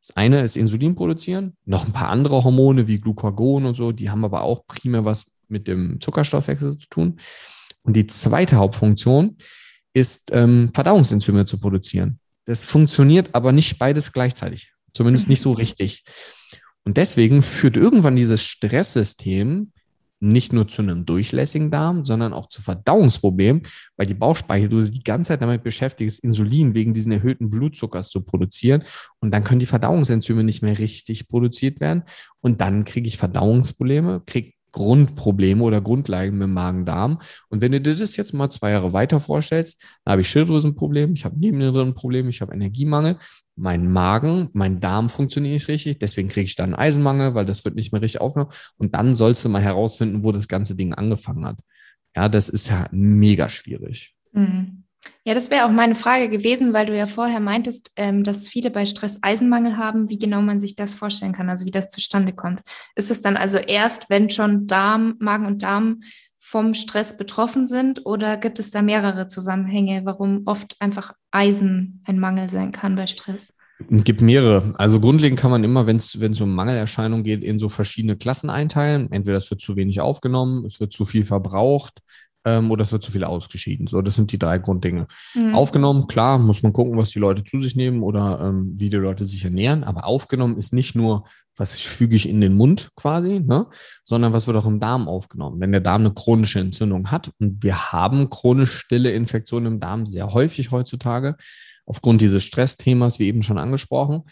Das 0.01 0.16
eine 0.16 0.40
ist 0.40 0.57
Insulin 0.57 0.96
produzieren, 0.96 1.57
noch 1.64 1.87
ein 1.87 1.92
paar 1.92 2.09
andere 2.09 2.42
Hormone 2.42 2.88
wie 2.88 3.01
Glucagon 3.01 3.66
und 3.66 3.77
so, 3.77 3.92
die 3.92 4.11
haben 4.11 4.25
aber 4.25 4.42
auch 4.42 4.66
primär 4.66 5.05
was 5.05 5.27
mit 5.48 5.68
dem 5.68 6.00
Zuckerstoffwechsel 6.00 6.76
zu 6.76 6.88
tun. 6.88 7.20
Und 7.82 7.94
die 7.94 8.06
zweite 8.06 8.56
Hauptfunktion 8.56 9.37
ist, 9.92 10.30
ähm, 10.32 10.70
Verdauungsenzyme 10.74 11.46
zu 11.46 11.59
produzieren. 11.59 12.18
Das 12.44 12.64
funktioniert 12.64 13.35
aber 13.35 13.52
nicht 13.52 13.78
beides 13.78 14.12
gleichzeitig, 14.12 14.72
zumindest 14.92 15.28
nicht 15.28 15.40
so 15.40 15.50
mhm. 15.50 15.56
richtig. 15.56 16.04
Und 16.85 16.96
deswegen 16.96 17.42
führt 17.42 17.76
irgendwann 17.76 18.16
dieses 18.16 18.42
Stresssystem 18.42 19.72
nicht 20.20 20.52
nur 20.52 20.66
zu 20.66 20.82
einem 20.82 21.04
durchlässigen 21.04 21.70
Darm, 21.70 22.04
sondern 22.04 22.32
auch 22.32 22.48
zu 22.48 22.62
Verdauungsproblemen, 22.62 23.62
weil 23.96 24.06
die 24.06 24.14
Bauchspeicheldrüse 24.14 24.90
die 24.90 25.02
ganze 25.02 25.28
Zeit 25.28 25.42
damit 25.42 25.62
beschäftigt 25.62 26.09
ist, 26.09 26.20
Insulin 26.20 26.74
wegen 26.74 26.94
diesen 26.94 27.12
erhöhten 27.12 27.50
Blutzuckers 27.50 28.09
zu 28.09 28.22
produzieren. 28.22 28.85
Und 29.20 29.32
dann 29.32 29.44
können 29.44 29.61
die 29.61 29.66
Verdauungsenzyme 29.66 30.42
nicht 30.42 30.62
mehr 30.62 30.78
richtig 30.78 31.28
produziert 31.28 31.80
werden. 31.80 32.04
Und 32.40 32.61
dann 32.61 32.85
kriege 32.85 33.09
ich 33.09 33.18
Verdauungsprobleme, 33.18 34.22
kriege 34.24 34.52
Grundprobleme 34.76 35.64
oder 35.64 35.80
Grundlagen 35.80 36.36
mit 36.36 36.48
Magen-Darm. 36.48 37.18
Und 37.48 37.62
wenn 37.62 37.72
du 37.72 37.80
dir 37.80 37.94
das 37.94 38.14
jetzt 38.16 38.34
mal 38.34 38.50
zwei 38.50 38.72
Jahre 38.72 38.92
weiter 38.92 39.20
vorstellst, 39.20 39.82
dann 40.04 40.12
habe 40.12 40.20
ich 40.20 40.28
Schilddrüsenprobleme, 40.28 41.14
ich 41.14 41.24
habe 41.24 41.38
Nebennierenprobleme, 41.38 42.28
ich 42.28 42.42
habe 42.42 42.52
Energiemangel, 42.52 43.16
mein 43.56 43.90
Magen, 43.90 44.50
mein 44.52 44.78
Darm 44.78 45.08
funktioniert 45.08 45.54
nicht 45.54 45.68
richtig, 45.68 45.98
deswegen 45.98 46.28
kriege 46.28 46.44
ich 46.44 46.56
dann 46.56 46.74
Eisenmangel, 46.74 47.34
weil 47.34 47.46
das 47.46 47.64
wird 47.64 47.74
nicht 47.74 47.92
mehr 47.92 48.02
richtig 48.02 48.20
aufgenommen. 48.20 48.52
Und 48.76 48.94
dann 48.94 49.14
sollst 49.14 49.42
du 49.46 49.48
mal 49.48 49.62
herausfinden, 49.62 50.22
wo 50.22 50.30
das 50.30 50.46
ganze 50.46 50.76
Ding 50.76 50.92
angefangen 50.92 51.46
hat. 51.46 51.58
Ja, 52.14 52.28
das 52.28 52.50
ist 52.50 52.68
ja 52.68 52.86
mega 52.92 53.48
schwierig. 53.48 54.14
Mhm. 54.32 54.84
Ja, 55.25 55.35
das 55.35 55.51
wäre 55.51 55.66
auch 55.66 55.71
meine 55.71 55.95
Frage 55.95 56.29
gewesen, 56.29 56.73
weil 56.73 56.87
du 56.87 56.97
ja 56.97 57.07
vorher 57.07 57.40
meintest, 57.40 57.92
ähm, 57.97 58.25
dass 58.25 58.49
viele 58.49 58.71
bei 58.71 58.87
Stress 58.87 59.19
Eisenmangel 59.23 59.77
haben, 59.77 60.09
wie 60.09 60.19
genau 60.19 60.42
man 60.42 60.61
sich 60.61 60.77
das 60.77 60.95
vorstellen 60.95 61.33
kann, 61.33 61.51
also 61.51 61.66
wie 61.66 61.71
das 61.71 61.90
zustande 61.90 62.33
kommt. 62.33 62.61
Ist 62.95 63.11
es 63.11 63.21
dann 63.21 63.37
also 63.37 63.59
erst, 63.59 64.09
wenn 64.09 64.31
schon 64.31 64.66
Darm, 64.66 65.16
Magen 65.19 65.47
und 65.47 65.62
Darm 65.62 66.01
vom 66.38 66.75
Stress 66.75 67.16
betroffen 67.16 67.66
sind 67.66 68.07
oder 68.07 68.37
gibt 68.37 68.61
es 68.61 68.71
da 68.71 68.83
mehrere 68.83 69.27
Zusammenhänge, 69.27 70.03
warum 70.05 70.42
oft 70.47 70.77
einfach 70.81 71.12
Eisen 71.33 72.03
ein 72.07 72.21
Mangel 72.21 72.49
sein 72.49 72.71
kann 72.71 72.95
bei 72.95 73.09
Stress? 73.09 73.57
Es 73.79 74.05
gibt 74.05 74.23
mehrere. 74.23 74.73
Also 74.79 75.01
grundlegend 75.01 75.38
kann 75.38 75.51
man 75.51 75.62
immer, 75.62 75.87
wenn 75.87 75.97
es 75.97 76.40
um 76.40 76.55
Mangelerscheinungen 76.55 77.25
geht, 77.25 77.45
in 77.45 77.59
so 77.59 77.69
verschiedene 77.69 78.16
Klassen 78.16 78.49
einteilen. 78.49 79.12
Entweder 79.12 79.37
es 79.37 79.51
wird 79.51 79.61
zu 79.61 79.77
wenig 79.77 80.01
aufgenommen, 80.01 80.64
es 80.64 80.81
wird 80.81 80.92
zu 80.92 81.05
viel 81.05 81.25
verbraucht, 81.25 82.01
ähm, 82.46 82.70
oder 82.70 82.85
es 82.85 82.92
wird 82.92 83.02
zu 83.02 83.11
viel 83.11 83.24
ausgeschieden. 83.24 83.88
So, 83.88 84.00
das 84.00 84.14
sind 84.14 84.32
die 84.32 84.38
drei 84.38 84.59
Grunddinge. 84.59 85.09
Mhm. 85.35 85.54
Aufgenommen, 85.54 86.06
klar, 86.06 86.38
muss 86.38 86.62
man 86.62 86.72
gucken, 86.72 86.96
was 86.96 87.11
die 87.11 87.18
Leute 87.18 87.44
zu 87.44 87.61
sich 87.61 87.74
nehmen 87.74 88.02
oder 88.02 88.40
ähm, 88.40 88.72
wie 88.76 88.88
die 88.88 88.96
Leute 88.96 89.24
sich 89.24 89.44
ernähren. 89.44 89.85
Aber 89.85 90.06
aufgenommen 90.06 90.56
ist 90.56 90.72
nicht 90.72 90.94
nur, 90.94 91.24
was 91.56 91.74
füge 91.74 92.14
ich 92.14 92.28
in 92.28 92.40
den 92.40 92.54
Mund 92.54 92.90
quasi, 92.94 93.40
ne, 93.40 93.66
sondern 94.04 94.32
was 94.32 94.46
wird 94.46 94.56
auch 94.56 94.66
im 94.66 94.78
Darm 94.78 95.09
aufgenommen. 95.09 95.61
Wenn 95.61 95.72
der 95.72 95.80
Darm 95.80 96.02
eine 96.02 96.14
chronische 96.14 96.61
Entzündung 96.61 97.11
hat 97.11 97.32
und 97.40 97.62
wir 97.62 97.92
haben 97.92 98.30
chronisch 98.30 98.78
stille 98.78 99.11
Infektionen 99.11 99.74
im 99.74 99.80
Darm 99.80 100.06
sehr 100.06 100.32
häufig 100.32 100.70
heutzutage, 100.70 101.37
aufgrund 101.85 102.20
dieses 102.20 102.44
Stressthemas, 102.44 103.18
wie 103.18 103.26
eben 103.26 103.42
schon 103.42 103.59
angesprochen, 103.59 104.22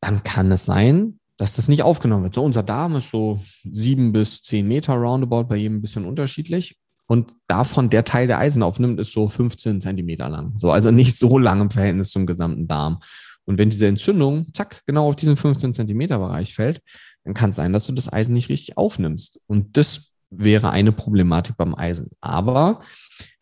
dann 0.00 0.24
kann 0.24 0.50
es 0.50 0.64
sein, 0.64 1.20
dass 1.36 1.54
das 1.54 1.68
nicht 1.68 1.82
aufgenommen 1.82 2.24
wird. 2.24 2.34
So, 2.34 2.44
unser 2.44 2.62
Darm 2.62 2.96
ist 2.96 3.10
so 3.10 3.40
sieben 3.62 4.12
bis 4.12 4.42
zehn 4.42 4.66
Meter 4.66 4.94
roundabout, 4.94 5.44
bei 5.44 5.56
jedem 5.56 5.78
ein 5.78 5.82
bisschen 5.82 6.04
unterschiedlich. 6.04 6.78
Und 7.12 7.34
davon 7.46 7.90
der 7.90 8.04
Teil, 8.04 8.26
der 8.26 8.38
Eisen 8.38 8.62
aufnimmt, 8.62 8.98
ist 8.98 9.12
so 9.12 9.28
15 9.28 9.82
Zentimeter 9.82 10.30
lang. 10.30 10.54
So, 10.56 10.72
also 10.72 10.90
nicht 10.90 11.18
so 11.18 11.36
lang 11.36 11.60
im 11.60 11.70
Verhältnis 11.70 12.10
zum 12.10 12.24
gesamten 12.24 12.66
Darm. 12.66 13.00
Und 13.44 13.58
wenn 13.58 13.68
diese 13.68 13.86
Entzündung, 13.86 14.46
zack, 14.54 14.80
genau 14.86 15.08
auf 15.10 15.16
diesen 15.16 15.36
15 15.36 15.74
Zentimeter 15.74 16.18
Bereich 16.18 16.54
fällt, 16.54 16.80
dann 17.24 17.34
kann 17.34 17.50
es 17.50 17.56
sein, 17.56 17.74
dass 17.74 17.86
du 17.86 17.92
das 17.92 18.10
Eisen 18.10 18.32
nicht 18.32 18.48
richtig 18.48 18.78
aufnimmst. 18.78 19.42
Und 19.46 19.76
das 19.76 20.12
wäre 20.30 20.70
eine 20.70 20.90
Problematik 20.90 21.58
beim 21.58 21.74
Eisen. 21.74 22.12
Aber 22.22 22.80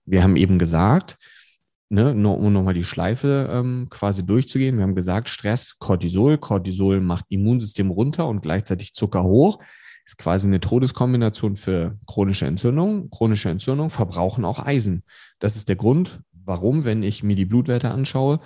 wir 0.04 0.24
haben 0.24 0.34
eben 0.34 0.58
gesagt, 0.58 1.16
ne, 1.90 2.10
um 2.12 2.52
nochmal 2.52 2.74
die 2.74 2.82
Schleife 2.82 3.48
ähm, 3.52 3.86
quasi 3.88 4.26
durchzugehen, 4.26 4.78
wir 4.78 4.82
haben 4.82 4.96
gesagt, 4.96 5.28
Stress, 5.28 5.78
Cortisol, 5.78 6.38
Cortisol 6.38 7.00
macht 7.00 7.26
Immunsystem 7.28 7.92
runter 7.92 8.26
und 8.26 8.42
gleichzeitig 8.42 8.94
Zucker 8.94 9.22
hoch 9.22 9.60
ist 10.10 10.18
quasi 10.18 10.48
eine 10.48 10.60
Todeskombination 10.60 11.54
für 11.54 11.96
chronische 12.06 12.46
Entzündung. 12.46 13.10
Chronische 13.10 13.48
Entzündung 13.48 13.90
verbrauchen 13.90 14.44
auch 14.44 14.58
Eisen. 14.58 15.04
Das 15.38 15.54
ist 15.54 15.68
der 15.68 15.76
Grund, 15.76 16.20
warum, 16.32 16.84
wenn 16.84 17.04
ich 17.04 17.22
mir 17.22 17.36
die 17.36 17.44
Blutwerte 17.44 17.90
anschaue, 17.90 18.40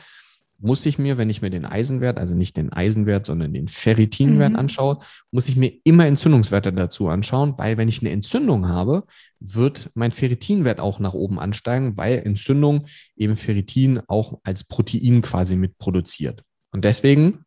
muss 0.58 0.84
ich 0.84 0.98
mir, 0.98 1.16
wenn 1.16 1.30
ich 1.30 1.40
mir 1.40 1.48
den 1.50 1.64
Eisenwert, 1.64 2.18
also 2.18 2.34
nicht 2.34 2.58
den 2.58 2.70
Eisenwert, 2.70 3.24
sondern 3.24 3.54
den 3.54 3.68
Ferritinwert 3.68 4.52
mhm. 4.52 4.58
anschaue, 4.58 4.98
muss 5.30 5.48
ich 5.48 5.56
mir 5.56 5.72
immer 5.84 6.06
Entzündungswerte 6.06 6.72
dazu 6.72 7.08
anschauen, 7.08 7.54
weil 7.56 7.78
wenn 7.78 7.88
ich 7.88 8.00
eine 8.00 8.10
Entzündung 8.10 8.68
habe, 8.68 9.04
wird 9.40 9.90
mein 9.94 10.12
Ferritinwert 10.12 10.80
auch 10.80 11.00
nach 11.00 11.14
oben 11.14 11.40
ansteigen, 11.40 11.96
weil 11.96 12.18
Entzündung 12.18 12.84
eben 13.16 13.36
Ferritin 13.36 14.00
auch 14.06 14.38
als 14.42 14.64
Protein 14.64 15.22
quasi 15.22 15.56
mitproduziert. 15.56 16.44
Und 16.72 16.84
deswegen 16.84 17.43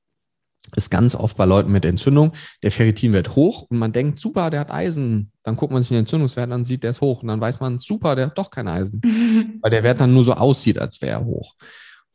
ist 0.75 0.89
ganz 0.89 1.15
oft 1.15 1.37
bei 1.37 1.45
Leuten 1.45 1.71
mit 1.71 1.85
Entzündung, 1.85 2.33
der 2.63 2.71
Ferritinwert 2.71 3.35
hoch 3.35 3.63
und 3.69 3.77
man 3.77 3.93
denkt, 3.93 4.19
super, 4.19 4.49
der 4.49 4.59
hat 4.61 4.71
Eisen. 4.71 5.31
Dann 5.43 5.55
guckt 5.55 5.71
man 5.71 5.81
sich 5.81 5.89
den 5.89 5.99
Entzündungswert 5.99 6.51
an, 6.51 6.65
sieht, 6.65 6.83
der 6.83 6.91
ist 6.91 7.01
hoch 7.01 7.21
und 7.21 7.29
dann 7.29 7.41
weiß 7.41 7.59
man, 7.59 7.77
super, 7.79 8.15
der 8.15 8.27
hat 8.27 8.37
doch 8.37 8.51
kein 8.51 8.67
Eisen, 8.67 9.01
weil 9.61 9.71
der 9.71 9.83
Wert 9.83 9.99
dann 9.99 10.13
nur 10.13 10.23
so 10.23 10.33
aussieht, 10.33 10.77
als 10.77 11.01
wäre 11.01 11.19
er 11.19 11.25
hoch. 11.25 11.55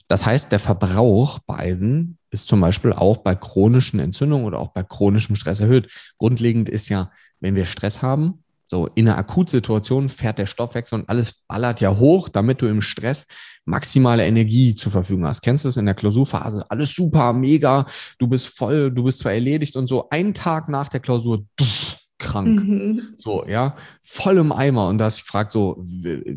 Das 0.08 0.26
heißt, 0.26 0.52
der 0.52 0.58
Verbrauch 0.58 1.38
bei 1.46 1.58
Eisen 1.58 2.18
ist 2.30 2.48
zum 2.48 2.60
Beispiel 2.60 2.92
auch 2.92 3.18
bei 3.18 3.34
chronischen 3.34 4.00
Entzündungen 4.00 4.44
oder 4.44 4.58
auch 4.58 4.72
bei 4.72 4.82
chronischem 4.82 5.36
Stress 5.36 5.60
erhöht. 5.60 5.90
Grundlegend 6.18 6.68
ist 6.68 6.88
ja, 6.88 7.10
wenn 7.40 7.54
wir 7.54 7.64
Stress 7.64 8.02
haben, 8.02 8.41
so 8.72 8.88
in 8.94 9.06
einer 9.06 9.18
Akutsituation 9.18 10.08
fährt 10.08 10.38
der 10.38 10.46
Stoffwechsel 10.46 11.00
und 11.00 11.08
alles 11.10 11.34
ballert 11.46 11.82
ja 11.82 11.94
hoch, 11.98 12.30
damit 12.30 12.62
du 12.62 12.68
im 12.68 12.80
Stress 12.80 13.26
maximale 13.66 14.24
Energie 14.24 14.74
zur 14.74 14.90
Verfügung 14.90 15.26
hast. 15.26 15.42
Kennst 15.42 15.64
du 15.64 15.68
das 15.68 15.76
in 15.76 15.84
der 15.84 15.94
Klausurphase? 15.94 16.64
Alles 16.70 16.94
super, 16.94 17.34
mega, 17.34 17.84
du 18.18 18.26
bist 18.26 18.56
voll, 18.56 18.90
du 18.90 19.04
bist 19.04 19.18
zwar 19.18 19.34
erledigt 19.34 19.76
und 19.76 19.88
so. 19.88 20.08
Einen 20.08 20.32
Tag 20.32 20.70
nach 20.70 20.88
der 20.88 21.00
Klausur, 21.00 21.44
duff, 21.56 21.98
krank. 22.18 22.64
Mhm. 22.64 23.02
So, 23.14 23.44
ja, 23.46 23.76
voll 24.00 24.38
im 24.38 24.52
Eimer. 24.52 24.88
Und 24.88 24.96
da 24.96 25.04
hast 25.04 25.18
du 25.18 25.24
gefragt, 25.24 25.52
so, 25.52 25.76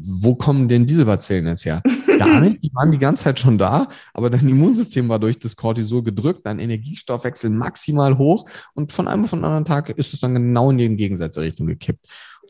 wo 0.06 0.36
kommen 0.36 0.68
denn 0.68 0.86
diese 0.86 1.06
Bazillen 1.06 1.48
jetzt 1.48 1.64
her? 1.66 1.82
Gar 2.18 2.42
nicht, 2.42 2.64
die 2.64 2.72
waren 2.74 2.92
die 2.92 2.98
ganze 2.98 3.24
Zeit 3.24 3.40
schon 3.40 3.58
da, 3.58 3.88
aber 4.14 4.30
dein 4.30 4.48
Immunsystem 4.48 5.10
war 5.10 5.20
durch 5.20 5.40
das 5.40 5.56
Cortisol 5.56 6.04
gedrückt, 6.04 6.46
dein 6.46 6.60
Energiestoffwechsel 6.60 7.50
maximal 7.50 8.18
hoch 8.18 8.50
und 8.74 8.94
von 8.94 9.08
einem 9.08 9.24
auf 9.24 9.32
den 9.32 9.44
anderen 9.44 9.66
Tag 9.66 9.90
ist 9.90 10.14
es 10.14 10.20
dann 10.20 10.36
genau 10.36 10.72
in 10.72 10.78
die 10.78 10.86
entgegengesetzte 10.86 11.42
Richtung 11.42 11.68
gekippt. 11.68 12.06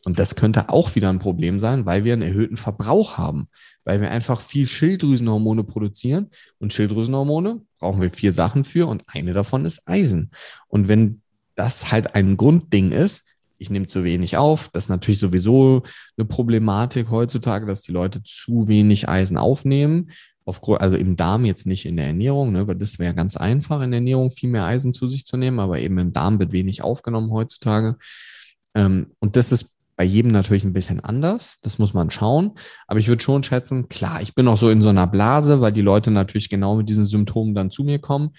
Und 0.06 0.20
das 0.20 0.36
könnte 0.36 0.70
auch 0.70 0.94
wieder 0.94 1.10
ein 1.10 1.18
Problem 1.18 1.60
sein, 1.60 1.88
weil 1.88 2.04
wir 2.04 2.14
einen 2.14 2.22
erhöhten 2.22 2.58
Verbrauch 2.58 3.18
haben, 3.18 3.50
weil 3.86 4.02
wir 4.02 4.12
einfach 4.12 4.40
viel 4.40 4.68
Schilddrüsenhormone 4.68 5.64
produzieren. 5.64 6.30
Und 6.60 6.74
Schilddrüsenhormone 6.74 7.62
brauchen 7.80 8.02
wir 8.02 8.12
vier 8.12 8.32
Sachen 8.32 8.66
für 8.66 8.88
und 8.88 9.04
eine 9.08 9.34
davon 9.34 9.66
ist 9.66 9.90
Eisen. 9.90 10.30
Und 10.68 10.88
wenn 10.88 11.22
das 11.56 11.92
halt 11.92 12.14
ein 12.14 12.38
Grundding 12.38 12.92
ist, 12.92 13.26
ich 13.58 13.70
nehme 13.70 13.88
zu 13.88 14.04
wenig 14.04 14.38
auf, 14.38 14.70
das 14.70 14.86
ist 14.86 14.90
natürlich 14.90 15.20
sowieso 15.20 15.84
eine 16.18 16.26
Problematik 16.26 17.10
heutzutage, 17.10 17.66
dass 17.66 17.82
die 17.82 17.92
Leute 17.92 18.22
zu 18.24 18.68
wenig 18.68 19.08
Eisen 19.08 19.38
aufnehmen. 19.38 20.12
Aufgrund, 20.48 20.82
also 20.82 20.96
im 20.96 21.16
Darm 21.16 21.44
jetzt 21.44 21.66
nicht 21.66 21.86
in 21.86 21.98
der 21.98 22.06
Ernährung, 22.06 22.52
ne, 22.52 22.68
weil 22.68 22.76
das 22.76 23.00
wäre 23.00 23.16
ganz 23.16 23.36
einfach 23.36 23.82
in 23.82 23.90
der 23.90 23.98
Ernährung 23.98 24.30
viel 24.30 24.50
mehr 24.50 24.66
Eisen 24.66 24.94
zu 24.94 25.10
sich 25.10 25.26
zu 25.26 25.38
nehmen, 25.38 25.60
aber 25.60 25.80
eben 25.80 25.98
im 25.98 26.12
Darm 26.12 26.40
wird 26.40 26.52
wenig 26.52 26.84
aufgenommen 26.84 27.32
heutzutage. 27.32 27.98
Ähm, 28.76 29.08
und 29.20 29.38
das 29.38 29.52
ist 29.52 29.76
bei 29.96 30.04
jedem 30.04 30.32
natürlich 30.32 30.64
ein 30.64 30.74
bisschen 30.74 31.00
anders. 31.00 31.58
Das 31.62 31.80
muss 31.80 31.94
man 31.94 32.12
schauen. 32.12 32.52
Aber 32.88 33.00
ich 33.00 33.08
würde 33.08 33.24
schon 33.24 33.44
schätzen, 33.44 33.88
klar, 33.88 34.22
ich 34.22 34.36
bin 34.36 34.48
auch 34.48 34.58
so 34.58 34.70
in 34.70 34.82
so 34.82 34.90
einer 34.90 35.08
Blase, 35.08 35.62
weil 35.62 35.72
die 35.72 35.82
Leute 35.82 36.12
natürlich 36.12 36.50
genau 36.50 36.76
mit 36.76 36.90
diesen 36.90 37.06
Symptomen 37.06 37.56
dann 37.56 37.72
zu 37.72 37.84
mir 37.84 38.00
kommen. 38.00 38.32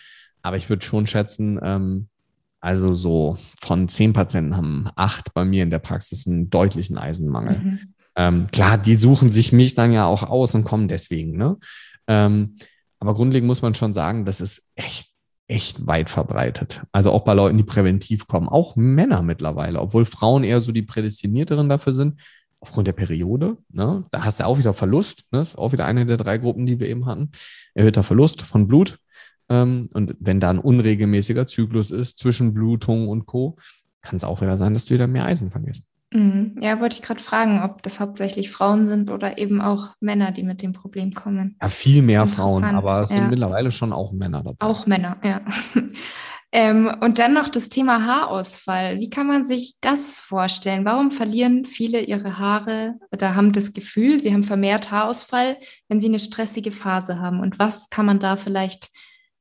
Aber 0.43 0.57
ich 0.57 0.69
würde 0.69 0.85
schon 0.85 1.07
schätzen, 1.07 1.59
ähm, 1.63 2.09
also 2.61 2.95
so 2.95 3.37
von 3.61 3.89
zehn 3.89 4.13
Patienten 4.13 4.57
haben 4.57 4.89
acht 4.97 5.35
bei 5.35 5.45
mir 5.45 5.63
in 5.63 5.71
der 5.71 5.79
Praxis 5.79 6.27
einen 6.27 6.51
deutlichen 6.51 6.99
Eisenmangel. 6.99 7.59
Mhm. 7.59 7.81
Ähm, 8.17 8.47
klar, 8.51 8.79
die 8.79 8.97
suchen 8.97 9.31
sich 9.31 9.53
mich 9.53 9.75
dann 9.75 9.93
ja 9.93 10.07
auch 10.07 10.23
aus 10.23 10.55
und 10.55 10.65
kommen 10.65 10.89
deswegen. 10.89 11.37
Ne? 11.37 11.57
Ähm, 12.07 12.57
aber 12.99 13.15
grundlegend 13.15 13.47
muss 13.47 13.63
man 13.63 13.75
schon 13.75 13.93
sagen, 13.93 14.25
das 14.25 14.41
ist 14.41 14.63
echt 14.75 15.11
echt 15.49 15.87
weit 15.87 16.11
verbreitet. 16.11 16.83
Also 16.93 17.13
auch 17.13 17.25
bei 17.25 17.33
Leuten, 17.35 17.57
die 17.57 17.65
präventiv 17.65 18.27
kommen, 18.27 18.49
auch 18.49 18.77
Männer 18.77 19.23
mittlerweile, 19.23 19.81
obwohl 19.81 20.05
Frauen 20.05 20.45
eher 20.45 20.61
so 20.61 20.73
die 20.73 20.83
prädestinierteren 20.83 21.69
dafür 21.69 21.93
sind, 21.93 22.21
aufgrund 22.61 22.89
der 22.89 22.93
Periode. 22.93 23.57
Ne? 23.71 24.05
Da 24.11 24.25
hast 24.25 24.41
du 24.41 24.47
auch 24.47 24.59
wieder 24.59 24.73
Verlust, 24.73 25.25
ne? 25.31 25.39
Das 25.39 25.51
ist 25.51 25.59
auch 25.59 25.73
wieder 25.73 25.87
eine 25.87 26.07
der 26.07 26.17
drei 26.17 26.39
Gruppen, 26.39 26.67
die 26.67 26.81
wir 26.81 26.89
eben 26.89 27.07
hatten. 27.07 27.31
Erhöhter 27.75 28.03
Verlust 28.03 28.43
von 28.43 28.67
Blut. 28.67 28.99
Ähm, 29.49 29.89
und 29.93 30.17
wenn 30.19 30.41
da 30.41 30.51
ein 30.51 30.59
unregelmäßiger 30.59 31.47
Zyklus 31.47 31.91
ist 31.91 32.19
zwischen 32.19 32.55
Blutung 32.55 33.09
und 33.09 33.27
Co., 33.27 33.57
kann 34.03 34.17
es 34.17 34.25
auch 34.25 34.41
wieder 34.41 34.57
sein, 34.57 34.75
dass 34.75 34.85
du 34.85 34.95
wieder 34.95 35.07
mehr 35.07 35.27
Eisen 35.27 35.51
vergisst. 35.51 35.85
Mhm. 36.13 36.57
Ja, 36.61 36.81
wollte 36.81 36.97
ich 36.97 37.03
gerade 37.03 37.21
fragen, 37.21 37.63
ob 37.63 37.83
das 37.83 37.99
hauptsächlich 37.99 38.51
Frauen 38.51 38.87
sind 38.87 39.11
oder 39.11 39.39
eben 39.39 39.61
auch 39.61 39.91
Männer, 40.01 40.31
die 40.31 40.45
mit 40.45 40.63
dem 40.63 40.73
Problem 40.73 41.13
kommen. 41.13 41.57
Ja, 41.61 41.69
viel 41.69 42.03
mehr 42.03 42.27
Frauen, 42.27 42.65
aber 42.65 43.03
ja. 43.03 43.09
sind 43.09 43.31
mittlerweile 43.31 43.73
schon 43.73 43.93
auch 43.93 44.13
Männer 44.13 44.43
dabei. 44.43 44.65
Auch 44.65 44.87
Männer, 44.87 45.17
ja. 45.25 45.41
ähm, 46.53 46.97
und 47.01 47.19
dann 47.19 47.35
noch 47.35 47.49
das 47.49 47.69
Thema 47.69 48.07
Haarausfall. 48.07 49.01
Wie 49.01 49.11
kann 49.11 49.27
man 49.27 49.43
sich 49.43 49.79
das 49.81 50.21
vorstellen? 50.21 50.85
Warum 50.85 51.11
verlieren 51.11 51.65
viele 51.65 52.01
ihre 52.01 52.39
Haare 52.39 52.95
oder 53.13 53.35
haben 53.35 53.51
das 53.51 53.73
Gefühl, 53.73 54.21
sie 54.21 54.33
haben 54.33 54.45
vermehrt 54.45 54.93
Haarausfall, 54.93 55.57
wenn 55.89 56.01
sie 56.01 56.09
eine 56.09 56.21
stressige 56.21 56.71
Phase 56.71 57.19
haben? 57.19 57.41
Und 57.41 57.59
was 57.59 57.91
kann 57.91 58.07
man 58.07 58.21
da 58.21 58.37
vielleicht 58.37 58.91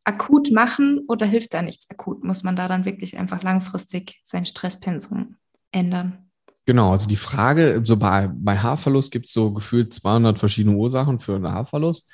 akut 0.06 0.52
machen 0.52 1.02
oder 1.08 1.26
hilft 1.26 1.54
da 1.54 1.62
nichts 1.62 1.90
akut? 1.90 2.24
Muss 2.24 2.44
man 2.44 2.56
da 2.56 2.68
dann 2.68 2.86
wirklich 2.86 3.18
einfach 3.18 3.44
langfristig 3.44 4.20
sein 4.24 4.46
Stresspensum 4.46 5.36
ändern? 5.72 6.30
Genau, 6.66 6.92
also 6.92 7.08
die 7.08 7.16
Frage, 7.16 7.82
so 7.84 7.98
bei, 7.98 8.30
bei 8.34 8.58
Haarverlust 8.58 9.12
gibt 9.12 9.28
es 9.28 9.34
so 9.34 9.52
gefühlt 9.52 9.94
200 9.94 10.40
verschiedene 10.40 10.76
Ursachen 10.76 11.20
für 11.20 11.36
einen 11.36 11.48
Haarverlust. 11.48 12.12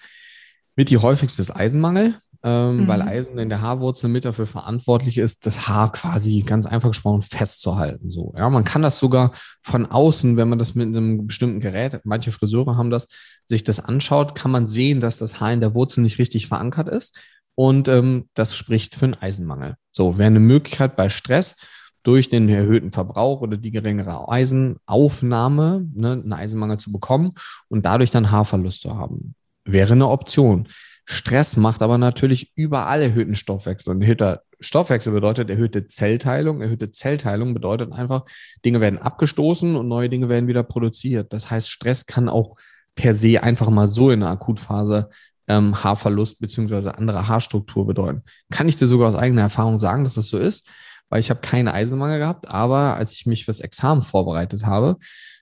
Mit 0.75 0.89
die 0.89 0.97
häufigste 0.97 1.41
ist 1.41 1.51
Eisenmangel, 1.51 2.17
ähm, 2.43 2.81
mhm. 2.81 2.87
weil 2.87 3.01
Eisen 3.01 3.37
in 3.37 3.49
der 3.49 3.61
Haarwurzel 3.61 4.09
mit 4.09 4.25
dafür 4.25 4.47
verantwortlich 4.47 5.17
ist, 5.17 5.45
das 5.45 5.67
Haar 5.67 5.91
quasi 5.91 6.41
ganz 6.41 6.65
einfach 6.65 6.89
gesprochen 6.89 7.21
festzuhalten. 7.21 8.09
So, 8.09 8.33
ja, 8.37 8.49
man 8.49 8.63
kann 8.63 8.81
das 8.81 8.99
sogar 8.99 9.31
von 9.61 9.85
außen, 9.85 10.37
wenn 10.37 10.49
man 10.49 10.59
das 10.59 10.75
mit 10.75 10.87
einem 10.87 11.27
bestimmten 11.27 11.59
Gerät, 11.59 12.01
manche 12.03 12.31
Friseure 12.31 12.77
haben 12.77 12.89
das, 12.89 13.07
sich 13.45 13.63
das 13.63 13.79
anschaut, 13.79 14.35
kann 14.35 14.51
man 14.51 14.67
sehen, 14.67 15.01
dass 15.01 15.17
das 15.17 15.39
Haar 15.39 15.53
in 15.53 15.61
der 15.61 15.75
Wurzel 15.75 16.01
nicht 16.01 16.19
richtig 16.19 16.47
verankert 16.47 16.89
ist. 16.89 17.17
Und 17.55 17.87
ähm, 17.87 18.29
das 18.33 18.55
spricht 18.55 18.95
für 18.95 19.05
einen 19.05 19.13
Eisenmangel. 19.15 19.75
So, 19.91 20.17
wäre 20.17 20.27
eine 20.27 20.39
Möglichkeit 20.39 20.95
bei 20.95 21.09
Stress, 21.09 21.57
durch 22.03 22.29
den 22.29 22.49
erhöhten 22.49 22.91
Verbrauch 22.91 23.41
oder 23.41 23.57
die 23.57 23.71
geringere 23.71 24.27
Eisenaufnahme 24.29 25.87
ne, 25.93 26.13
einen 26.13 26.33
Eisenmangel 26.33 26.77
zu 26.77 26.91
bekommen 26.91 27.33
und 27.69 27.85
dadurch 27.85 28.11
dann 28.11 28.31
Haarverlust 28.31 28.81
zu 28.81 28.97
haben. 28.97 29.35
Wäre 29.65 29.93
eine 29.93 30.07
Option. 30.07 30.67
Stress 31.05 31.57
macht 31.57 31.81
aber 31.81 31.97
natürlich 31.97 32.51
überall 32.55 33.01
erhöhten 33.01 33.35
Stoffwechsel. 33.35 33.93
Und 33.93 34.01
erhöhter 34.01 34.41
Stoffwechsel 34.59 35.13
bedeutet 35.13 35.49
erhöhte 35.49 35.87
Zellteilung. 35.87 36.61
Erhöhte 36.61 36.91
Zellteilung 36.91 37.53
bedeutet 37.53 37.91
einfach, 37.91 38.25
Dinge 38.65 38.81
werden 38.81 38.99
abgestoßen 38.99 39.75
und 39.75 39.87
neue 39.87 40.09
Dinge 40.09 40.29
werden 40.29 40.47
wieder 40.47 40.63
produziert. 40.63 41.33
Das 41.33 41.51
heißt, 41.51 41.69
Stress 41.69 42.05
kann 42.05 42.29
auch 42.29 42.55
per 42.95 43.13
se 43.13 43.41
einfach 43.41 43.69
mal 43.69 43.87
so 43.87 44.11
in 44.11 44.23
einer 44.23 44.31
Akutphase 44.31 45.09
ähm, 45.47 45.83
Haarverlust 45.83 46.39
beziehungsweise 46.39 46.97
andere 46.97 47.27
Haarstruktur 47.27 47.85
bedeuten. 47.85 48.23
Kann 48.51 48.69
ich 48.69 48.77
dir 48.77 48.87
sogar 48.87 49.09
aus 49.09 49.15
eigener 49.15 49.41
Erfahrung 49.41 49.79
sagen, 49.79 50.03
dass 50.03 50.15
das 50.15 50.27
so 50.27 50.37
ist? 50.37 50.67
weil 51.11 51.19
ich 51.19 51.29
habe 51.29 51.41
keinen 51.41 51.67
Eisenmangel 51.67 52.19
gehabt, 52.19 52.49
aber 52.49 52.95
als 52.95 53.13
ich 53.13 53.25
mich 53.25 53.43
fürs 53.45 53.59
Examen 53.59 54.01
vorbereitet 54.01 54.65
habe, 54.65 54.95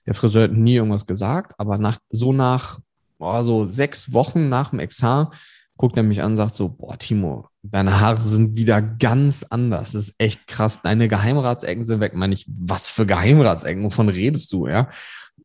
der 0.04 0.14
Friseur 0.14 0.44
hat 0.44 0.52
nie 0.52 0.74
irgendwas 0.74 1.06
gesagt, 1.06 1.54
aber 1.58 1.78
nach 1.78 1.98
so 2.10 2.32
nach 2.32 2.80
boah, 3.18 3.44
so 3.44 3.64
sechs 3.66 4.12
Wochen 4.12 4.48
nach 4.48 4.70
dem 4.70 4.80
Examen 4.80 5.28
guckt 5.76 5.96
er 5.96 6.02
mich 6.02 6.22
an 6.22 6.32
und 6.32 6.36
sagt 6.36 6.54
so, 6.54 6.68
boah, 6.68 6.98
Timo, 6.98 7.46
deine 7.62 8.00
Haare 8.00 8.20
sind 8.20 8.56
wieder 8.58 8.82
ganz 8.82 9.44
anders. 9.48 9.92
Das 9.92 10.08
ist 10.08 10.14
echt 10.18 10.46
krass. 10.46 10.82
Deine 10.82 11.08
Geheimratsecken 11.08 11.84
sind 11.84 12.00
weg. 12.00 12.14
Meine 12.14 12.34
ich, 12.34 12.46
was 12.48 12.88
für 12.88 13.06
Geheimratsecken? 13.06 13.84
Wovon 13.84 14.08
redest 14.08 14.52
du, 14.52 14.66
ja? 14.66 14.90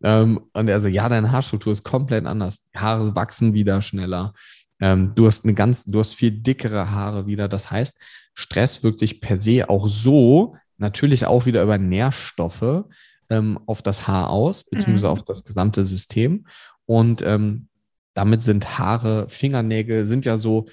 Ähm, 0.03 0.39
und 0.53 0.67
er 0.67 0.79
so, 0.79 0.87
ja, 0.87 1.09
deine 1.09 1.31
Haarstruktur 1.31 1.73
ist 1.73 1.83
komplett 1.83 2.25
anders. 2.25 2.63
Haare 2.75 3.15
wachsen 3.15 3.53
wieder 3.53 3.81
schneller. 3.81 4.33
Ähm, 4.79 5.13
du 5.15 5.27
hast 5.27 5.45
eine 5.45 5.53
ganz, 5.53 5.85
du 5.85 5.99
hast 5.99 6.13
viel 6.13 6.31
dickere 6.31 6.91
Haare 6.91 7.27
wieder. 7.27 7.47
Das 7.47 7.71
heißt, 7.71 7.99
Stress 8.33 8.83
wirkt 8.83 8.99
sich 8.99 9.21
per 9.21 9.37
se 9.37 9.69
auch 9.69 9.87
so 9.87 10.55
natürlich 10.77 11.25
auch 11.25 11.45
wieder 11.45 11.63
über 11.63 11.77
Nährstoffe 11.77 12.85
ähm, 13.29 13.59
auf 13.65 13.81
das 13.81 14.07
Haar 14.07 14.29
aus, 14.29 14.63
beziehungsweise 14.63 15.07
mhm. 15.07 15.13
auf 15.13 15.23
das 15.23 15.43
gesamte 15.43 15.83
System. 15.83 16.45
Und 16.85 17.21
ähm, 17.21 17.67
damit 18.13 18.43
sind 18.43 18.77
Haare, 18.77 19.27
Fingernägel 19.29 20.05
sind 20.05 20.25
ja 20.25 20.37
so, 20.37 20.67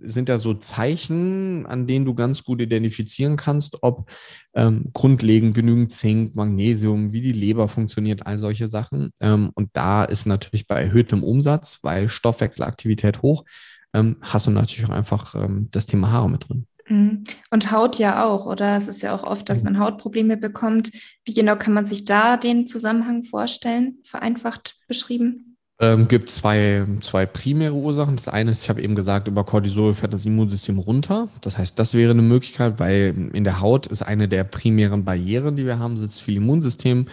sind 0.00 0.28
ja 0.28 0.38
so 0.38 0.54
Zeichen, 0.54 1.66
an 1.66 1.86
denen 1.86 2.04
du 2.04 2.14
ganz 2.14 2.44
gut 2.44 2.60
identifizieren 2.60 3.36
kannst, 3.36 3.82
ob 3.82 4.10
ähm, 4.54 4.90
grundlegend 4.92 5.54
genügend 5.54 5.92
Zink, 5.92 6.34
Magnesium, 6.34 7.12
wie 7.12 7.20
die 7.20 7.32
Leber 7.32 7.68
funktioniert, 7.68 8.26
all 8.26 8.38
solche 8.38 8.68
Sachen. 8.68 9.12
Ähm, 9.20 9.50
und 9.54 9.70
da 9.72 10.04
ist 10.04 10.26
natürlich 10.26 10.66
bei 10.66 10.80
erhöhtem 10.80 11.22
Umsatz, 11.22 11.78
weil 11.82 12.08
Stoffwechselaktivität 12.08 13.22
hoch, 13.22 13.44
ähm, 13.92 14.16
hast 14.20 14.46
du 14.46 14.50
natürlich 14.50 14.88
auch 14.88 14.94
einfach 14.94 15.34
ähm, 15.34 15.68
das 15.70 15.86
Thema 15.86 16.10
Haare 16.10 16.30
mit 16.30 16.48
drin. 16.48 16.66
Mhm. 16.88 17.24
Und 17.50 17.70
Haut 17.70 17.98
ja 17.98 18.24
auch, 18.24 18.46
oder? 18.46 18.76
Es 18.76 18.88
ist 18.88 19.02
ja 19.02 19.14
auch 19.14 19.22
oft, 19.22 19.48
dass 19.48 19.62
man 19.62 19.78
Hautprobleme 19.78 20.36
bekommt. 20.36 20.90
Wie 21.24 21.34
genau 21.34 21.56
kann 21.56 21.72
man 21.72 21.86
sich 21.86 22.04
da 22.04 22.36
den 22.36 22.66
Zusammenhang 22.66 23.22
vorstellen, 23.22 23.98
vereinfacht 24.02 24.76
beschrieben? 24.88 25.49
Ähm, 25.82 26.08
gibt 26.08 26.28
zwei, 26.28 26.84
zwei 27.00 27.24
primäre 27.24 27.72
Ursachen. 27.72 28.16
Das 28.16 28.28
eine 28.28 28.50
ist, 28.50 28.64
ich 28.64 28.68
habe 28.68 28.82
eben 28.82 28.94
gesagt, 28.94 29.28
über 29.28 29.44
Cortisol 29.44 29.94
fährt 29.94 30.12
das 30.12 30.26
Immunsystem 30.26 30.78
runter. 30.78 31.28
Das 31.40 31.56
heißt, 31.56 31.78
das 31.78 31.94
wäre 31.94 32.10
eine 32.10 32.20
Möglichkeit, 32.20 32.78
weil 32.78 33.30
in 33.32 33.44
der 33.44 33.60
Haut 33.60 33.86
ist 33.86 34.02
eine 34.02 34.28
der 34.28 34.44
primären 34.44 35.04
Barrieren, 35.04 35.56
die 35.56 35.64
wir 35.64 35.78
haben, 35.78 35.96
sitzt 35.96 36.20
viel 36.20 36.36
Immunsystem 36.36 37.06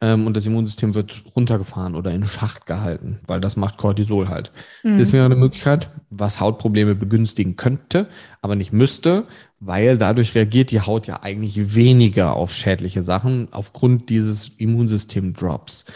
ähm, 0.00 0.26
und 0.26 0.36
das 0.36 0.46
Immunsystem 0.46 0.94
wird 0.94 1.22
runtergefahren 1.34 1.94
oder 1.94 2.12
in 2.12 2.24
Schacht 2.24 2.66
gehalten, 2.66 3.20
weil 3.26 3.40
das 3.40 3.56
macht 3.56 3.78
Cortisol 3.78 4.28
halt. 4.28 4.52
Mhm. 4.82 4.98
Das 4.98 5.12
wäre 5.12 5.24
eine 5.24 5.36
Möglichkeit, 5.36 5.90
was 6.10 6.40
Hautprobleme 6.40 6.94
begünstigen 6.94 7.56
könnte, 7.56 8.08
aber 8.42 8.56
nicht 8.56 8.72
müsste, 8.72 9.24
weil 9.60 9.96
dadurch 9.96 10.34
reagiert 10.34 10.70
die 10.70 10.80
Haut 10.80 11.06
ja 11.06 11.22
eigentlich 11.22 11.74
weniger 11.74 12.36
auf 12.36 12.52
schädliche 12.52 13.02
Sachen 13.02 13.48
aufgrund 13.50 14.10
dieses 14.10 14.50
Immunsystem-Drops. 14.58 15.86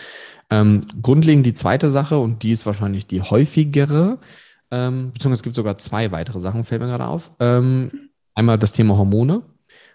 Ähm, 0.50 0.86
grundlegend 1.02 1.44
die 1.46 1.54
zweite 1.54 1.90
Sache, 1.90 2.18
und 2.18 2.42
die 2.42 2.52
ist 2.52 2.66
wahrscheinlich 2.66 3.06
die 3.06 3.22
häufigere, 3.22 4.18
ähm, 4.70 5.12
beziehungsweise 5.12 5.40
es 5.40 5.42
gibt 5.42 5.56
sogar 5.56 5.78
zwei 5.78 6.10
weitere 6.12 6.40
Sachen, 6.40 6.64
fällt 6.64 6.80
mir 6.80 6.88
gerade 6.88 7.06
auf. 7.06 7.30
Ähm, 7.40 8.10
einmal 8.34 8.58
das 8.58 8.72
Thema 8.72 8.96
Hormone. 8.96 9.42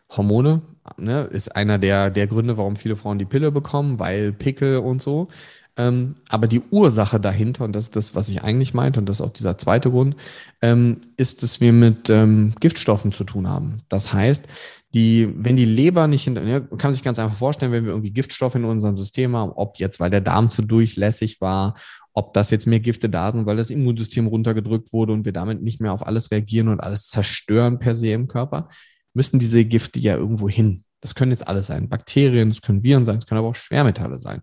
Hormone 0.10 0.62
ne, 0.98 1.24
ist 1.24 1.56
einer 1.56 1.78
der, 1.78 2.10
der 2.10 2.28
Gründe, 2.28 2.58
warum 2.58 2.76
viele 2.76 2.96
Frauen 2.96 3.20
die 3.20 3.26
Pille 3.26 3.52
bekommen, 3.52 4.00
weil 4.00 4.32
Pickel 4.32 4.78
und 4.78 5.02
so. 5.02 5.28
Ähm, 5.76 6.16
aber 6.30 6.48
die 6.48 6.62
Ursache 6.70 7.20
dahinter, 7.20 7.64
und 7.64 7.74
das 7.74 7.86
ist 7.86 7.96
das, 7.96 8.14
was 8.14 8.30
ich 8.30 8.44
eigentlich 8.44 8.76
meinte, 8.76 9.00
und 9.00 9.10
das 9.10 9.20
ist 9.20 9.26
auch 9.26 9.34
dieser 9.34 9.58
zweite 9.58 9.90
Grund, 9.90 10.16
ähm, 10.62 11.02
ist, 11.18 11.42
dass 11.42 11.62
wir 11.62 11.74
mit 11.74 12.12
ähm, 12.12 12.54
Giftstoffen 12.60 13.12
zu 13.12 13.24
tun 13.24 13.50
haben. 13.50 13.80
Das 13.90 14.14
heißt, 14.14 14.48
die, 14.94 15.34
wenn 15.36 15.56
die 15.56 15.66
Leber 15.66 16.08
nicht 16.08 16.24
hinter, 16.24 16.44
ja, 16.44 16.60
kann 16.60 16.80
man 16.84 16.94
sich 16.94 17.04
ganz 17.04 17.18
einfach 17.18 17.38
vorstellen, 17.38 17.72
wenn 17.72 17.86
wir 17.86 17.92
irgendwie 17.92 18.12
Giftstoffe 18.12 18.56
in 18.56 18.64
unserem 18.64 18.96
System 18.96 19.36
haben, 19.36 19.52
ob 19.52 19.80
jetzt, 19.80 20.00
weil 20.00 20.12
der 20.12 20.22
Darm 20.22 20.50
zu 20.50 20.62
durchlässig 20.62 21.42
war, 21.42 21.76
ob 22.14 22.34
das 22.34 22.52
jetzt 22.52 22.68
mehr 22.68 22.80
Gifte 22.80 23.10
da 23.10 23.32
sind, 23.32 23.48
weil 23.48 23.58
das 23.58 23.72
Immunsystem 23.72 24.28
runtergedrückt 24.28 24.94
wurde 24.94 25.14
und 25.14 25.26
wir 25.26 25.34
damit 25.34 25.64
nicht 25.64 25.82
mehr 25.82 25.94
auf 25.94 26.06
alles 26.06 26.30
reagieren 26.30 26.68
und 26.68 26.80
alles 26.80 27.08
zerstören 27.08 27.80
per 27.80 27.96
se 27.96 28.12
im 28.12 28.28
Körper, 28.28 28.70
müssen 29.16 29.40
diese 29.40 29.66
Gifte 29.66 30.00
ja 30.00 30.16
irgendwo 30.16 30.48
hin. 30.48 30.84
Das 31.02 31.16
können 31.16 31.32
jetzt 31.32 31.48
alles 31.48 31.68
sein. 31.68 31.90
Bakterien, 31.90 32.50
das 32.50 32.62
können 32.62 32.84
Viren 32.84 33.06
sein, 33.06 33.16
das 33.16 33.26
können 33.26 33.40
aber 33.40 33.50
auch 33.50 33.56
Schwermetalle 33.56 34.20
sein. 34.20 34.42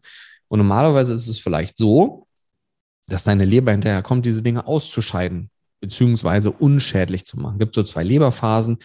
Und 0.49 0.59
normalerweise 0.59 1.15
ist 1.15 1.29
es 1.29 1.39
vielleicht 1.39 1.77
so, 1.77 2.27
dass 3.07 3.23
deine 3.23 3.45
Leber 3.45 3.71
hinterher 3.71 4.03
kommt, 4.03 4.27
diese 4.27 4.43
Dinge 4.43 4.67
auszuscheiden, 4.67 5.51
beziehungsweise 5.81 6.51
unschädlich 6.51 7.25
zu 7.25 7.39
machen. 7.39 7.55
Es 7.55 7.61
gibt 7.61 7.75
so 7.77 7.85
zwei 7.85 8.03
Leberphasen. 8.03 8.79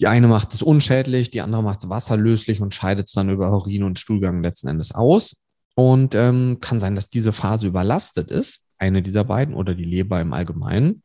Die 0.00 0.06
eine 0.06 0.28
macht 0.28 0.54
es 0.54 0.62
unschädlich, 0.62 1.30
die 1.30 1.42
andere 1.42 1.62
macht 1.62 1.84
es 1.84 1.90
wasserlöslich 1.90 2.62
und 2.62 2.74
scheidet 2.74 3.08
es 3.08 3.12
dann 3.12 3.28
über 3.28 3.52
Urin 3.52 3.82
und 3.82 3.98
Stuhlgang 3.98 4.42
letzten 4.42 4.68
Endes 4.68 4.92
aus. 4.94 5.36
Und 5.74 6.14
ähm, 6.14 6.58
kann 6.60 6.80
sein, 6.80 6.94
dass 6.94 7.08
diese 7.08 7.32
Phase 7.32 7.66
überlastet 7.66 8.30
ist, 8.30 8.60
eine 8.78 9.02
dieser 9.02 9.24
beiden 9.24 9.54
oder 9.54 9.74
die 9.74 9.84
Leber 9.84 10.20
im 10.20 10.32
Allgemeinen. 10.32 11.02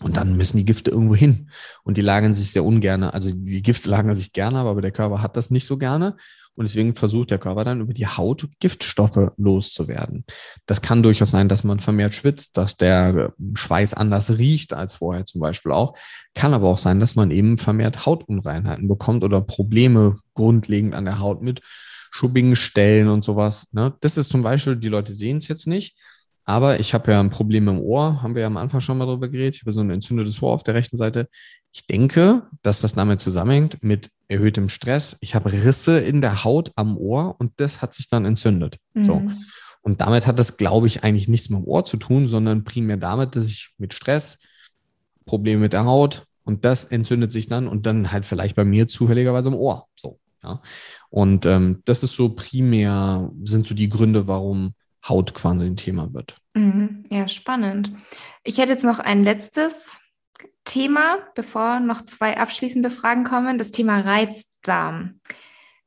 Und 0.00 0.16
dann 0.16 0.36
müssen 0.36 0.56
die 0.56 0.64
Gifte 0.64 0.90
irgendwo 0.90 1.14
hin. 1.14 1.50
Und 1.82 1.96
die 1.96 2.02
lagern 2.02 2.34
sich 2.34 2.52
sehr 2.52 2.64
ungern. 2.64 3.02
Also 3.02 3.30
die 3.32 3.62
Gifte 3.62 3.90
lagern 3.90 4.14
sich 4.14 4.32
gerne, 4.32 4.58
aber 4.58 4.80
der 4.80 4.92
Körper 4.92 5.22
hat 5.22 5.36
das 5.36 5.50
nicht 5.50 5.66
so 5.66 5.76
gerne. 5.76 6.16
Und 6.58 6.64
deswegen 6.64 6.92
versucht 6.92 7.30
der 7.30 7.38
Körper 7.38 7.62
dann 7.62 7.80
über 7.80 7.94
die 7.94 8.08
Haut 8.08 8.48
Giftstoffe 8.58 9.30
loszuwerden. 9.36 10.24
Das 10.66 10.82
kann 10.82 11.04
durchaus 11.04 11.30
sein, 11.30 11.48
dass 11.48 11.62
man 11.62 11.78
vermehrt 11.78 12.14
schwitzt, 12.14 12.56
dass 12.56 12.76
der 12.76 13.32
Schweiß 13.54 13.94
anders 13.94 14.38
riecht 14.38 14.74
als 14.74 14.96
vorher 14.96 15.24
zum 15.24 15.40
Beispiel 15.40 15.70
auch. 15.70 15.96
Kann 16.34 16.54
aber 16.54 16.66
auch 16.66 16.78
sein, 16.78 16.98
dass 16.98 17.14
man 17.14 17.30
eben 17.30 17.58
vermehrt 17.58 18.06
Hautunreinheiten 18.06 18.88
bekommt 18.88 19.22
oder 19.22 19.40
Probleme 19.40 20.16
grundlegend 20.34 20.96
an 20.96 21.04
der 21.04 21.20
Haut 21.20 21.42
mit 21.42 21.60
schubbigen 22.10 22.56
Stellen 22.56 23.06
und 23.06 23.24
sowas. 23.24 23.68
Ne? 23.70 23.94
Das 24.00 24.18
ist 24.18 24.30
zum 24.30 24.42
Beispiel, 24.42 24.74
die 24.74 24.88
Leute 24.88 25.12
sehen 25.12 25.36
es 25.36 25.46
jetzt 25.46 25.68
nicht, 25.68 25.96
aber 26.48 26.80
ich 26.80 26.94
habe 26.94 27.12
ja 27.12 27.20
ein 27.20 27.30
Problem 27.30 27.68
im 27.68 27.78
Ohr, 27.78 28.22
haben 28.22 28.34
wir 28.34 28.40
ja 28.40 28.46
am 28.46 28.56
Anfang 28.56 28.80
schon 28.80 28.96
mal 28.98 29.04
drüber 29.04 29.28
geredet. 29.28 29.56
Ich 29.56 29.60
habe 29.60 29.72
so 29.72 29.80
ein 29.80 29.90
entzündetes 29.90 30.42
Ohr 30.42 30.52
auf 30.52 30.62
der 30.62 30.74
rechten 30.74 30.96
Seite. 30.96 31.28
Ich 31.78 31.86
denke, 31.86 32.42
dass 32.62 32.80
das 32.80 32.94
damit 32.94 33.20
zusammenhängt 33.20 33.84
mit 33.84 34.10
erhöhtem 34.26 34.68
Stress. 34.68 35.16
Ich 35.20 35.36
habe 35.36 35.52
Risse 35.52 36.00
in 36.00 36.20
der 36.20 36.42
Haut 36.42 36.72
am 36.74 36.96
Ohr 36.96 37.36
und 37.38 37.52
das 37.58 37.80
hat 37.80 37.94
sich 37.94 38.08
dann 38.08 38.24
entzündet. 38.24 38.78
Mhm. 38.94 39.04
So. 39.04 39.22
Und 39.82 40.00
damit 40.00 40.26
hat 40.26 40.40
das, 40.40 40.56
glaube 40.56 40.88
ich, 40.88 41.04
eigentlich 41.04 41.28
nichts 41.28 41.50
mit 41.50 41.60
dem 41.60 41.64
Ohr 41.64 41.84
zu 41.84 41.96
tun, 41.96 42.26
sondern 42.26 42.64
primär 42.64 42.96
damit, 42.96 43.36
dass 43.36 43.46
ich 43.46 43.70
mit 43.78 43.94
Stress, 43.94 44.40
Probleme 45.24 45.60
mit 45.60 45.72
der 45.72 45.84
Haut 45.84 46.24
und 46.42 46.64
das 46.64 46.84
entzündet 46.84 47.30
sich 47.30 47.46
dann 47.46 47.68
und 47.68 47.86
dann 47.86 48.10
halt 48.10 48.26
vielleicht 48.26 48.56
bei 48.56 48.64
mir 48.64 48.88
zufälligerweise 48.88 49.50
im 49.50 49.54
Ohr. 49.54 49.86
So. 49.94 50.18
Ja? 50.42 50.60
Und 51.10 51.46
ähm, 51.46 51.82
das 51.84 52.02
ist 52.02 52.16
so 52.16 52.30
primär, 52.30 53.30
sind 53.44 53.66
so 53.66 53.76
die 53.76 53.88
Gründe, 53.88 54.26
warum 54.26 54.74
Haut 55.08 55.32
quasi 55.32 55.66
ein 55.66 55.76
Thema 55.76 56.12
wird. 56.12 56.38
Mhm. 56.54 57.04
Ja, 57.08 57.28
spannend. 57.28 57.92
Ich 58.42 58.58
hätte 58.58 58.72
jetzt 58.72 58.84
noch 58.84 58.98
ein 58.98 59.22
letztes 59.22 60.00
Thema, 60.64 61.18
bevor 61.34 61.80
noch 61.80 62.02
zwei 62.02 62.36
abschließende 62.36 62.90
Fragen 62.90 63.24
kommen, 63.24 63.58
das 63.58 63.70
Thema 63.70 64.00
Reizdarm. 64.00 65.20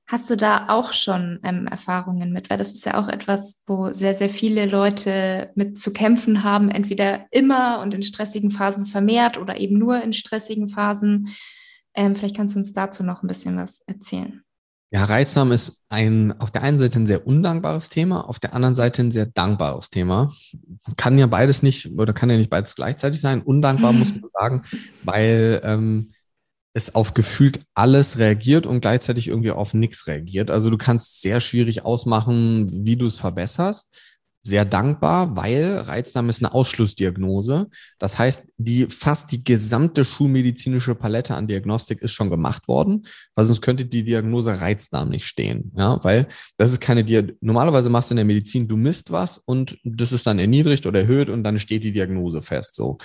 Hast 0.07 0.29
du 0.29 0.35
da 0.35 0.65
auch 0.67 0.91
schon 0.91 1.39
ähm, 1.43 1.67
Erfahrungen 1.67 2.33
mit? 2.33 2.49
Weil 2.49 2.57
das 2.57 2.73
ist 2.73 2.85
ja 2.85 2.99
auch 2.99 3.07
etwas, 3.07 3.61
wo 3.65 3.91
sehr, 3.91 4.13
sehr 4.13 4.29
viele 4.29 4.65
Leute 4.65 5.51
mit 5.55 5.77
zu 5.77 5.93
kämpfen 5.93 6.43
haben, 6.43 6.69
entweder 6.69 7.27
immer 7.31 7.79
und 7.79 7.93
in 7.93 8.03
stressigen 8.03 8.51
Phasen 8.51 8.85
vermehrt 8.85 9.37
oder 9.37 9.57
eben 9.57 9.77
nur 9.77 10.03
in 10.03 10.11
stressigen 10.11 10.67
Phasen. 10.67 11.29
Ähm, 11.93 12.13
vielleicht 12.13 12.35
kannst 12.35 12.55
du 12.55 12.59
uns 12.59 12.73
dazu 12.73 13.03
noch 13.03 13.23
ein 13.23 13.27
bisschen 13.27 13.55
was 13.55 13.81
erzählen. 13.87 14.43
Ja, 14.93 15.05
Reizdarm 15.05 15.53
ist 15.53 15.85
ein 15.87 16.37
auf 16.41 16.51
der 16.51 16.63
einen 16.63 16.77
Seite 16.77 16.99
ein 16.99 17.07
sehr 17.07 17.25
undankbares 17.25 17.87
Thema, 17.87 18.27
auf 18.27 18.39
der 18.39 18.53
anderen 18.53 18.75
Seite 18.75 19.01
ein 19.01 19.11
sehr 19.11 19.25
dankbares 19.25 19.89
Thema. 19.89 20.33
Kann 20.97 21.17
ja 21.17 21.27
beides 21.27 21.63
nicht 21.63 21.97
oder 21.97 22.11
kann 22.11 22.29
ja 22.29 22.37
nicht 22.37 22.49
beides 22.49 22.75
gleichzeitig 22.75 23.21
sein. 23.21 23.41
Undankbar 23.41 23.93
muss 23.93 24.13
man 24.13 24.29
sagen, 24.33 24.63
weil 25.03 25.61
ähm, 25.63 26.11
es 26.73 26.93
auf 26.93 27.13
gefühlt 27.13 27.61
alles 27.73 28.17
reagiert 28.17 28.65
und 28.65 28.81
gleichzeitig 28.81 29.29
irgendwie 29.29 29.51
auf 29.51 29.73
nichts 29.73 30.07
reagiert. 30.07 30.51
Also 30.51 30.69
du 30.69 30.77
kannst 30.77 31.21
sehr 31.21 31.39
schwierig 31.39 31.85
ausmachen, 31.85 32.69
wie 32.85 32.97
du 32.97 33.05
es 33.05 33.17
verbesserst 33.17 33.95
sehr 34.43 34.65
dankbar, 34.65 35.35
weil 35.35 35.77
Reizdarm 35.77 36.29
ist 36.29 36.43
eine 36.43 36.53
Ausschlussdiagnose. 36.53 37.69
Das 37.99 38.17
heißt, 38.17 38.53
die 38.57 38.85
fast 38.85 39.31
die 39.31 39.43
gesamte 39.43 40.03
schulmedizinische 40.03 40.95
Palette 40.95 41.35
an 41.35 41.47
Diagnostik 41.47 42.01
ist 42.01 42.11
schon 42.11 42.29
gemacht 42.29 42.67
worden, 42.67 43.05
weil 43.35 43.45
sonst 43.45 43.61
könnte 43.61 43.85
die 43.85 44.03
Diagnose 44.03 44.59
Reizdarm 44.59 45.09
nicht 45.09 45.25
stehen. 45.25 45.71
Ja, 45.75 46.03
weil 46.03 46.27
das 46.57 46.71
ist 46.71 46.81
keine 46.81 47.03
Diagnose. 47.03 47.37
Normalerweise 47.41 47.89
machst 47.89 48.09
du 48.09 48.13
in 48.13 48.17
der 48.17 48.25
Medizin, 48.25 48.67
du 48.67 48.77
misst 48.77 49.11
was 49.11 49.37
und 49.37 49.77
das 49.83 50.11
ist 50.11 50.25
dann 50.25 50.39
erniedrigt 50.39 50.85
oder 50.85 51.01
erhöht 51.01 51.29
und 51.29 51.43
dann 51.43 51.59
steht 51.59 51.83
die 51.83 51.93
Diagnose 51.93 52.41
fest. 52.41 52.75
So. 52.75 52.97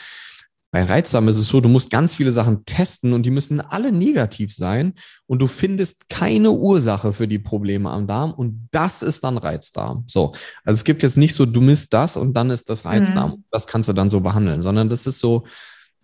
Bei 0.77 0.85
Reizdarm 0.85 1.27
ist 1.29 1.39
es 1.39 1.47
so, 1.47 1.62
du 1.62 1.70
musst 1.70 1.89
ganz 1.89 2.12
viele 2.12 2.33
Sachen 2.33 2.66
testen 2.66 3.14
und 3.14 3.24
die 3.24 3.31
müssen 3.31 3.62
alle 3.62 3.93
negativ 3.93 4.55
sein 4.55 4.93
und 5.24 5.41
du 5.41 5.47
findest 5.47 6.11
keine 6.11 6.51
Ursache 6.51 7.14
für 7.14 7.27
die 7.27 7.39
Probleme 7.39 7.89
am 7.89 8.07
Darm 8.07 8.35
und 8.35 8.68
das 8.72 9.01
ist 9.01 9.24
dann 9.24 9.39
Reizdarm. 9.39 10.05
So, 10.07 10.33
also 10.66 10.77
es 10.77 10.85
gibt 10.85 11.03
jetzt 11.03 11.16
nicht 11.16 11.35
so, 11.35 11.47
du 11.47 11.62
misst 11.62 11.95
das 11.95 12.18
und 12.18 12.35
dann 12.35 12.51
ist 12.51 12.68
das 12.68 12.85
Reizdarm. 12.85 13.31
Mhm. 13.31 13.45
Das 13.51 13.66
kannst 13.66 13.89
du 13.89 13.95
dann 13.95 14.11
so 14.11 14.20
behandeln, 14.20 14.61
sondern 14.61 14.91
das 14.91 15.07
ist 15.07 15.18
so, 15.18 15.47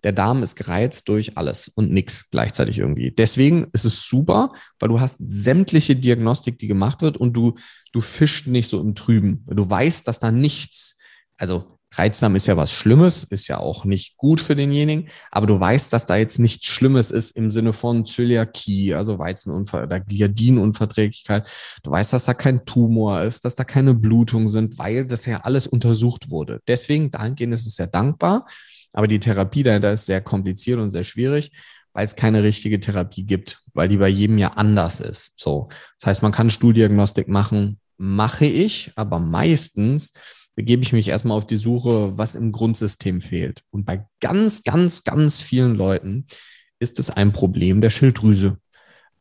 der 0.03 0.11
Darm 0.11 0.41
ist 0.41 0.55
gereizt 0.55 1.07
durch 1.07 1.37
alles 1.37 1.67
und 1.67 1.91
nichts 1.91 2.31
gleichzeitig 2.31 2.79
irgendwie. 2.79 3.11
Deswegen 3.11 3.67
ist 3.73 3.85
es 3.85 4.01
super, 4.07 4.53
weil 4.79 4.89
du 4.89 4.99
hast 4.99 5.17
sämtliche 5.19 5.95
Diagnostik, 5.95 6.57
die 6.57 6.67
gemacht 6.67 7.03
wird 7.03 7.15
und 7.15 7.33
du, 7.33 7.53
du 7.91 8.01
fischst 8.01 8.47
nicht 8.47 8.69
so 8.69 8.81
im 8.81 8.95
Trüben. 8.95 9.45
Du 9.45 9.69
weißt, 9.69 10.07
dass 10.07 10.17
da 10.17 10.31
nichts, 10.31 10.97
also 11.37 11.77
Reizdarm 11.95 12.35
ist 12.35 12.47
ja 12.47 12.57
was 12.57 12.71
Schlimmes, 12.71 13.23
ist 13.23 13.47
ja 13.47 13.59
auch 13.59 13.85
nicht 13.85 14.17
gut 14.17 14.41
für 14.41 14.55
denjenigen, 14.55 15.09
aber 15.31 15.47
du 15.47 15.59
weißt, 15.59 15.93
dass 15.93 16.05
da 16.05 16.15
jetzt 16.15 16.39
nichts 16.39 16.65
Schlimmes 16.65 17.11
ist 17.11 17.31
im 17.31 17.51
Sinne 17.51 17.73
von 17.73 18.05
Zöliakie, 18.05 18.93
also 18.95 19.19
Weizenunver 19.19 19.83
oder 19.83 19.99
Gliadinunverträglichkeit. 19.99 21.49
Du 21.83 21.91
weißt, 21.91 22.13
dass 22.13 22.25
da 22.25 22.33
kein 22.33 22.65
Tumor 22.65 23.21
ist, 23.21 23.45
dass 23.45 23.55
da 23.55 23.63
keine 23.63 23.93
Blutung 23.93 24.47
sind, 24.47 24.77
weil 24.79 25.05
das 25.05 25.25
ja 25.25 25.41
alles 25.41 25.67
untersucht 25.67 26.29
wurde. 26.29 26.61
Deswegen, 26.67 27.11
dahingehend 27.11 27.53
ist 27.53 27.67
es 27.67 27.75
sehr 27.75 27.87
dankbar, 27.87 28.47
aber 28.93 29.07
die 29.07 29.19
Therapie 29.19 29.63
dahinter 29.63 29.93
ist 29.93 30.05
sehr 30.05 30.21
kompliziert 30.21 30.79
und 30.79 30.91
sehr 30.91 31.03
schwierig, 31.03 31.51
weil 31.93 32.05
es 32.05 32.15
keine 32.15 32.41
richtige 32.41 32.79
Therapie 32.79 33.25
gibt, 33.25 33.61
weil 33.73 33.87
die 33.87 33.97
bei 33.97 34.07
jedem 34.07 34.37
ja 34.37 34.53
anders 34.53 34.99
ist. 34.99 35.33
So. 35.39 35.69
Das 35.99 36.07
heißt, 36.07 36.23
man 36.23 36.31
kann 36.31 36.49
Stuhldiagnostik 36.49 37.27
machen, 37.27 37.79
mache 37.97 38.45
ich, 38.45 38.91
aber 38.95 39.19
meistens 39.19 40.13
begebe 40.55 40.83
ich 40.83 40.93
mich 40.93 41.07
erstmal 41.07 41.37
auf 41.37 41.47
die 41.47 41.57
Suche, 41.57 42.17
was 42.17 42.35
im 42.35 42.51
Grundsystem 42.51 43.21
fehlt. 43.21 43.63
Und 43.71 43.85
bei 43.85 44.05
ganz, 44.19 44.63
ganz, 44.63 45.03
ganz 45.03 45.41
vielen 45.41 45.75
Leuten 45.75 46.27
ist 46.79 46.99
es 46.99 47.09
ein 47.09 47.33
Problem 47.33 47.81
der 47.81 47.89
Schilddrüse. 47.89 48.57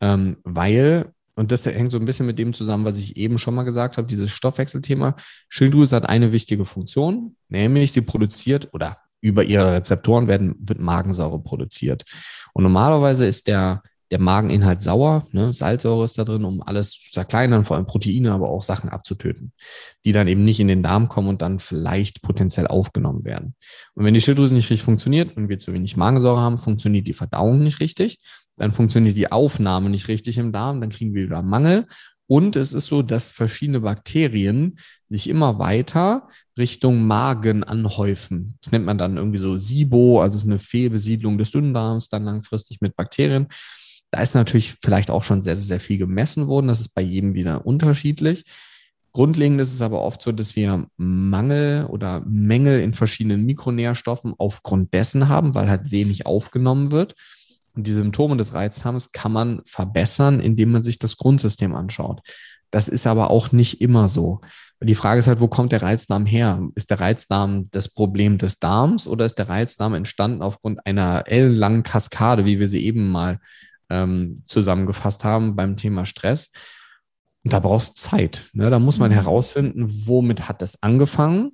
Ähm, 0.01 0.39
weil, 0.43 1.13
und 1.35 1.53
das 1.53 1.65
hängt 1.65 1.93
so 1.93 1.99
ein 1.99 2.05
bisschen 2.05 2.27
mit 2.27 2.39
dem 2.39 2.53
zusammen, 2.53 2.85
was 2.85 2.99
ich 2.99 3.17
eben 3.17 3.39
schon 3.39 3.55
mal 3.55 3.63
gesagt 3.63 3.97
habe, 3.97 4.09
dieses 4.09 4.31
Stoffwechselthema. 4.31 5.17
Schilddrüse 5.49 5.97
hat 5.97 6.09
eine 6.09 6.33
wichtige 6.33 6.65
Funktion, 6.65 7.37
nämlich 7.49 7.93
sie 7.93 8.03
produziert 8.03 8.69
oder 8.73 8.99
über 9.21 9.45
ihre 9.45 9.75
Rezeptoren 9.75 10.27
werden, 10.27 10.57
wird 10.59 10.81
Magensäure 10.81 11.39
produziert. 11.39 12.05
Und 12.53 12.65
normalerweise 12.65 13.25
ist 13.25 13.47
der 13.47 13.83
der 14.13 14.21
Mageninhalt 14.21 14.83
sauer, 14.83 15.27
ne? 15.33 15.55
Salzsäure 15.55 16.05
ist 16.05 16.19
da 16.19 16.25
drin, 16.25 16.45
um 16.45 16.63
alles 16.63 16.93
zu 16.93 17.13
zerkleinern, 17.13 17.65
vor 17.65 17.79
allem 17.79 17.87
Proteine, 17.87 18.33
aber 18.33 18.51
auch 18.51 18.63
Sachen 18.63 18.91
abzutöten, 18.91 19.53
die 20.05 20.13
dann 20.13 20.29
eben 20.29 20.45
nicht 20.45 20.61
in 20.61 20.69
den 20.69 20.83
Darm 20.83 21.09
kommen 21.09 21.29
und 21.29 21.41
dann 21.41 21.59
vielleicht 21.59 22.21
potenziell 22.21 22.67
aufgenommen 22.67 23.25
werden. 23.25 23.55
Und 23.95 24.05
wenn 24.05 24.13
die 24.13 24.21
Schilddrüse 24.21 24.55
nicht 24.55 24.69
richtig 24.69 24.85
funktioniert 24.85 25.35
und 25.35 25.49
wir 25.49 25.57
zu 25.57 25.73
wenig 25.73 25.97
Magensäure 25.97 26.41
haben, 26.41 26.59
funktioniert 26.59 27.07
die 27.07 27.15
Verdauung 27.15 27.61
nicht 27.61 27.81
richtig, 27.81 28.19
dann 28.57 28.73
funktioniert 28.73 29.17
die 29.17 29.33
Aufnahme 29.33 29.89
nicht 29.89 30.09
richtig 30.09 30.37
im 30.37 30.53
Darm, 30.53 30.83
dann 30.83 30.91
kriegen 30.91 31.15
wir 31.15 31.25
wieder 31.25 31.41
Mangel. 31.41 31.87
Und 32.27 32.55
es 32.57 32.75
ist 32.75 32.87
so, 32.87 33.01
dass 33.01 33.31
verschiedene 33.31 33.81
Bakterien 33.81 34.79
sich 35.09 35.27
immer 35.29 35.59
weiter 35.59 36.29
Richtung 36.59 37.07
Magen 37.07 37.65
anhäufen. 37.65 38.59
Das 38.63 38.73
nennt 38.73 38.85
man 38.85 38.99
dann 38.99 39.17
irgendwie 39.17 39.39
so 39.39 39.57
SIBO, 39.57 40.21
also 40.21 40.37
es 40.37 40.45
ist 40.45 40.51
eine 40.51 40.59
Fehlbesiedlung 40.59 41.39
des 41.39 41.51
Dünndarms, 41.51 42.11
dann 42.11 42.25
langfristig 42.25 42.83
mit 42.83 42.95
Bakterien. 42.95 43.49
Da 44.13 44.21
ist 44.21 44.35
natürlich 44.35 44.77
vielleicht 44.83 45.11
auch 45.11 45.25
schon 45.25 45.41
sehr, 45.41 45.57
sehr 45.57 45.81
viel 45.81 45.97
gemessen 45.97 46.47
worden. 46.47 46.69
Das 46.69 46.81
ist 46.81 46.95
bei 46.95 47.01
jedem 47.01 47.35
wieder 47.35 47.67
unterschiedlich. 47.67 48.45
Grundlegend 49.13 49.61
ist 49.61 49.73
es 49.73 49.83
aber 49.83 50.03
oft 50.03 50.23
so, 50.23 50.33
dass 50.33 50.55
wir 50.55 50.87
Mangel 50.97 51.87
oder 51.87 52.23
Mängel 52.27 52.81
in 52.81 52.93
verschiedenen 52.93 53.45
Mikronährstoffen 53.45 54.35
aufgrund 54.37 54.93
dessen 54.93 55.29
haben, 55.29 55.55
weil 55.55 55.69
halt 55.69 55.91
wenig 55.91 56.27
aufgenommen 56.27 56.91
wird. 56.91 57.15
Und 57.75 57.87
die 57.87 57.93
Symptome 57.93 58.37
des 58.37 58.53
Reizdarms 58.53 59.13
kann 59.13 59.33
man 59.33 59.63
verbessern, 59.65 60.41
indem 60.41 60.73
man 60.73 60.83
sich 60.83 60.99
das 60.99 61.17
Grundsystem 61.17 61.75
anschaut. 61.75 62.21
Das 62.71 62.89
ist 62.89 63.07
aber 63.07 63.31
auch 63.31 63.53
nicht 63.53 63.81
immer 63.81 64.09
so. 64.09 64.41
Die 64.83 64.95
Frage 64.95 65.21
ist 65.21 65.27
halt, 65.27 65.41
wo 65.41 65.49
kommt 65.49 65.73
der 65.73 65.83
Reizdarm 65.83 66.27
her? 66.27 66.61
Ist 66.75 66.91
der 66.91 67.01
Reizdarm 67.01 67.69
das 67.71 67.89
Problem 67.89 68.37
des 68.37 68.59
Darms 68.59 69.07
oder 69.07 69.25
ist 69.25 69.39
der 69.39 69.49
Reizdarm 69.49 69.95
entstanden 69.95 70.43
aufgrund 70.43 70.85
einer 70.87 71.25
ellenlangen 71.27 71.83
Kaskade, 71.83 72.45
wie 72.45 72.61
wir 72.61 72.69
sie 72.69 72.85
eben 72.85 73.11
mal 73.11 73.39
ähm, 73.93 74.43
zusammengefasst 74.47 75.23
haben 75.23 75.55
beim 75.55 75.77
Thema 75.77 76.07
Stress. 76.07 76.53
Und 77.45 77.53
da 77.53 77.61
brauchst 77.61 77.91
du 77.91 77.95
Zeit. 77.95 78.51
Ne? 78.53 78.71
Da 78.71 78.79
muss 78.79 78.99
man 78.99 79.11
mhm. 79.11 79.17
herausfinden, 79.17 79.85
womit 80.07 80.49
hat 80.49 80.63
das 80.63 80.83
angefangen 80.83 81.53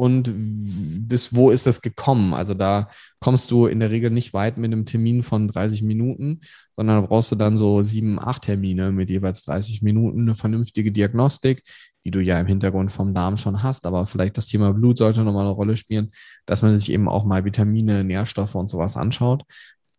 und 0.00 0.30
bis 0.34 1.34
wo 1.34 1.50
ist 1.50 1.66
das 1.66 1.82
gekommen. 1.82 2.32
Also 2.32 2.54
da 2.54 2.88
kommst 3.20 3.50
du 3.50 3.66
in 3.66 3.80
der 3.80 3.90
Regel 3.90 4.10
nicht 4.10 4.32
weit 4.32 4.56
mit 4.56 4.72
einem 4.72 4.86
Termin 4.86 5.22
von 5.22 5.46
30 5.46 5.82
Minuten, 5.82 6.40
sondern 6.72 7.02
da 7.02 7.06
brauchst 7.06 7.30
du 7.32 7.36
dann 7.36 7.58
so 7.58 7.82
sieben, 7.82 8.18
acht 8.18 8.42
Termine 8.42 8.92
mit 8.92 9.10
jeweils 9.10 9.44
30 9.44 9.82
Minuten, 9.82 10.22
eine 10.22 10.34
vernünftige 10.34 10.90
Diagnostik, 10.90 11.62
die 12.06 12.10
du 12.10 12.20
ja 12.20 12.40
im 12.40 12.46
Hintergrund 12.46 12.90
vom 12.90 13.12
Darm 13.12 13.36
schon 13.36 13.62
hast. 13.62 13.86
Aber 13.86 14.06
vielleicht 14.06 14.38
das 14.38 14.46
Thema 14.46 14.72
Blut 14.72 14.96
sollte 14.96 15.22
nochmal 15.22 15.44
eine 15.44 15.54
Rolle 15.54 15.76
spielen, 15.76 16.10
dass 16.46 16.62
man 16.62 16.78
sich 16.78 16.90
eben 16.90 17.06
auch 17.06 17.24
mal 17.24 17.44
Vitamine, 17.44 18.02
Nährstoffe 18.02 18.54
und 18.54 18.70
sowas 18.70 18.96
anschaut 18.96 19.44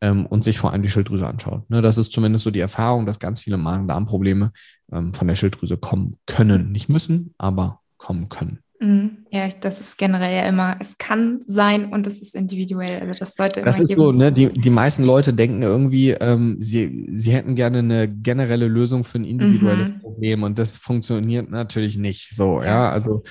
ähm, 0.01 0.25
und 0.25 0.43
sich 0.43 0.59
vor 0.59 0.71
allem 0.73 0.81
die 0.81 0.89
Schilddrüse 0.89 1.27
anschaut. 1.27 1.69
Ne, 1.69 1.81
das 1.81 1.97
ist 1.97 2.11
zumindest 2.11 2.43
so 2.43 2.51
die 2.51 2.59
Erfahrung, 2.59 3.05
dass 3.05 3.19
ganz 3.19 3.39
viele 3.39 3.57
Magen-Darm-Probleme 3.57 4.51
ähm, 4.91 5.13
von 5.13 5.27
der 5.27 5.35
Schilddrüse 5.35 5.77
kommen 5.77 6.17
können. 6.25 6.71
Nicht 6.71 6.89
müssen, 6.89 7.33
aber 7.37 7.79
kommen 7.97 8.29
können. 8.29 8.59
Mhm. 8.81 9.17
Ja, 9.29 9.47
das 9.59 9.79
ist 9.79 9.99
generell 9.99 10.35
ja 10.35 10.49
immer, 10.49 10.75
es 10.79 10.97
kann 10.97 11.41
sein 11.45 11.93
und 11.93 12.07
es 12.07 12.19
ist 12.19 12.33
individuell. 12.33 12.99
Also 12.99 13.13
das 13.13 13.35
sollte 13.35 13.61
Das 13.61 13.79
ist 13.79 13.89
geben. 13.89 14.01
so, 14.01 14.11
ne? 14.11 14.33
Die, 14.33 14.47
die 14.47 14.69
meisten 14.71 15.03
Leute 15.03 15.33
denken 15.33 15.61
irgendwie, 15.61 16.09
ähm, 16.09 16.55
sie, 16.57 17.07
sie 17.13 17.31
hätten 17.31 17.53
gerne 17.53 17.79
eine 17.79 18.07
generelle 18.07 18.67
Lösung 18.67 19.03
für 19.03 19.19
ein 19.19 19.23
individuelles 19.23 19.89
mhm. 19.89 19.99
Problem 19.99 20.41
und 20.41 20.57
das 20.57 20.77
funktioniert 20.77 21.51
natürlich 21.51 21.95
nicht 21.97 22.35
so, 22.35 22.63
ja. 22.63 22.91
Also 22.91 23.23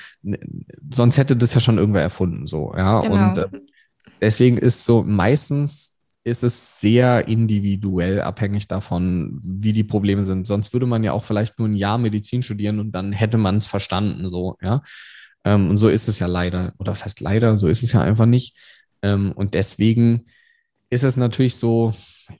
sonst 0.88 1.18
hätte 1.18 1.36
das 1.36 1.52
ja 1.52 1.60
schon 1.60 1.78
irgendwer 1.78 2.02
erfunden, 2.02 2.46
so, 2.46 2.72
ja. 2.76 3.00
Genau. 3.00 3.30
Und 3.30 3.38
äh, 3.38 3.46
deswegen 4.20 4.56
ist 4.56 4.84
so 4.84 5.02
meistens 5.02 5.99
ist 6.30 6.44
es 6.44 6.80
sehr 6.80 7.28
individuell 7.28 8.20
abhängig 8.20 8.68
davon, 8.68 9.40
wie 9.42 9.72
die 9.72 9.84
Probleme 9.84 10.22
sind. 10.22 10.46
Sonst 10.46 10.72
würde 10.72 10.86
man 10.86 11.04
ja 11.04 11.12
auch 11.12 11.24
vielleicht 11.24 11.58
nur 11.58 11.68
ein 11.68 11.74
Jahr 11.74 11.98
Medizin 11.98 12.42
studieren 12.42 12.78
und 12.80 12.92
dann 12.92 13.12
hätte 13.12 13.38
man 13.38 13.56
es 13.56 13.66
verstanden, 13.66 14.28
so, 14.28 14.56
ja. 14.62 14.82
Ähm, 15.44 15.70
und 15.70 15.76
so 15.76 15.88
ist 15.88 16.08
es 16.08 16.18
ja 16.18 16.26
leider, 16.26 16.74
oder 16.78 16.92
was 16.92 17.04
heißt 17.04 17.20
leider, 17.20 17.56
so 17.56 17.68
ist 17.68 17.82
es 17.82 17.92
ja 17.92 18.00
einfach 18.00 18.26
nicht. 18.26 18.56
Ähm, 19.02 19.32
und 19.32 19.54
deswegen 19.54 20.26
ist 20.90 21.04
es 21.04 21.16
natürlich 21.16 21.56
so, 21.56 21.92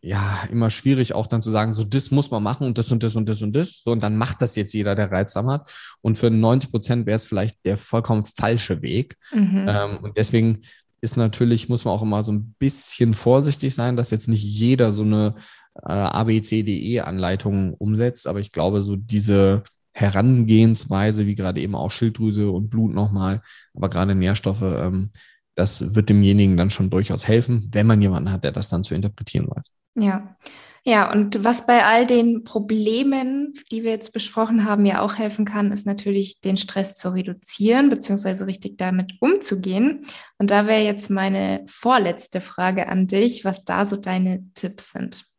ja, 0.03 0.45
immer 0.51 0.71
schwierig 0.71 1.15
auch 1.15 1.27
dann 1.27 1.43
zu 1.43 1.51
sagen, 1.51 1.73
so 1.73 1.85
das 1.85 2.11
muss 2.11 2.31
man 2.31 2.43
machen 2.43 2.67
und 2.67 2.79
das 2.79 2.91
und 2.93 3.03
das 3.03 3.17
und 3.17 3.29
das 3.29 3.43
und 3.43 3.55
das. 3.55 3.83
So, 3.85 3.91
und 3.93 4.03
dann 4.03 4.17
macht 4.17 4.41
das 4.43 4.57
jetzt 4.57 4.73
jeder, 4.73 4.95
der 4.95 5.11
Reizsam 5.11 5.49
hat. 5.49 5.73
Und 6.01 6.19
für 6.19 6.31
90 6.31 6.71
Prozent 6.71 7.07
wäre 7.07 7.17
es 7.17 7.25
vielleicht 7.25 7.65
der 7.65 7.77
vollkommen 7.77 8.25
falsche 8.25 8.83
Weg. 8.83 9.17
Mhm. 9.33 9.67
Ähm, 9.69 9.99
und 10.03 10.17
deswegen 10.17 10.61
ist 11.01 11.17
natürlich, 11.17 11.69
muss 11.69 11.85
man 11.85 11.95
auch 11.95 12.03
immer 12.03 12.23
so 12.23 12.33
ein 12.33 12.55
bisschen 12.59 13.15
vorsichtig 13.15 13.75
sein, 13.75 13.97
dass 13.97 14.11
jetzt 14.11 14.29
nicht 14.29 14.45
jeder 14.45 14.93
so 14.93 15.03
eine 15.03 15.35
äh, 15.83 15.93
ABCDE-Anleitungen 15.93 17.75
umsetzt, 17.75 18.27
aber 18.27 18.41
ich 18.41 18.53
glaube, 18.53 18.83
so 18.83 18.97
diese 18.97 19.63
Herangehensweise, 19.93 21.27
wie 21.27 21.35
gerade 21.35 21.61
eben 21.61 21.75
auch 21.75 21.91
Schilddrüse 21.91 22.51
und 22.51 22.71
Blut 22.71 22.93
nochmal, 22.93 23.43
aber 23.75 23.89
gerade 23.89 24.15
Nährstoffe, 24.15 24.63
ähm, 24.63 25.11
das 25.55 25.95
wird 25.95 26.09
demjenigen 26.09 26.57
dann 26.57 26.71
schon 26.71 26.91
durchaus 26.91 27.27
helfen, 27.27 27.69
wenn 27.73 27.87
man 27.87 28.01
jemanden 28.01 28.31
hat, 28.31 28.45
der 28.45 28.53
das 28.53 28.69
dann 28.69 28.85
zu 28.85 28.95
interpretieren 28.95 29.49
weiß. 29.49 29.65
Ja. 29.97 30.37
Ja, 30.85 31.13
und 31.13 31.45
was 31.45 31.67
bei 31.67 31.85
all 31.85 32.07
den 32.07 32.43
Problemen, 32.43 33.55
die 33.71 33.83
wir 33.83 33.91
jetzt 33.91 34.13
besprochen 34.13 34.65
haben, 34.65 34.87
ja 34.87 35.03
auch 35.03 35.17
helfen 35.19 35.45
kann, 35.45 35.73
ist 35.73 35.87
natürlich 35.87 36.41
den 36.41 36.57
Stress 36.57 36.97
zu 36.97 37.13
reduzieren, 37.13 37.91
beziehungsweise 37.91 38.47
richtig 38.47 38.79
damit 38.79 39.13
umzugehen. 39.21 40.07
Und 40.39 40.51
da 40.51 40.67
wäre 40.67 40.83
jetzt 40.83 41.11
meine 41.11 41.65
vorletzte 41.67 42.41
Frage 42.41 42.89
an 42.89 43.07
dich, 43.07 43.45
was 43.45 43.65
da 43.65 43.85
so 43.85 43.97
deine 43.97 44.43
Tipps 44.55 44.93
sind. 44.93 45.30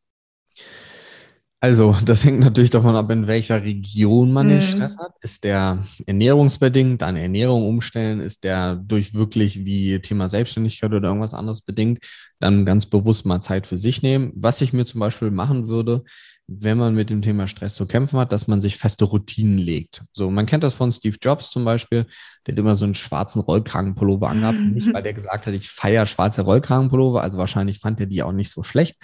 Also, 1.63 1.95
das 2.03 2.25
hängt 2.25 2.39
natürlich 2.39 2.71
davon 2.71 2.95
ab, 2.95 3.11
in 3.11 3.27
welcher 3.27 3.63
Region 3.63 4.33
man 4.33 4.47
mhm. 4.47 4.49
den 4.49 4.61
Stress 4.61 4.97
hat. 4.97 5.13
Ist 5.21 5.43
der 5.43 5.83
ernährungsbedingt, 6.07 7.03
eine 7.03 7.21
Ernährung 7.21 7.67
umstellen? 7.67 8.19
Ist 8.19 8.43
der 8.43 8.75
durch 8.75 9.13
wirklich 9.13 9.63
wie 9.63 9.99
Thema 9.99 10.27
Selbstständigkeit 10.27 10.91
oder 10.91 11.09
irgendwas 11.09 11.35
anderes 11.35 11.61
bedingt? 11.61 11.99
Dann 12.39 12.65
ganz 12.65 12.87
bewusst 12.87 13.27
mal 13.27 13.41
Zeit 13.41 13.67
für 13.67 13.77
sich 13.77 14.01
nehmen. 14.01 14.31
Was 14.35 14.61
ich 14.61 14.73
mir 14.73 14.87
zum 14.87 15.01
Beispiel 15.01 15.29
machen 15.29 15.67
würde, 15.67 16.03
wenn 16.47 16.79
man 16.79 16.95
mit 16.95 17.11
dem 17.11 17.21
Thema 17.21 17.45
Stress 17.45 17.75
zu 17.75 17.85
kämpfen 17.85 18.19
hat, 18.19 18.33
dass 18.33 18.47
man 18.47 18.59
sich 18.59 18.77
feste 18.77 19.05
Routinen 19.05 19.59
legt. 19.59 20.03
So, 20.13 20.31
man 20.31 20.47
kennt 20.47 20.63
das 20.63 20.73
von 20.73 20.91
Steve 20.91 21.17
Jobs 21.21 21.51
zum 21.51 21.63
Beispiel, 21.63 22.07
der 22.45 22.53
hat 22.53 22.59
immer 22.59 22.73
so 22.73 22.85
einen 22.85 22.95
schwarzen 22.95 23.39
Rollkragenpullover 23.39 24.29
angehabt. 24.29 24.59
Nicht, 24.73 24.91
weil 24.91 25.03
der 25.03 25.13
gesagt 25.13 25.45
hat, 25.45 25.53
ich 25.53 25.69
feiere 25.69 26.07
schwarze 26.07 26.41
Rollkragenpullover, 26.41 27.21
also 27.21 27.37
wahrscheinlich 27.37 27.77
fand 27.77 27.99
er 27.99 28.07
die 28.07 28.23
auch 28.23 28.33
nicht 28.33 28.49
so 28.49 28.63
schlecht. 28.63 28.97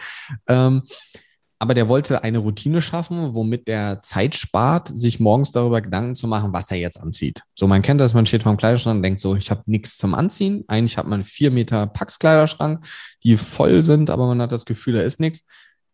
Ähm, 0.47 0.81
aber 1.59 1.73
der 1.73 1.89
wollte 1.89 2.23
eine 2.23 2.37
Routine 2.37 2.81
schaffen, 2.81 3.33
womit 3.33 3.67
der 3.67 4.01
Zeit 4.01 4.35
spart, 4.35 4.87
sich 4.87 5.19
morgens 5.19 5.51
darüber 5.51 5.81
Gedanken 5.81 6.15
zu 6.15 6.27
machen, 6.27 6.53
was 6.53 6.69
er 6.71 6.77
jetzt 6.77 7.01
anzieht. 7.01 7.41
So, 7.55 7.67
man 7.67 7.81
kennt 7.81 7.99
das, 7.99 8.13
man 8.13 8.25
steht 8.25 8.43
vor 8.43 8.53
dem 8.53 8.57
Kleiderschrank 8.57 8.97
und 8.97 9.03
denkt 9.03 9.21
so, 9.21 9.35
ich 9.35 9.49
habe 9.49 9.63
nichts 9.65 9.97
zum 9.97 10.13
Anziehen. 10.13 10.63
Eigentlich 10.67 10.97
hat 10.97 11.07
man 11.07 11.23
vier 11.23 11.49
Meter 11.49 11.87
Packskleiderschrank, 11.87 12.85
die 13.23 13.37
voll 13.37 13.81
sind, 13.83 14.09
aber 14.09 14.27
man 14.27 14.41
hat 14.41 14.51
das 14.51 14.65
Gefühl, 14.65 14.93
da 14.93 15.01
ist 15.01 15.19
nichts. 15.19 15.43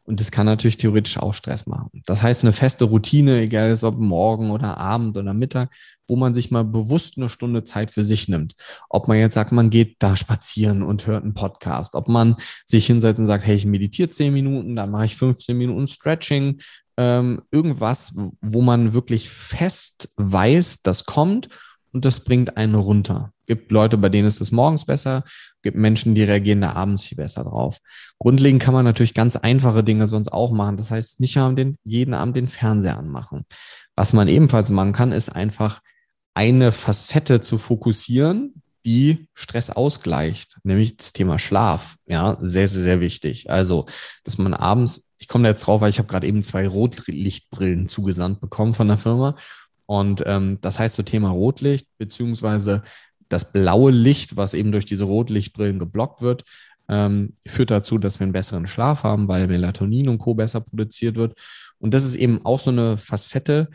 Und 0.06 0.20
das 0.20 0.32
kann 0.32 0.45
natürlich 0.45 0.78
theoretisch 0.78 1.18
auch 1.18 1.34
Stress 1.34 1.66
machen. 1.66 2.01
Das 2.06 2.22
heißt, 2.22 2.43
eine 2.43 2.51
feste 2.51 2.86
Routine, 2.86 3.39
egal 3.39 3.78
ob 3.84 3.97
morgen 3.97 4.51
oder 4.51 4.78
Abend 4.78 5.18
oder 5.18 5.34
Mittag, 5.34 5.72
wo 6.08 6.16
man 6.18 6.34
sich 6.34 6.51
mal 6.51 6.66
bewusst 6.66 7.14
eine 7.18 7.30
Stunde 7.30 7.64
Zeit 7.64 7.91
für 7.91 8.04
sich 8.04 8.28
nimmt. 8.28 8.56
Ob 8.89 9.08
man 9.08 9.18
jetzt 9.18 9.36
sagt, 9.36 9.54
man 9.54 9.70
geht 9.70 9.95
da 9.99 10.18
spazieren 10.18 10.84
und 10.84 11.08
hört 11.08 11.24
einen 11.24 11.34
Podcast. 11.34 11.95
Ob 11.95 12.10
man 12.10 12.36
sich 12.66 12.86
hinsetzt 12.86 13.20
und 13.20 13.28
sagt, 13.28 13.45
hey, 13.45 13.56
ich 13.56 13.66
meditiere 13.66 14.10
zehn 14.10 14.34
Minuten, 14.34 14.76
dann 14.76 14.91
mache 14.91 15.06
ich 15.06 15.16
15 15.16 15.58
Minuten 15.58 15.88
Stretching. 15.88 16.60
Ähm, 16.97 17.41
irgendwas, 17.51 18.14
wo 18.41 18.62
man 18.62 18.93
wirklich 18.93 19.30
fest 19.30 20.14
weiß, 20.18 20.82
das 20.84 21.06
kommt 21.06 21.47
und 21.91 22.06
das 22.06 22.20
bringt 22.20 22.58
einen 22.58 22.76
runter. 22.76 23.33
Gibt 23.46 23.72
Leute, 23.72 23.98
bei 23.98 24.10
denen 24.10 24.28
ist 24.28 24.41
es 24.41 24.52
morgens 24.52 24.86
besser, 24.86 25.24
gibt 25.62 25.78
Menschen, 25.78 26.16
die 26.16 26.24
reagieren 26.24 26.62
da 26.62 26.74
abends 26.74 27.04
viel 27.04 27.18
besser 27.18 27.44
drauf. 27.44 27.80
Grundlegend 28.20 28.62
kann 28.62 28.74
man 28.74 28.86
natürlich 28.86 29.14
ganz 29.14 29.36
einfache 29.36 29.84
Dinge 29.84 30.08
sonst 30.08 30.32
auch 30.32 30.52
machen. 30.52 30.78
Das 30.78 30.91
heißt, 30.91 31.20
nicht 31.20 31.36
den, 31.36 31.78
jeden 31.84 32.14
Abend 32.14 32.38
den 32.38 32.48
Fernseher 32.48 32.98
anmachen. 32.98 33.46
Was 33.96 34.14
man 34.14 34.28
ebenfalls 34.28 34.70
machen 34.70 34.94
kann, 34.94 35.12
ist 35.12 35.30
einfach 35.30 35.82
eine 36.34 36.72
Facette 36.72 37.41
zu 37.41 37.58
fokussieren, 37.58 38.62
die 38.86 39.28
Stress 39.34 39.70
ausgleicht, 39.70 40.58
nämlich 40.64 40.98
das 40.98 41.14
Thema 41.14 41.39
Schlaf. 41.39 41.96
Ja, 42.06 42.38
sehr, 42.39 42.68
sehr, 42.68 42.82
sehr 42.82 43.02
wichtig. 43.02 43.50
Also, 43.50 43.86
dass 44.24 44.38
man 44.38 44.54
abends, 44.54 45.12
ich 45.20 45.28
komme 45.28 45.46
da 45.46 45.52
jetzt 45.52 45.66
drauf, 45.66 45.82
weil 45.82 45.89
ich 45.89 46.00
habe 46.00 46.10
gerade 46.10 46.28
eben 46.28 46.44
zwei 46.44 46.68
Rotlichtbrillen 46.68 47.88
zugesandt 47.88 48.41
bekommen 48.41 48.74
von 48.74 48.88
der 48.88 48.98
Firma. 48.98 49.36
Und 49.86 50.24
ähm, 50.26 50.58
das 50.62 50.80
heißt 50.80 50.96
so 50.96 51.04
Thema 51.04 51.30
Rotlicht, 51.30 51.88
beziehungsweise 51.98 52.84
das 53.34 53.52
blaue 53.52 53.92
Licht, 53.92 54.38
was 54.38 54.54
eben 54.54 54.72
durch 54.72 54.86
diese 54.86 55.06
Rotlichtbrillen 55.06 55.80
geblockt 55.80 56.22
wird, 56.22 56.44
ähm, 56.88 57.34
führt 57.46 57.72
dazu, 57.72 57.98
dass 57.98 58.20
wir 58.20 58.26
einen 58.26 58.34
besseren 58.34 58.68
Schlaf 58.68 59.04
haben, 59.04 59.28
weil 59.28 59.48
Melatonin 59.48 60.10
und 60.10 60.20
Co. 60.20 60.36
besser 60.36 60.62
produziert 60.62 61.16
wird. 61.16 61.40
Und 61.80 61.94
das 61.94 62.06
ist 62.06 62.16
eben 62.16 62.46
auch 62.46 62.60
so 62.60 62.72
eine 62.72 62.98
Facette, 62.98 63.70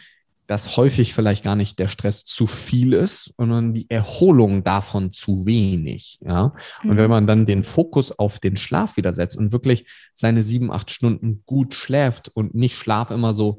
dass 0.47 0.79
häufig 0.79 1.13
vielleicht 1.13 1.45
gar 1.45 1.57
nicht 1.57 1.79
der 1.79 1.89
Stress 1.89 2.25
zu 2.25 2.47
viel 2.47 2.95
ist, 2.95 3.35
sondern 3.37 3.75
die 3.75 3.91
Erholung 3.91 4.65
davon 4.65 5.13
zu 5.13 5.45
wenig. 5.45 6.19
Ja. 6.23 6.55
Und 6.85 6.97
wenn 6.97 7.05
mhm. 7.05 7.11
man 7.11 7.27
dann 7.27 7.45
den 7.45 7.65
Fokus 7.65 8.19
auf 8.19 8.41
den 8.41 8.57
Schlaf 8.57 8.97
wieder 8.97 9.13
setzt 9.13 9.37
und 9.37 9.53
wirklich 9.53 9.85
seine 10.15 10.43
sieben, 10.43 10.73
acht 10.73 10.91
Stunden 10.91 11.43
gut 11.45 11.75
schläft 11.75 12.31
und 12.33 12.55
nicht 12.55 12.77
Schlaf 12.77 13.11
immer 13.11 13.35
so 13.35 13.59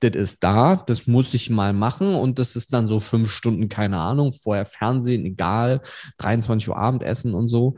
das 0.00 0.16
ist 0.16 0.42
da, 0.42 0.76
das 0.86 1.06
muss 1.06 1.34
ich 1.34 1.50
mal 1.50 1.72
machen 1.72 2.14
und 2.14 2.38
das 2.38 2.56
ist 2.56 2.72
dann 2.72 2.86
so 2.86 3.00
fünf 3.00 3.30
Stunden, 3.30 3.68
keine 3.68 3.98
Ahnung, 3.98 4.32
vorher 4.32 4.66
Fernsehen, 4.66 5.24
egal, 5.24 5.80
23 6.18 6.68
Uhr 6.68 6.76
Abendessen 6.76 7.34
und 7.34 7.48
so. 7.48 7.76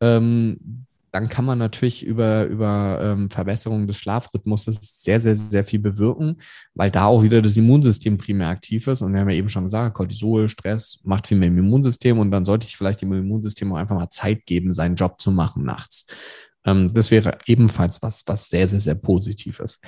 Ähm, 0.00 0.86
dann 1.14 1.28
kann 1.28 1.44
man 1.44 1.58
natürlich 1.58 2.04
über, 2.04 2.44
über 2.46 2.98
ähm, 3.00 3.30
Verbesserung 3.30 3.86
des 3.86 3.98
Schlafrhythmus 3.98 4.64
sehr, 4.64 5.20
sehr, 5.20 5.36
sehr 5.36 5.62
viel 5.62 5.78
bewirken, 5.78 6.38
weil 6.74 6.90
da 6.90 7.04
auch 7.04 7.22
wieder 7.22 7.40
das 7.40 7.56
Immunsystem 7.56 8.18
primär 8.18 8.48
aktiv 8.48 8.88
ist. 8.88 9.00
Und 9.00 9.12
wir 9.12 9.20
haben 9.20 9.30
ja 9.30 9.36
eben 9.36 9.48
schon 9.48 9.62
gesagt, 9.62 9.94
Cortisol, 9.94 10.48
Stress 10.48 10.98
macht 11.04 11.28
viel 11.28 11.38
mehr 11.38 11.46
im 11.46 11.58
Immunsystem 11.58 12.18
und 12.18 12.32
dann 12.32 12.44
sollte 12.44 12.66
ich 12.66 12.76
vielleicht 12.76 13.00
dem 13.00 13.12
Immunsystem 13.12 13.72
auch 13.72 13.76
einfach 13.76 13.94
mal 13.94 14.10
Zeit 14.10 14.44
geben, 14.44 14.72
seinen 14.72 14.96
Job 14.96 15.20
zu 15.20 15.30
machen 15.30 15.62
nachts. 15.62 16.06
Ähm, 16.64 16.92
das 16.92 17.12
wäre 17.12 17.38
ebenfalls 17.46 18.02
was, 18.02 18.24
was 18.26 18.48
sehr, 18.48 18.66
sehr, 18.66 18.80
sehr 18.80 18.96
positiv 18.96 19.60
ist. 19.60 19.80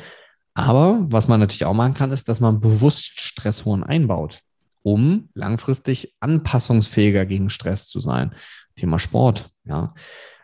Aber 0.56 1.04
was 1.10 1.28
man 1.28 1.38
natürlich 1.38 1.66
auch 1.66 1.74
machen 1.74 1.92
kann, 1.92 2.12
ist, 2.12 2.30
dass 2.30 2.40
man 2.40 2.60
bewusst 2.60 3.20
Stressoren 3.20 3.84
einbaut, 3.84 4.40
um 4.82 5.28
langfristig 5.34 6.14
anpassungsfähiger 6.20 7.26
gegen 7.26 7.50
Stress 7.50 7.86
zu 7.86 8.00
sein. 8.00 8.34
Thema 8.74 8.98
Sport, 8.98 9.50
ja. 9.64 9.92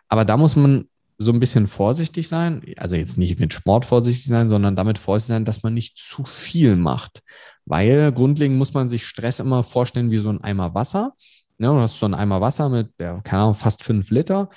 Aber 0.07 0.23
da 0.23 0.37
muss 0.37 0.55
man 0.55 0.87
so 1.17 1.31
ein 1.31 1.39
bisschen 1.39 1.65
vorsichtig 1.65 2.27
sein, 2.27 2.61
also 2.77 2.95
jetzt 2.95 3.17
nicht 3.17 3.39
mit 3.39 3.53
Sport 3.53 3.87
vorsichtig 3.87 4.25
sein, 4.25 4.49
sondern 4.49 4.75
damit 4.75 4.99
vorsichtig 4.99 5.29
sein, 5.29 5.45
dass 5.45 5.63
man 5.63 5.73
nicht 5.73 5.97
zu 5.97 6.23
viel 6.25 6.75
macht. 6.75 7.23
Weil 7.65 8.11
grundlegend 8.11 8.57
muss 8.57 8.75
man 8.75 8.89
sich 8.89 9.07
Stress 9.07 9.39
immer 9.39 9.63
vorstellen 9.63 10.11
wie 10.11 10.17
so 10.17 10.29
ein 10.29 10.43
Eimer 10.43 10.75
Wasser. 10.75 11.13
Ja, 11.57 11.69
du 11.73 11.79
hast 11.79 11.97
so 11.97 12.05
einen 12.05 12.13
Eimer 12.13 12.39
Wasser 12.39 12.69
mit, 12.69 12.91
ja, 12.99 13.19
keine 13.21 13.43
Ahnung, 13.43 13.55
fast 13.55 13.83
fünf 13.83 14.11
Liter 14.11 14.49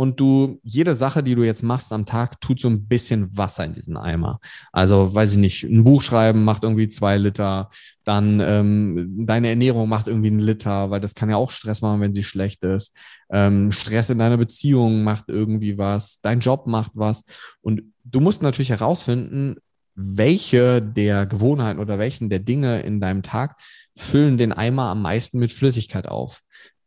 und 0.00 0.18
du, 0.18 0.58
jede 0.62 0.94
Sache, 0.94 1.22
die 1.22 1.34
du 1.34 1.42
jetzt 1.42 1.62
machst 1.62 1.92
am 1.92 2.06
Tag, 2.06 2.40
tut 2.40 2.58
so 2.58 2.70
ein 2.70 2.86
bisschen 2.86 3.36
Wasser 3.36 3.66
in 3.66 3.74
diesen 3.74 3.98
Eimer. 3.98 4.40
Also, 4.72 5.14
weiß 5.14 5.32
ich 5.32 5.36
nicht, 5.36 5.64
ein 5.64 5.84
Buch 5.84 6.00
schreiben 6.00 6.42
macht 6.42 6.62
irgendwie 6.62 6.88
zwei 6.88 7.18
Liter, 7.18 7.68
dann 8.04 8.40
ähm, 8.40 9.26
deine 9.26 9.50
Ernährung 9.50 9.90
macht 9.90 10.08
irgendwie 10.08 10.28
einen 10.28 10.38
Liter, 10.38 10.90
weil 10.90 11.02
das 11.02 11.14
kann 11.14 11.28
ja 11.28 11.36
auch 11.36 11.50
Stress 11.50 11.82
machen, 11.82 12.00
wenn 12.00 12.14
sie 12.14 12.24
schlecht 12.24 12.64
ist. 12.64 12.96
Ähm, 13.28 13.72
Stress 13.72 14.08
in 14.08 14.16
deiner 14.16 14.38
Beziehung 14.38 15.02
macht 15.02 15.26
irgendwie 15.28 15.76
was, 15.76 16.22
dein 16.22 16.40
Job 16.40 16.66
macht 16.66 16.92
was. 16.94 17.22
Und 17.60 17.82
du 18.02 18.20
musst 18.20 18.40
natürlich 18.40 18.70
herausfinden, 18.70 19.56
welche 19.94 20.80
der 20.80 21.26
Gewohnheiten 21.26 21.78
oder 21.78 21.98
welchen 21.98 22.30
der 22.30 22.38
Dinge 22.38 22.80
in 22.80 23.02
deinem 23.02 23.22
Tag 23.22 23.58
füllen 23.94 24.38
den 24.38 24.54
Eimer 24.54 24.84
am 24.84 25.02
meisten 25.02 25.38
mit 25.38 25.52
Flüssigkeit 25.52 26.08
auf. 26.08 26.40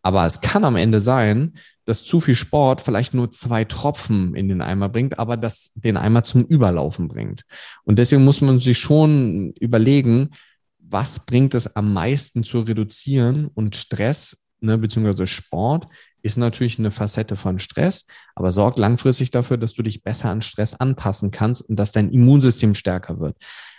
Aber 0.03 0.25
es 0.25 0.41
kann 0.41 0.65
am 0.65 0.75
Ende 0.75 0.99
sein, 0.99 1.53
dass 1.85 2.03
zu 2.03 2.19
viel 2.19 2.35
Sport 2.35 2.81
vielleicht 2.81 3.13
nur 3.13 3.31
zwei 3.31 3.63
Tropfen 3.63 4.35
in 4.35 4.49
den 4.49 4.61
Eimer 4.61 4.89
bringt, 4.89 5.17
aber 5.17 5.37
das 5.37 5.71
den 5.75 5.97
Eimer 5.97 6.23
zum 6.23 6.43
Überlaufen 6.45 7.07
bringt. 7.07 7.43
Und 7.83 7.97
deswegen 7.99 8.23
muss 8.23 8.41
man 8.41 8.59
sich 8.59 8.77
schon 8.77 9.53
überlegen, 9.59 10.29
was 10.77 11.25
bringt 11.25 11.55
es 11.55 11.75
am 11.75 11.93
meisten 11.93 12.43
zu 12.43 12.59
reduzieren 12.59 13.49
und 13.53 13.75
Stress, 13.75 14.43
ne, 14.59 14.77
beziehungsweise 14.77 15.25
Sport 15.25 15.87
ist 16.21 16.37
natürlich 16.37 16.79
eine 16.79 16.91
Facette 16.91 17.35
von 17.35 17.59
Stress, 17.59 18.05
aber 18.35 18.51
sorgt 18.51 18.79
langfristig 18.79 19.31
dafür, 19.31 19.57
dass 19.57 19.73
du 19.73 19.83
dich 19.83 20.03
besser 20.03 20.29
an 20.29 20.41
Stress 20.41 20.73
anpassen 20.73 21.31
kannst 21.31 21.61
und 21.61 21.77
dass 21.77 21.91
dein 21.91 22.11
Immunsystem 22.11 22.75
stärker 22.75 23.19
wird. 23.19 23.35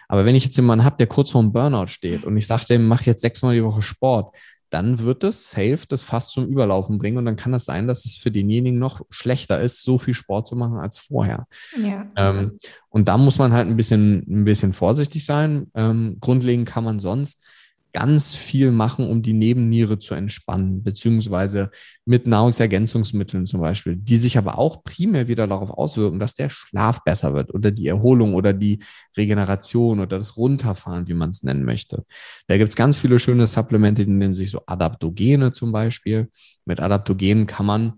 Aber 0.09 0.27
wenn 0.27 0.35
ich 0.35 0.45
jetzt 0.45 0.57
jemanden 0.57 0.85
habe, 0.85 0.99
der 0.99 1.07
kurz 1.07 1.31
vorm 1.31 1.53
Burnout 1.53 1.87
steht 1.87 2.25
und 2.25 2.37
ich 2.37 2.47
sage 2.47 2.66
dem, 2.66 2.87
mach 2.87 3.03
jetzt 3.03 3.22
sechsmal 3.22 3.55
die 3.55 3.64
Woche 3.64 3.81
Sport, 3.81 4.37
dann 4.75 4.99
wird 4.99 5.22
es 5.22 5.53
safe 5.53 5.81
das 5.89 6.03
fast 6.03 6.33
zum 6.33 6.47
Überlaufen 6.47 6.99
bringen 6.99 7.16
und 7.16 7.27
dann 7.27 7.37
kann 7.37 7.55
es 7.55 7.64
sein, 7.64 7.87
dass 7.87 8.05
es 8.05 8.16
für 8.16 8.33
denjenigen 8.33 8.81
noch 8.81 9.03
schlechter 9.09 9.61
ist, 9.61 9.85
so 9.85 9.99
viel 9.99 10.14
Sport 10.14 10.49
zu 10.49 10.57
machen 10.57 10.79
als 10.79 10.99
vorher. 10.99 11.47
Ja. 11.81 12.09
Ähm, 12.16 12.59
und 12.89 13.09
da 13.09 13.16
muss 13.16 13.39
man 13.39 13.53
halt 13.53 13.68
ein 13.68 13.77
bisschen, 13.77 14.25
ein 14.29 14.45
bisschen 14.45 14.72
vorsichtig 14.72 15.25
sein. 15.25 15.70
Ähm, 15.75 16.16
grundlegend 16.20 16.68
kann 16.68 16.83
man 16.83 16.99
sonst 16.99 17.47
ganz 17.95 18.34
viel 18.34 18.72
machen, 18.72 19.07
um 19.07 19.22
die 19.22 19.32
Nebenniere 19.32 19.99
zu 20.01 20.14
entspannen, 20.14 20.82
beziehungsweise 20.82 21.70
mit 22.05 22.26
Nahrungsergänzungsmitteln 22.26 23.47
zum 23.47 23.61
Beispiel, 23.61 23.95
die 23.97 24.16
sich 24.16 24.36
aber 24.36 24.59
auch 24.59 24.82
primär 24.82 25.28
wieder 25.28 25.47
darauf 25.47 25.70
auswirken, 25.70 26.18
dass 26.18 26.34
der 26.34 26.51
Schlaf 26.51 27.05
besser 27.05 27.34
wird 27.34 27.55
oder 27.55 27.70
die 27.70 27.86
Erholung 27.86 28.34
oder 28.34 28.53
die 28.53 28.80
Regeneration 29.16 30.01
oder 30.01 30.18
das 30.18 30.36
Runterfahren, 30.36 31.07
wie 31.07 31.14
man 31.14 31.30
es 31.30 31.45
nennen 31.45 31.64
möchte. 31.64 32.05
Da 32.49 32.59
gibt 32.59 32.70
es 32.70 32.76
ganz 32.76 32.99
viele 32.99 33.20
schöne 33.20 33.47
Supplemente, 33.47 34.05
die 34.05 34.12
nennen 34.12 34.34
sich 34.34 34.51
so 34.51 34.61
Adaptogene 34.66 35.53
zum 35.53 35.70
Beispiel. 35.70 36.28
Mit 36.64 36.80
Adaptogenen 36.80 37.47
kann 37.47 37.66
man 37.66 37.92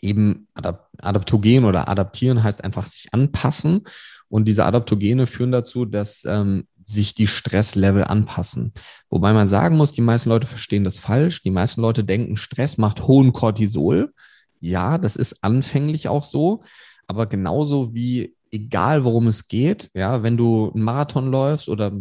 eben 0.00 0.46
adaptogen 0.54 1.64
oder 1.64 1.88
adaptieren 1.88 2.42
heißt 2.42 2.62
einfach 2.62 2.86
sich 2.86 3.12
anpassen 3.12 3.82
Und 4.28 4.46
diese 4.46 4.64
Adaptogene 4.64 5.26
führen 5.26 5.52
dazu, 5.52 5.84
dass 5.84 6.24
ähm, 6.24 6.66
sich 6.88 7.14
die 7.14 7.26
Stresslevel 7.26 8.04
anpassen. 8.04 8.72
Wobei 9.10 9.32
man 9.32 9.48
sagen 9.48 9.76
muss, 9.76 9.92
die 9.92 10.00
meisten 10.00 10.28
Leute 10.28 10.46
verstehen 10.46 10.84
das 10.84 10.98
falsch. 10.98 11.42
Die 11.42 11.50
meisten 11.50 11.80
Leute 11.80 12.04
denken, 12.04 12.36
Stress 12.36 12.78
macht 12.78 13.06
hohen 13.06 13.32
Cortisol. 13.32 14.12
Ja, 14.60 14.98
das 14.98 15.16
ist 15.16 15.42
anfänglich 15.42 16.08
auch 16.08 16.24
so. 16.24 16.62
Aber 17.06 17.26
genauso 17.26 17.94
wie 17.94 18.34
egal 18.54 19.04
worum 19.04 19.26
es 19.26 19.48
geht, 19.48 19.90
ja, 19.94 20.22
wenn 20.22 20.36
du 20.36 20.70
einen 20.72 20.84
Marathon 20.84 21.30
läufst 21.30 21.68
oder 21.68 21.92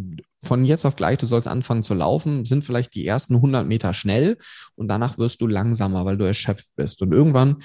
von 0.44 0.66
jetzt 0.66 0.86
auf 0.86 0.96
gleich, 0.96 1.18
du 1.18 1.26
sollst 1.26 1.48
anfangen 1.48 1.84
zu 1.84 1.96
laufen, 1.96 2.46
sind 2.46 2.64
vielleicht 2.64 2.94
die 2.94 3.08
ersten 3.08 3.36
100 3.36 3.66
Meter 3.66 3.94
schnell 3.94 4.38
und 4.76 4.88
danach 4.88 5.18
wirst 5.18 5.42
du 5.42 5.48
langsamer, 5.48 6.06
weil 6.06 6.18
du 6.18 6.26
erschöpft 6.26 6.76
bist. 6.76 7.02
Und 7.02 7.12
irgendwann 7.12 7.64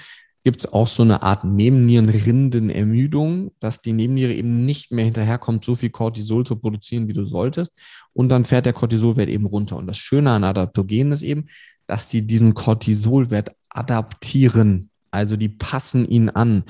gibt 0.49 0.61
es 0.61 0.73
auch 0.73 0.87
so 0.87 1.03
eine 1.03 1.21
Art 1.21 1.43
Nebennierenrindenermüdung, 1.43 3.51
dass 3.59 3.83
die 3.83 3.93
Nebenniere 3.93 4.33
eben 4.33 4.65
nicht 4.65 4.91
mehr 4.91 5.05
hinterherkommt, 5.05 5.63
so 5.63 5.75
viel 5.75 5.91
Cortisol 5.91 6.43
zu 6.43 6.55
produzieren, 6.55 7.07
wie 7.07 7.13
du 7.13 7.25
solltest. 7.25 7.79
Und 8.13 8.29
dann 8.29 8.45
fährt 8.45 8.65
der 8.65 8.73
Cortisolwert 8.73 9.29
eben 9.29 9.45
runter. 9.45 9.77
Und 9.77 9.85
das 9.85 9.99
Schöne 9.99 10.31
an 10.31 10.43
Adaptogenen 10.43 11.11
ist 11.11 11.21
eben, 11.21 11.45
dass 11.85 12.07
die 12.07 12.25
diesen 12.25 12.55
Cortisolwert 12.55 13.51
adaptieren. 13.69 14.89
Also 15.11 15.35
die 15.35 15.49
passen 15.49 16.09
ihn 16.09 16.29
an. 16.29 16.63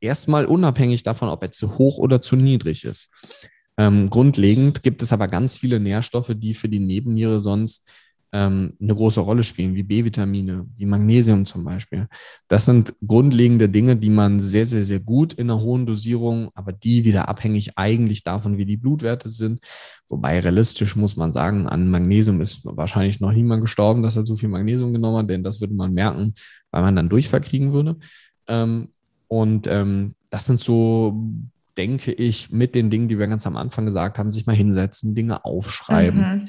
Erstmal 0.00 0.46
unabhängig 0.46 1.02
davon, 1.02 1.28
ob 1.28 1.42
er 1.42 1.50
zu 1.50 1.78
hoch 1.78 1.98
oder 1.98 2.20
zu 2.20 2.36
niedrig 2.36 2.84
ist. 2.84 3.10
Ähm, 3.76 4.08
grundlegend 4.08 4.84
gibt 4.84 5.02
es 5.02 5.12
aber 5.12 5.26
ganz 5.26 5.56
viele 5.56 5.80
Nährstoffe, 5.80 6.30
die 6.36 6.54
für 6.54 6.68
die 6.68 6.78
Nebenniere 6.78 7.40
sonst 7.40 7.90
ähm, 8.32 8.74
eine 8.80 8.94
große 8.94 9.20
Rolle 9.20 9.42
spielen, 9.42 9.74
wie 9.74 9.82
B-Vitamine, 9.82 10.66
wie 10.76 10.86
Magnesium 10.86 11.46
zum 11.46 11.64
Beispiel. 11.64 12.08
Das 12.48 12.64
sind 12.64 12.94
grundlegende 13.06 13.68
Dinge, 13.68 13.96
die 13.96 14.10
man 14.10 14.40
sehr, 14.40 14.66
sehr, 14.66 14.82
sehr 14.82 15.00
gut 15.00 15.34
in 15.34 15.50
einer 15.50 15.60
hohen 15.60 15.86
Dosierung, 15.86 16.50
aber 16.54 16.72
die 16.72 17.04
wieder 17.04 17.28
abhängig 17.28 17.72
eigentlich 17.76 18.24
davon, 18.24 18.58
wie 18.58 18.66
die 18.66 18.76
Blutwerte 18.76 19.28
sind. 19.28 19.60
Wobei 20.08 20.40
realistisch 20.40 20.96
muss 20.96 21.16
man 21.16 21.32
sagen, 21.32 21.66
an 21.66 21.90
Magnesium 21.90 22.40
ist 22.40 22.62
wahrscheinlich 22.64 23.20
noch 23.20 23.32
niemand 23.32 23.62
gestorben, 23.62 24.02
dass 24.02 24.16
er 24.16 24.26
so 24.26 24.36
viel 24.36 24.48
Magnesium 24.48 24.92
genommen 24.92 25.18
hat, 25.18 25.30
denn 25.30 25.42
das 25.42 25.60
würde 25.60 25.74
man 25.74 25.92
merken, 25.92 26.34
weil 26.70 26.82
man 26.82 26.96
dann 26.96 27.08
Durchfall 27.08 27.40
kriegen 27.40 27.72
würde. 27.72 27.96
Ähm, 28.48 28.88
und 29.28 29.66
ähm, 29.66 30.14
das 30.30 30.46
sind 30.46 30.60
so 30.60 31.22
denke 31.76 32.12
ich, 32.12 32.50
mit 32.50 32.74
den 32.74 32.90
Dingen, 32.90 33.08
die 33.08 33.18
wir 33.18 33.26
ganz 33.26 33.46
am 33.46 33.56
Anfang 33.56 33.84
gesagt 33.84 34.18
haben, 34.18 34.32
sich 34.32 34.46
mal 34.46 34.56
hinsetzen, 34.56 35.14
Dinge 35.14 35.44
aufschreiben. 35.44 36.20
Mhm. 36.20 36.48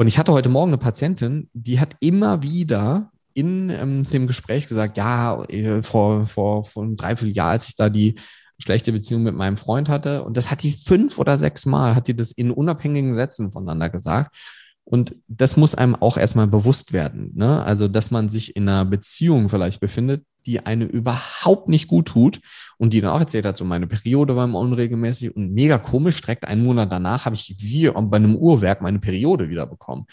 Und 0.00 0.06
ich 0.06 0.16
hatte 0.16 0.32
heute 0.32 0.48
Morgen 0.48 0.70
eine 0.70 0.78
Patientin, 0.78 1.50
die 1.52 1.80
hat 1.80 1.96
immer 1.98 2.44
wieder 2.44 3.10
in 3.34 3.68
ähm, 3.68 4.08
dem 4.08 4.28
Gespräch 4.28 4.68
gesagt, 4.68 4.96
ja, 4.96 5.42
äh, 5.44 5.82
vor, 5.82 6.24
vor, 6.24 6.64
vor 6.64 6.84
einem 6.84 6.96
Dreivierteljahr, 6.96 7.50
als 7.50 7.66
ich 7.68 7.74
da 7.74 7.90
die 7.90 8.14
schlechte 8.60 8.92
Beziehung 8.92 9.24
mit 9.24 9.34
meinem 9.34 9.56
Freund 9.56 9.88
hatte, 9.88 10.22
und 10.22 10.36
das 10.36 10.52
hat 10.52 10.62
die 10.62 10.70
fünf 10.70 11.18
oder 11.18 11.36
sechs 11.36 11.66
Mal, 11.66 11.96
hat 11.96 12.06
die 12.06 12.14
das 12.14 12.30
in 12.30 12.52
unabhängigen 12.52 13.12
Sätzen 13.12 13.50
voneinander 13.50 13.90
gesagt. 13.90 14.36
Und 14.84 15.16
das 15.26 15.56
muss 15.56 15.74
einem 15.74 15.96
auch 15.96 16.16
erstmal 16.16 16.46
bewusst 16.46 16.92
werden. 16.92 17.32
Ne? 17.34 17.62
Also, 17.64 17.88
dass 17.88 18.12
man 18.12 18.28
sich 18.28 18.54
in 18.54 18.68
einer 18.68 18.84
Beziehung 18.84 19.48
vielleicht 19.48 19.80
befindet, 19.80 20.24
die 20.48 20.64
eine 20.64 20.86
überhaupt 20.86 21.68
nicht 21.68 21.88
gut 21.88 22.08
tut 22.08 22.40
und 22.78 22.94
die 22.94 23.02
dann 23.02 23.10
auch 23.10 23.20
erzählt 23.20 23.44
hat, 23.44 23.58
so 23.58 23.66
meine 23.66 23.86
Periode 23.86 24.34
war 24.34 24.46
immer 24.46 24.58
unregelmäßig 24.58 25.36
und 25.36 25.52
mega 25.52 25.76
komisch, 25.76 26.20
direkt 26.22 26.48
einen 26.48 26.64
Monat 26.64 26.90
danach 26.90 27.26
habe 27.26 27.36
ich 27.36 27.54
wie 27.58 27.90
bei 27.90 28.16
einem 28.16 28.34
Uhrwerk 28.34 28.80
meine 28.80 28.98
Periode 28.98 29.50
wieder 29.50 29.66
bekommen. 29.66 30.06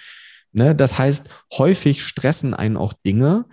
Ne? 0.52 0.76
Das 0.76 1.00
heißt, 1.00 1.30
häufig 1.58 2.04
stressen 2.04 2.54
einen 2.54 2.76
auch 2.76 2.92
Dinge, 2.94 3.46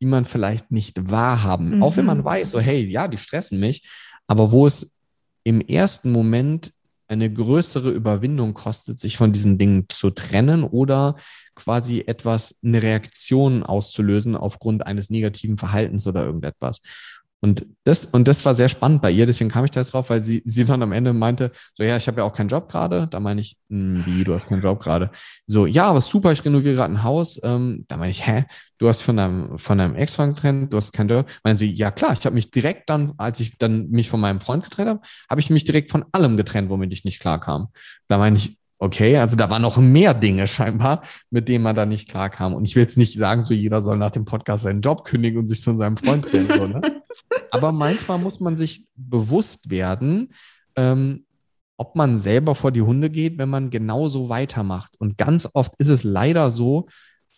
die 0.00 0.06
man 0.06 0.24
vielleicht 0.24 0.70
nicht 0.70 1.10
wahrhaben. 1.10 1.76
Mhm. 1.76 1.82
Auch 1.82 1.98
wenn 1.98 2.06
man 2.06 2.18
mhm. 2.18 2.24
weiß, 2.24 2.50
so 2.50 2.60
hey, 2.60 2.82
ja, 2.86 3.08
die 3.08 3.18
stressen 3.18 3.60
mich, 3.60 3.86
aber 4.26 4.52
wo 4.52 4.66
es 4.66 4.96
im 5.44 5.60
ersten 5.60 6.12
Moment 6.12 6.72
eine 7.12 7.32
größere 7.32 7.90
Überwindung 7.90 8.54
kostet, 8.54 8.98
sich 8.98 9.16
von 9.16 9.32
diesen 9.32 9.58
Dingen 9.58 9.86
zu 9.88 10.10
trennen 10.10 10.64
oder 10.64 11.16
quasi 11.54 12.04
etwas, 12.06 12.58
eine 12.64 12.82
Reaktion 12.82 13.62
auszulösen 13.62 14.36
aufgrund 14.36 14.86
eines 14.86 15.10
negativen 15.10 15.58
Verhaltens 15.58 16.06
oder 16.06 16.24
irgendetwas. 16.24 16.80
Und 17.44 17.66
das, 17.82 18.06
und 18.06 18.28
das 18.28 18.44
war 18.44 18.54
sehr 18.54 18.68
spannend 18.68 19.02
bei 19.02 19.10
ihr, 19.10 19.26
deswegen 19.26 19.50
kam 19.50 19.64
ich 19.64 19.72
da 19.72 19.80
jetzt 19.80 19.92
drauf, 19.92 20.10
weil 20.10 20.22
sie, 20.22 20.42
sie 20.44 20.64
dann 20.64 20.80
am 20.80 20.92
Ende 20.92 21.12
meinte, 21.12 21.50
so, 21.74 21.82
ja, 21.82 21.96
ich 21.96 22.06
habe 22.06 22.20
ja 22.20 22.24
auch 22.24 22.34
keinen 22.34 22.48
Job 22.48 22.70
gerade. 22.70 23.08
Da 23.08 23.18
meine 23.18 23.40
ich, 23.40 23.58
hm, 23.68 24.06
wie, 24.06 24.22
du 24.22 24.32
hast 24.32 24.48
keinen 24.48 24.62
Job 24.62 24.80
gerade? 24.80 25.10
So, 25.46 25.66
ja, 25.66 25.86
aber 25.86 26.00
super, 26.00 26.30
ich 26.30 26.44
renoviere 26.44 26.76
gerade 26.76 26.94
ein 26.94 27.02
Haus. 27.02 27.40
Ähm, 27.42 27.84
da 27.88 27.96
meine 27.96 28.12
ich, 28.12 28.24
hä, 28.24 28.44
du 28.78 28.88
hast 28.88 29.02
von 29.02 29.16
deinem, 29.16 29.58
von 29.58 29.76
deinem 29.76 29.96
Ex-Freund 29.96 30.36
getrennt, 30.36 30.72
du 30.72 30.76
hast 30.76 30.92
keinen 30.92 31.08
Job. 31.08 31.26
Meinen 31.42 31.56
sie, 31.56 31.72
ja 31.72 31.90
klar, 31.90 32.12
ich 32.12 32.24
habe 32.24 32.34
mich 32.34 32.52
direkt 32.52 32.88
dann, 32.88 33.12
als 33.16 33.40
ich 33.40 33.58
dann 33.58 33.90
mich 33.90 34.08
von 34.08 34.20
meinem 34.20 34.40
Freund 34.40 34.62
getrennt 34.62 34.88
habe, 34.88 35.00
habe 35.28 35.40
ich 35.40 35.50
mich 35.50 35.64
direkt 35.64 35.90
von 35.90 36.04
allem 36.12 36.36
getrennt, 36.36 36.70
womit 36.70 36.92
ich 36.92 37.04
nicht 37.04 37.18
klarkam. 37.18 37.68
Da 38.06 38.18
meine 38.18 38.36
ich, 38.36 38.56
Okay, 38.82 39.16
also 39.16 39.36
da 39.36 39.48
waren 39.48 39.62
noch 39.62 39.76
mehr 39.76 40.12
Dinge 40.12 40.48
scheinbar, 40.48 41.02
mit 41.30 41.46
denen 41.46 41.62
man 41.62 41.76
da 41.76 41.86
nicht 41.86 42.10
klarkam. 42.10 42.52
Und 42.52 42.66
ich 42.66 42.74
will 42.74 42.82
jetzt 42.82 42.98
nicht 42.98 43.16
sagen, 43.16 43.44
so 43.44 43.54
jeder 43.54 43.80
soll 43.80 43.96
nach 43.96 44.10
dem 44.10 44.24
Podcast 44.24 44.64
seinen 44.64 44.80
Job 44.80 45.04
kündigen 45.04 45.38
und 45.38 45.46
sich 45.46 45.62
von 45.62 45.78
seinem 45.78 45.96
Freund 45.96 46.24
trennen. 46.24 46.48
So, 46.60 46.66
ne? 46.66 46.80
Aber 47.52 47.70
manchmal 47.70 48.18
muss 48.18 48.40
man 48.40 48.58
sich 48.58 48.84
bewusst 48.96 49.70
werden, 49.70 50.34
ähm, 50.74 51.26
ob 51.76 51.94
man 51.94 52.16
selber 52.16 52.56
vor 52.56 52.72
die 52.72 52.82
Hunde 52.82 53.08
geht, 53.08 53.38
wenn 53.38 53.50
man 53.50 53.70
genauso 53.70 54.28
weitermacht. 54.28 54.96
Und 54.98 55.16
ganz 55.16 55.48
oft 55.54 55.74
ist 55.78 55.86
es 55.86 56.02
leider 56.02 56.50
so, 56.50 56.88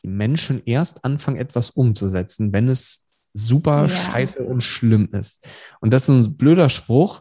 die 0.03 0.09
Menschen 0.09 0.63
erst 0.65 1.05
anfangen, 1.05 1.37
etwas 1.37 1.69
umzusetzen, 1.69 2.55
wenn 2.55 2.71
es 2.71 3.05
super 3.35 3.83
ja. 3.83 3.89
scheiße 3.89 4.43
und 4.43 4.65
schlimm 4.65 5.11
ist. 5.13 5.47
Und 5.83 5.93
das 5.93 6.05
ist 6.05 6.09
ein 6.09 6.37
blöder 6.39 6.71
Spruch, 6.71 7.21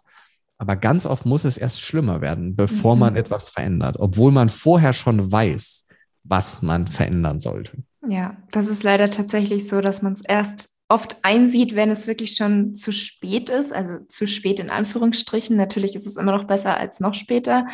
aber 0.64 0.78
ganz 0.78 1.06
oft 1.06 1.26
muss 1.26 1.44
es 1.44 1.58
erst 1.58 1.82
schlimmer 1.82 2.22
werden, 2.22 2.56
bevor 2.56 2.96
mhm. 2.96 3.02
man 3.02 3.16
etwas 3.18 3.50
verändert, 3.50 3.98
obwohl 4.00 4.32
man 4.32 4.48
vorher 4.48 4.94
schon 4.94 5.30
weiß, 5.30 5.88
was 6.24 6.62
man 6.62 6.88
verändern 6.88 7.42
sollte. 7.42 7.84
Ja, 8.08 8.38
das 8.50 8.68
ist 8.68 8.82
leider 8.82 9.10
tatsächlich 9.10 9.68
so, 9.68 9.82
dass 9.82 10.02
man 10.02 10.14
es 10.14 10.22
erst 10.26 10.70
oft 10.88 11.18
einsieht, 11.22 11.76
wenn 11.76 11.92
es 11.92 12.08
wirklich 12.08 12.38
schon 12.38 12.76
zu 12.76 12.94
spät 12.94 13.50
ist, 13.50 13.74
also 13.74 13.98
zu 14.08 14.26
spät 14.26 14.62
in 14.62 14.70
Anführungsstrichen. 14.70 15.58
Natürlich 15.58 15.96
ist 15.96 16.08
es 16.08 16.16
immer 16.16 16.32
noch 16.32 16.46
besser 16.46 16.78
als 16.78 17.02
noch 17.02 17.14
später. 17.14 17.68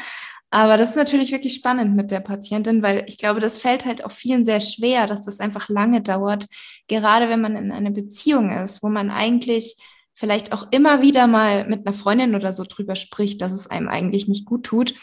Aber 0.49 0.75
das 0.75 0.89
ist 0.89 0.95
natürlich 0.95 1.31
wirklich 1.31 1.53
spannend 1.53 1.95
mit 1.95 2.09
der 2.09 2.21
Patientin, 2.21 2.81
weil 2.81 3.03
ich 3.05 3.19
glaube, 3.19 3.39
das 3.39 3.59
fällt 3.59 3.85
halt 3.85 4.03
auch 4.03 4.11
vielen 4.11 4.43
sehr 4.43 4.61
schwer, 4.61 5.05
dass 5.05 5.25
das 5.25 5.39
einfach 5.39 5.69
lange 5.69 6.01
dauert, 6.01 6.47
gerade 6.87 7.29
wenn 7.29 7.41
man 7.41 7.55
in 7.55 7.71
einer 7.71 7.91
Beziehung 7.91 8.49
ist, 8.49 8.81
wo 8.81 8.89
man 8.89 9.11
eigentlich 9.11 9.77
vielleicht 10.19 10.51
auch 10.51 10.67
immer 10.71 11.01
wieder 11.01 11.27
mal 11.27 11.65
mit 11.65 11.87
einer 11.87 11.95
Freundin 11.95 12.35
oder 12.35 12.51
so 12.51 12.65
drüber 12.67 12.97
spricht, 12.97 13.41
dass 13.41 13.53
es 13.53 13.67
einem 13.67 13.87
eigentlich 13.87 14.27
nicht 14.27 14.45
gut 14.45 14.65
tut. 14.65 14.93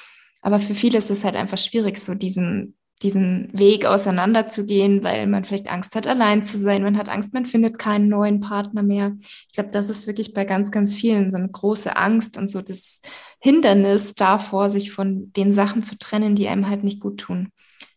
Aber 0.42 0.60
für 0.60 0.74
viele 0.74 0.98
ist 0.98 1.10
es 1.10 1.24
halt 1.24 1.36
einfach 1.36 1.56
schwierig, 1.56 1.98
so 1.98 2.14
diesen, 2.14 2.76
diesen 3.02 3.48
Weg 3.58 3.86
auseinanderzugehen, 3.86 5.02
weil 5.02 5.26
man 5.26 5.44
vielleicht 5.44 5.70
Angst 5.70 5.96
hat, 5.96 6.06
allein 6.06 6.42
zu 6.42 6.58
sein. 6.58 6.82
Man 6.82 6.98
hat 6.98 7.08
Angst, 7.08 7.32
man 7.32 7.46
findet 7.46 7.78
keinen 7.78 8.10
neuen 8.10 8.40
Partner 8.40 8.82
mehr. 8.82 9.16
Ich 9.18 9.54
glaube, 9.54 9.70
das 9.70 9.88
ist 9.88 10.06
wirklich 10.06 10.34
bei 10.34 10.44
ganz, 10.44 10.70
ganz 10.70 10.94
vielen 10.94 11.30
so 11.30 11.38
eine 11.38 11.48
große 11.48 11.96
Angst 11.96 12.36
und 12.36 12.48
so 12.48 12.60
das 12.60 13.00
Hindernis 13.40 14.16
davor, 14.16 14.68
sich 14.68 14.92
von 14.92 15.32
den 15.32 15.54
Sachen 15.54 15.82
zu 15.82 15.96
trennen, 15.96 16.36
die 16.36 16.48
einem 16.48 16.68
halt 16.68 16.84
nicht 16.84 17.00
gut 17.00 17.20
tun. 17.20 17.48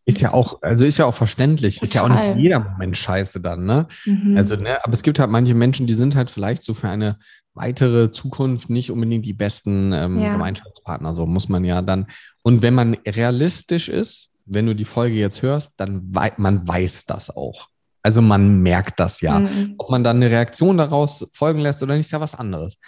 Ist 0.10 0.22
ja 0.22 0.34
auch, 0.34 0.62
also 0.62 0.86
ist 0.86 0.97
ja 0.97 1.05
auch 1.05 1.16
verständlich. 1.16 1.76
Total. 1.76 1.86
Ist 1.86 1.93
ja 1.93 2.03
auch 2.03 2.10
nicht 2.10 2.38
jeder 2.38 2.60
Moment 2.60 2.97
scheiße 2.97 3.41
dann, 3.41 3.66
ne? 3.66 3.88
Mhm. 4.05 4.36
Also, 4.38 4.55
ne, 4.55 4.84
aber 4.84 4.93
es 4.93 5.03
gibt 5.03 5.20
halt 5.20 5.30
manche 5.30 5.53
Menschen, 5.53 5.88
die 5.88 5.93
sind 5.93 6.16
halt 6.16 6.30
vielleicht 6.30 6.64
so 6.64 6.74
für 6.74 6.89
eine 6.89 7.18
weitere 7.53 8.12
Zukunft 8.12 8.70
nicht 8.70 8.91
unbedingt 8.91 9.26
die 9.26 9.34
besten 9.34 9.91
ähm, 9.91 10.18
ja. 10.18 10.34
Gemeinschaftspartner, 10.34 11.14
so 11.14 11.26
muss 11.26 11.49
man 11.49 11.64
ja 11.64 11.82
dann. 11.82 12.07
Und 12.41 12.62
wenn 12.62 12.74
man 12.74 12.97
realistisch 13.07 13.89
ist, 13.89 14.30
wenn 14.45 14.66
du 14.66 14.74
die 14.74 14.86
Folge 14.86 15.16
jetzt 15.16 15.41
hörst, 15.41 15.74
dann 15.78 16.03
wei 16.12 16.32
man 16.38 16.68
weiß 16.68 17.05
das 17.05 17.30
auch. 17.36 17.68
Also 18.01 18.22
man 18.22 18.62
merkt 18.62 18.99
das 18.99 19.22
ja. 19.22 19.39
Mhm. 19.39 19.76
Ob 19.78 19.89
man 19.89 20.03
dann 20.03 20.18
eine 20.18 20.32
Reaktion 20.32 20.78
daraus 20.78 21.28
folgen 21.34 21.60
lässt 21.60 21.84
oder 21.84 21.95
nicht, 21.95 22.05
ist 22.05 22.12
ja 22.12 22.22
was 22.22 22.36
anderes. 22.36 22.80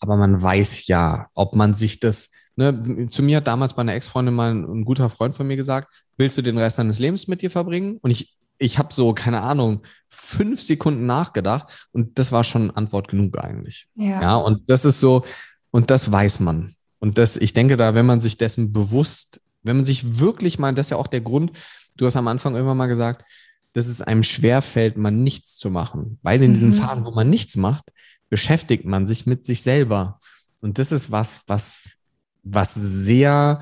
Aber 0.00 0.16
man 0.16 0.42
weiß 0.42 0.88
ja, 0.88 1.26
ob 1.34 1.54
man 1.54 1.72
sich 1.72 2.00
das, 2.00 2.30
ne, 2.56 3.08
zu 3.10 3.22
mir 3.22 3.38
hat 3.38 3.46
damals 3.46 3.74
bei 3.74 3.80
einer 3.80 3.94
Ex-Freundin 3.94 4.34
mal 4.34 4.50
ein, 4.50 4.64
ein 4.64 4.84
guter 4.84 5.08
Freund 5.08 5.34
von 5.34 5.46
mir 5.46 5.56
gesagt, 5.56 5.88
willst 6.16 6.38
du 6.38 6.42
den 6.42 6.58
Rest 6.58 6.78
deines 6.78 6.98
Lebens 6.98 7.28
mit 7.28 7.42
dir 7.42 7.50
verbringen? 7.50 7.98
Und 8.02 8.10
ich, 8.10 8.36
ich 8.58 8.78
habe 8.78 8.92
so, 8.92 9.12
keine 9.12 9.40
Ahnung, 9.42 9.82
fünf 10.08 10.60
Sekunden 10.60 11.06
nachgedacht 11.06 11.88
und 11.92 12.18
das 12.18 12.32
war 12.32 12.44
schon 12.44 12.70
Antwort 12.70 13.08
genug 13.08 13.38
eigentlich. 13.38 13.86
Ja. 13.94 14.22
ja, 14.22 14.36
und 14.36 14.68
das 14.70 14.84
ist 14.84 15.00
so, 15.00 15.24
und 15.70 15.90
das 15.90 16.10
weiß 16.10 16.40
man. 16.40 16.74
Und 16.98 17.18
das, 17.18 17.36
ich 17.36 17.52
denke 17.52 17.76
da, 17.76 17.94
wenn 17.94 18.06
man 18.06 18.20
sich 18.20 18.36
dessen 18.36 18.72
bewusst, 18.72 19.40
wenn 19.62 19.76
man 19.76 19.84
sich 19.84 20.18
wirklich 20.18 20.58
mal, 20.58 20.74
das 20.74 20.86
ist 20.86 20.90
ja 20.90 20.96
auch 20.96 21.06
der 21.06 21.20
Grund, 21.20 21.52
du 21.96 22.06
hast 22.06 22.16
am 22.16 22.28
Anfang 22.28 22.56
immer 22.56 22.74
mal 22.74 22.86
gesagt, 22.86 23.24
dass 23.72 23.88
es 23.88 24.00
einem 24.00 24.22
schwerfällt, 24.22 24.96
mal 24.96 25.10
nichts 25.10 25.58
zu 25.58 25.70
machen. 25.70 26.18
Weil 26.22 26.42
in 26.42 26.50
mhm. 26.50 26.54
diesen 26.54 26.72
Phasen, 26.72 27.04
wo 27.04 27.10
man 27.10 27.28
nichts 27.28 27.56
macht, 27.56 27.92
beschäftigt 28.30 28.86
man 28.86 29.06
sich 29.06 29.26
mit 29.26 29.44
sich 29.44 29.62
selber. 29.62 30.18
Und 30.60 30.78
das 30.78 30.92
ist 30.92 31.10
was, 31.10 31.42
was, 31.46 31.92
was 32.42 32.74
sehr, 32.74 33.60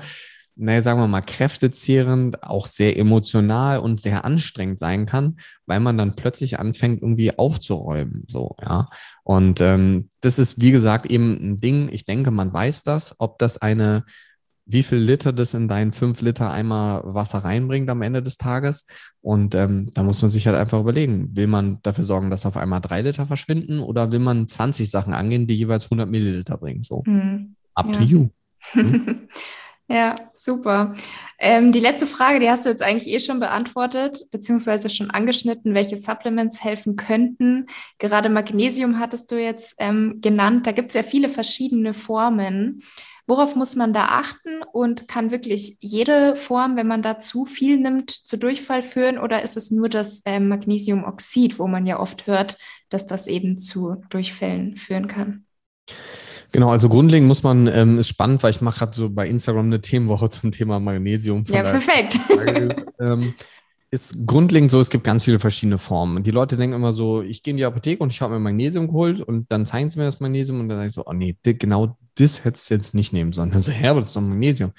naja, 0.55 0.81
sagen 0.81 0.99
wir 0.99 1.07
mal, 1.07 1.21
kräftezehrend, 1.21 2.43
auch 2.43 2.67
sehr 2.67 2.97
emotional 2.97 3.79
und 3.79 4.01
sehr 4.01 4.23
anstrengend 4.23 4.79
sein 4.79 5.05
kann, 5.05 5.37
weil 5.65 5.79
man 5.79 5.97
dann 5.97 6.15
plötzlich 6.15 6.59
anfängt, 6.59 7.01
irgendwie 7.01 7.37
aufzuräumen. 7.37 8.23
So, 8.27 8.55
ja. 8.61 8.87
Und 9.23 9.59
ähm, 9.59 10.09
das 10.21 10.39
ist, 10.39 10.61
wie 10.61 10.71
gesagt, 10.71 11.07
eben 11.07 11.33
ein 11.33 11.59
Ding. 11.59 11.89
Ich 11.91 12.05
denke, 12.05 12.31
man 12.31 12.53
weiß 12.53 12.83
das, 12.83 13.15
ob 13.19 13.37
das 13.39 13.57
eine, 13.57 14.05
wie 14.65 14.83
viel 14.83 14.97
Liter 14.97 15.33
das 15.33 15.53
in 15.53 15.67
deinen 15.67 15.91
fünf 15.91 16.21
Liter 16.21 16.49
Eimer 16.51 17.01
Wasser 17.03 17.39
reinbringt 17.39 17.89
am 17.89 18.01
Ende 18.01 18.23
des 18.23 18.37
Tages. 18.37 18.85
Und 19.21 19.55
ähm, 19.55 19.91
da 19.93 20.03
muss 20.03 20.21
man 20.21 20.29
sich 20.29 20.47
halt 20.47 20.55
einfach 20.55 20.79
überlegen, 20.79 21.35
will 21.35 21.47
man 21.47 21.79
dafür 21.83 22.05
sorgen, 22.05 22.29
dass 22.29 22.45
auf 22.45 22.55
einmal 22.55 22.79
drei 22.79 23.01
Liter 23.01 23.27
verschwinden 23.27 23.81
oder 23.81 24.11
will 24.13 24.19
man 24.19 24.47
20 24.47 24.89
Sachen 24.89 25.13
angehen, 25.13 25.47
die 25.47 25.55
jeweils 25.55 25.85
100 25.85 26.09
Milliliter 26.09 26.57
bringen? 26.57 26.83
So, 26.83 27.03
hm. 27.05 27.55
up 27.73 27.87
ja. 27.87 27.91
to 27.93 28.03
you. 28.03 28.29
Hm? 28.71 29.27
Ja, 29.87 30.15
super. 30.33 30.93
Ähm, 31.37 31.71
die 31.71 31.79
letzte 31.79 32.07
Frage, 32.07 32.39
die 32.39 32.49
hast 32.49 32.65
du 32.65 32.69
jetzt 32.69 32.81
eigentlich 32.81 33.07
eh 33.07 33.19
schon 33.19 33.39
beantwortet, 33.39 34.25
beziehungsweise 34.31 34.89
schon 34.89 35.11
angeschnitten, 35.11 35.75
welche 35.75 35.97
Supplements 35.97 36.63
helfen 36.63 36.95
könnten. 36.95 37.67
Gerade 37.99 38.29
Magnesium 38.29 38.99
hattest 38.99 39.31
du 39.31 39.39
jetzt 39.39 39.75
ähm, 39.77 40.21
genannt. 40.21 40.65
Da 40.65 40.71
gibt 40.71 40.89
es 40.89 40.95
ja 40.95 41.03
viele 41.03 41.29
verschiedene 41.29 41.93
Formen. 41.93 42.81
Worauf 43.27 43.55
muss 43.55 43.75
man 43.75 43.93
da 43.93 44.05
achten 44.05 44.63
und 44.71 45.07
kann 45.07 45.29
wirklich 45.31 45.77
jede 45.81 46.35
Form, 46.35 46.77
wenn 46.77 46.87
man 46.87 47.03
da 47.03 47.19
zu 47.19 47.45
viel 47.45 47.77
nimmt, 47.79 48.09
zu 48.09 48.37
Durchfall 48.37 48.81
führen 48.81 49.19
oder 49.19 49.43
ist 49.43 49.57
es 49.57 49.69
nur 49.69 49.89
das 49.89 50.21
ähm, 50.25 50.47
Magnesiumoxid, 50.47 51.59
wo 51.59 51.67
man 51.67 51.85
ja 51.85 51.99
oft 51.99 52.25
hört, 52.25 52.57
dass 52.89 53.05
das 53.05 53.27
eben 53.27 53.59
zu 53.59 54.01
Durchfällen 54.09 54.77
führen 54.77 55.07
kann? 55.07 55.45
Genau, 56.51 56.69
also 56.71 56.89
grundlegend 56.89 57.27
muss 57.27 57.43
man, 57.43 57.67
ähm, 57.67 57.99
ist 57.99 58.09
spannend, 58.09 58.43
weil 58.43 58.51
ich 58.51 58.61
mache 58.61 58.79
gerade 58.79 58.95
so 58.95 59.09
bei 59.09 59.27
Instagram 59.27 59.65
eine 59.65 59.81
Themenwoche 59.81 60.29
zum 60.31 60.51
Thema 60.51 60.79
Magnesium. 60.79 61.43
ja, 61.47 61.63
perfekt. 61.63 62.19
ähm, 62.99 63.33
ist 63.91 64.25
grundlegend 64.25 64.71
so, 64.71 64.79
es 64.79 64.89
gibt 64.89 65.03
ganz 65.03 65.23
viele 65.23 65.39
verschiedene 65.39 65.77
Formen. 65.77 66.23
Die 66.23 66.31
Leute 66.31 66.57
denken 66.57 66.75
immer 66.75 66.91
so, 66.91 67.21
ich 67.21 67.43
gehe 67.43 67.51
in 67.51 67.57
die 67.57 67.65
Apotheke 67.65 68.03
und 68.03 68.11
ich 68.11 68.21
habe 68.21 68.33
mir 68.33 68.39
Magnesium 68.39 68.87
geholt 68.87 69.21
und 69.21 69.51
dann 69.51 69.65
zeigen 69.65 69.89
sie 69.89 69.99
mir 69.99 70.05
das 70.05 70.19
Magnesium 70.19 70.59
und 70.59 70.69
dann 70.69 70.79
sage 70.79 70.89
ich 70.89 70.95
so, 70.95 71.05
oh 71.05 71.13
nee, 71.13 71.35
genau 71.43 71.97
das 72.15 72.43
hättest 72.43 72.69
du 72.69 72.75
jetzt 72.75 72.93
nicht 72.93 73.13
nehmen 73.13 73.31
sollen. 73.31 73.51
Also, 73.53 73.71
hä, 73.71 73.87
aber 73.87 74.01
das 74.01 74.09
ist 74.09 74.15
doch 74.15 74.21
Magnesium. 74.21 74.71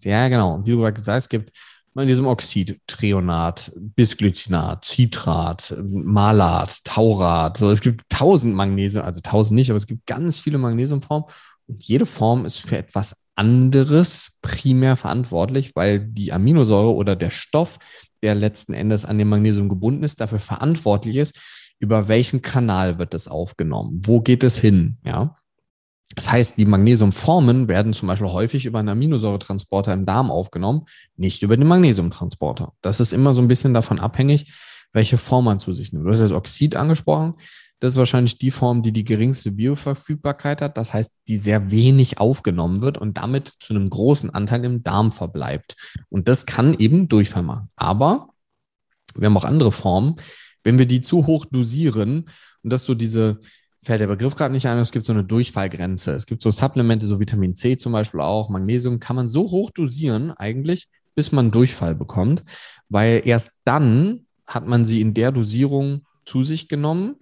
Ja, 0.00 0.28
genau. 0.28 0.54
Und 0.54 0.66
wie 0.66 0.70
du 0.70 0.78
gerade 0.78 0.94
gesagt 0.94 1.16
hast, 1.16 1.24
es 1.24 1.28
gibt 1.28 1.52
Magnesiumoxid, 1.94 2.80
Treonat, 2.86 3.72
Bisglycinat, 3.76 4.84
Citrat, 4.84 5.74
Malat, 5.82 6.84
Taurat. 6.84 7.56
So, 7.56 7.70
es 7.70 7.80
gibt 7.80 8.02
tausend 8.08 8.54
Magnesium, 8.54 9.04
also 9.04 9.20
tausend 9.20 9.56
nicht, 9.56 9.70
aber 9.70 9.76
es 9.76 9.86
gibt 9.86 10.06
ganz 10.06 10.38
viele 10.38 10.58
Magnesiumformen 10.58 11.28
und 11.66 11.82
jede 11.82 12.06
Form 12.06 12.44
ist 12.44 12.58
für 12.58 12.76
etwas 12.76 13.26
anderes 13.36 14.32
primär 14.42 14.96
verantwortlich, 14.96 15.72
weil 15.74 16.00
die 16.00 16.32
Aminosäure 16.32 16.94
oder 16.94 17.16
der 17.16 17.30
Stoff, 17.30 17.78
der 18.22 18.34
letzten 18.34 18.74
Endes 18.74 19.04
an 19.04 19.18
dem 19.18 19.28
Magnesium 19.28 19.68
gebunden 19.68 20.04
ist, 20.04 20.20
dafür 20.20 20.38
verantwortlich 20.40 21.16
ist, 21.16 21.40
über 21.78 22.08
welchen 22.08 22.42
Kanal 22.42 22.98
wird 22.98 23.14
es 23.14 23.28
aufgenommen? 23.28 24.02
Wo 24.04 24.20
geht 24.20 24.44
es 24.44 24.58
hin? 24.58 24.98
Ja. 25.04 25.36
Das 26.14 26.30
heißt, 26.30 26.58
die 26.58 26.66
Magnesiumformen 26.66 27.66
werden 27.66 27.92
zum 27.92 28.08
Beispiel 28.08 28.28
häufig 28.28 28.66
über 28.66 28.78
einen 28.78 28.90
Aminosäuretransporter 28.90 29.92
im 29.92 30.04
Darm 30.04 30.30
aufgenommen, 30.30 30.84
nicht 31.16 31.42
über 31.42 31.56
den 31.56 31.66
Magnesiumtransporter. 31.66 32.72
Das 32.82 33.00
ist 33.00 33.12
immer 33.12 33.34
so 33.34 33.40
ein 33.40 33.48
bisschen 33.48 33.74
davon 33.74 33.98
abhängig, 33.98 34.52
welche 34.92 35.18
Form 35.18 35.46
man 35.46 35.60
zu 35.60 35.72
sich 35.74 35.92
nimmt. 35.92 36.04
Du 36.06 36.10
hast 36.10 36.20
das 36.20 36.32
Oxid 36.32 36.76
angesprochen. 36.76 37.34
Das 37.80 37.92
ist 37.92 37.98
wahrscheinlich 37.98 38.38
die 38.38 38.50
Form, 38.50 38.82
die 38.82 38.92
die 38.92 39.04
geringste 39.04 39.50
Bioverfügbarkeit 39.50 40.62
hat. 40.62 40.76
Das 40.76 40.94
heißt, 40.94 41.20
die 41.26 41.36
sehr 41.36 41.70
wenig 41.70 42.18
aufgenommen 42.18 42.82
wird 42.82 42.96
und 42.96 43.18
damit 43.18 43.52
zu 43.60 43.74
einem 43.74 43.90
großen 43.90 44.30
Anteil 44.30 44.64
im 44.64 44.82
Darm 44.82 45.10
verbleibt. 45.10 45.76
Und 46.08 46.28
das 46.28 46.46
kann 46.46 46.74
eben 46.74 47.08
Durchfall 47.08 47.42
machen. 47.42 47.70
Aber 47.76 48.28
wir 49.16 49.26
haben 49.26 49.36
auch 49.36 49.44
andere 49.44 49.72
Formen. 49.72 50.16
Wenn 50.62 50.78
wir 50.78 50.86
die 50.86 51.00
zu 51.00 51.26
hoch 51.26 51.44
dosieren 51.44 52.30
und 52.62 52.72
das 52.72 52.84
so 52.84 52.94
diese 52.94 53.40
fällt 53.84 54.00
der 54.00 54.06
Begriff 54.06 54.34
gerade 54.34 54.52
nicht 54.52 54.66
ein, 54.66 54.78
es 54.78 54.92
gibt 54.92 55.04
so 55.04 55.12
eine 55.12 55.24
Durchfallgrenze. 55.24 56.12
Es 56.12 56.26
gibt 56.26 56.42
so 56.42 56.50
Supplemente, 56.50 57.06
so 57.06 57.20
Vitamin 57.20 57.54
C 57.54 57.76
zum 57.76 57.92
Beispiel 57.92 58.20
auch, 58.20 58.48
Magnesium, 58.48 59.00
kann 59.00 59.16
man 59.16 59.28
so 59.28 59.50
hoch 59.50 59.70
dosieren 59.70 60.30
eigentlich, 60.32 60.88
bis 61.14 61.32
man 61.32 61.50
Durchfall 61.50 61.94
bekommt, 61.94 62.44
weil 62.88 63.22
erst 63.24 63.52
dann 63.64 64.26
hat 64.46 64.66
man 64.66 64.84
sie 64.84 65.00
in 65.00 65.14
der 65.14 65.32
Dosierung 65.32 66.06
zu 66.24 66.44
sich 66.44 66.68
genommen, 66.68 67.16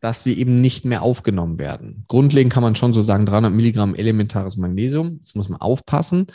dass 0.00 0.26
wir 0.26 0.36
eben 0.36 0.60
nicht 0.60 0.84
mehr 0.84 1.02
aufgenommen 1.02 1.58
werden. 1.58 2.04
Grundlegend 2.08 2.52
kann 2.52 2.62
man 2.62 2.74
schon 2.74 2.92
so 2.92 3.00
sagen, 3.00 3.24
300 3.24 3.52
Milligramm 3.52 3.94
elementares 3.94 4.56
Magnesium, 4.56 5.20
das 5.20 5.34
muss 5.34 5.48
man 5.48 5.60
aufpassen. 5.60 6.26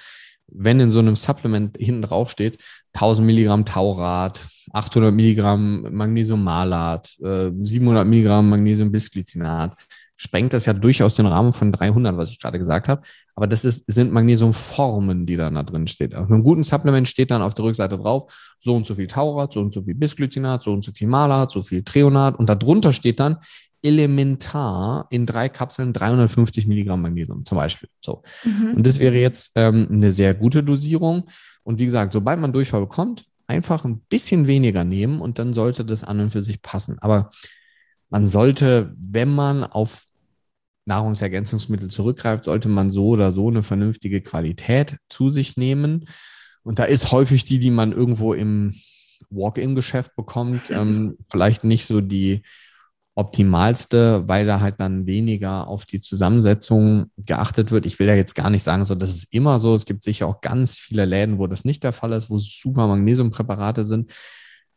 Wenn 0.52 0.80
in 0.80 0.90
so 0.90 1.00
einem 1.00 1.16
Supplement 1.16 1.78
hinten 1.78 2.02
drauf 2.02 2.32
steht, 2.32 2.58
1000 2.94 3.26
Milligramm 3.26 3.66
Taurat, 3.66 4.48
800 4.72 5.14
Milligramm 5.14 5.88
Magnesiummalat, 5.92 7.18
700 7.20 8.06
äh, 8.06 8.08
Milligramm 8.08 8.50
Magnesiumbisglycinat, 8.50 9.76
sprengt 10.22 10.52
das 10.52 10.66
ja 10.66 10.74
durchaus 10.74 11.16
den 11.16 11.28
Rahmen 11.28 11.54
von 11.54 11.72
300, 11.72 12.18
was 12.18 12.32
ich 12.32 12.42
gerade 12.42 12.60
gesagt 12.60 12.90
habe. 12.90 13.04
Aber 13.36 13.48
das 13.48 13.64
ist, 13.64 13.86
sind 13.92 14.12
Magnesiumformen, 14.12 15.26
die 15.26 15.38
da, 15.38 15.50
da 15.50 15.64
drin 15.64 15.88
steht. 15.88 16.14
Auf 16.14 16.30
einem 16.30 16.44
guten 16.44 16.64
Supplement 16.64 17.08
steht 17.08 17.32
dann 17.32 17.42
auf 17.42 17.54
der 17.54 17.64
Rückseite 17.64 17.98
drauf, 17.98 18.56
so 18.60 18.76
und 18.76 18.86
so 18.86 18.96
viel 18.96 19.08
Taurat, 19.08 19.54
so 19.54 19.62
und 19.62 19.74
so 19.74 19.82
viel 19.82 19.96
Bisglycinat, 19.96 20.62
so 20.62 20.74
und 20.74 20.84
so 20.84 20.92
viel 20.92 21.08
Malat, 21.08 21.52
so 21.52 21.64
viel 21.64 21.84
Treonat. 21.84 22.38
Und 22.38 22.50
darunter 22.50 22.92
steht 22.92 23.22
dann 23.22 23.38
elementar 23.82 25.08
in 25.10 25.26
drei 25.26 25.50
Kapseln 25.50 25.94
350 25.94 26.68
Milligramm 26.68 27.02
Magnesium 27.02 27.46
zum 27.46 27.58
Beispiel. 27.58 27.90
So. 28.02 28.24
Mhm. 28.44 28.76
Und 28.76 28.88
das 28.88 29.00
wäre 29.00 29.18
jetzt 29.18 29.52
ähm, 29.56 29.88
eine 29.92 30.12
sehr 30.12 30.34
gute 30.34 30.64
Dosierung. 30.64 31.30
Und 31.64 31.80
wie 31.80 31.86
gesagt, 31.86 32.14
sobald 32.14 32.40
man 32.40 32.54
Durchfall 32.54 32.82
bekommt, 32.82 33.26
einfach 33.48 33.86
ein 33.86 34.02
bisschen 34.02 34.48
weniger 34.48 34.84
nehmen 34.84 35.22
und 35.22 35.40
dann 35.40 35.54
sollte 35.54 35.84
das 35.84 36.04
an 36.04 36.20
und 36.20 36.32
für 36.32 36.42
sich 36.42 36.62
passen. 36.62 37.00
Aber 37.00 37.32
man 38.10 38.28
sollte, 38.28 38.94
wenn 38.98 39.34
man 39.34 39.64
auf 39.64 40.08
Nahrungsergänzungsmittel 40.86 41.90
zurückgreift, 41.90 42.44
sollte 42.44 42.70
man 42.70 42.90
so 42.90 43.08
oder 43.10 43.32
so 43.32 43.48
eine 43.48 43.64
vernünftige 43.64 44.22
Qualität 44.22 44.98
zu 45.08 45.32
sich 45.32 45.58
nehmen. 45.58 46.06
Und 46.64 46.80
da 46.80 46.84
ist 46.84 47.12
häufig 47.12 47.46
die, 47.46 47.60
die 47.60 47.72
man 47.72 47.92
irgendwo 47.92 48.34
im 48.34 48.74
Walk-in-Geschäft 49.30 50.16
bekommt, 50.16 50.62
ähm, 50.70 51.18
vielleicht 51.30 51.64
nicht 51.64 51.86
so 51.86 52.02
die 52.02 52.44
optimalste, 53.20 54.28
weil 54.28 54.46
da 54.46 54.62
halt 54.62 54.80
dann 54.80 55.06
weniger 55.06 55.68
auf 55.68 55.86
die 55.86 56.00
Zusammensetzung 56.00 57.12
geachtet 57.18 57.70
wird. 57.70 57.86
Ich 57.86 58.00
will 58.00 58.08
ja 58.08 58.16
jetzt 58.16 58.34
gar 58.34 58.50
nicht 58.50 58.64
sagen, 58.64 58.86
so 58.86 58.96
das 58.96 59.10
ist 59.10 59.34
immer 59.34 59.60
so. 59.60 59.76
Es 59.76 59.86
gibt 59.86 60.04
sicher 60.04 60.26
auch 60.26 60.40
ganz 60.40 60.78
viele 60.78 61.04
Läden, 61.04 61.38
wo 61.38 61.46
das 61.46 61.66
nicht 61.66 61.84
der 61.84 61.92
Fall 61.92 62.14
ist, 62.14 62.30
wo 62.30 62.38
super 62.38 62.88
Magnesiumpräparate 62.88 63.84
sind. 63.84 64.12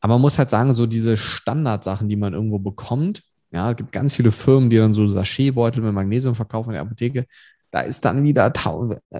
Aber 0.00 0.14
man 0.14 0.22
muss 0.22 0.38
halt 0.38 0.50
sagen, 0.50 0.74
so 0.74 0.86
diese 0.86 1.16
Standardsachen, 1.16 2.08
die 2.08 2.16
man 2.16 2.34
irgendwo 2.34 2.58
bekommt, 2.58 3.22
ja, 3.52 3.70
es 3.70 3.76
gibt 3.76 3.92
ganz 3.92 4.14
viele 4.14 4.32
Firmen, 4.32 4.70
die 4.70 4.76
dann 4.78 4.92
so 4.92 5.06
Sachetbeutel 5.06 5.82
mit 5.82 5.92
Magnesium 5.92 6.34
verkaufen 6.34 6.70
in 6.70 6.74
der 6.74 6.82
Apotheke 6.82 7.26
da 7.72 7.80
ist 7.80 8.04
dann 8.04 8.22
wieder 8.22 8.52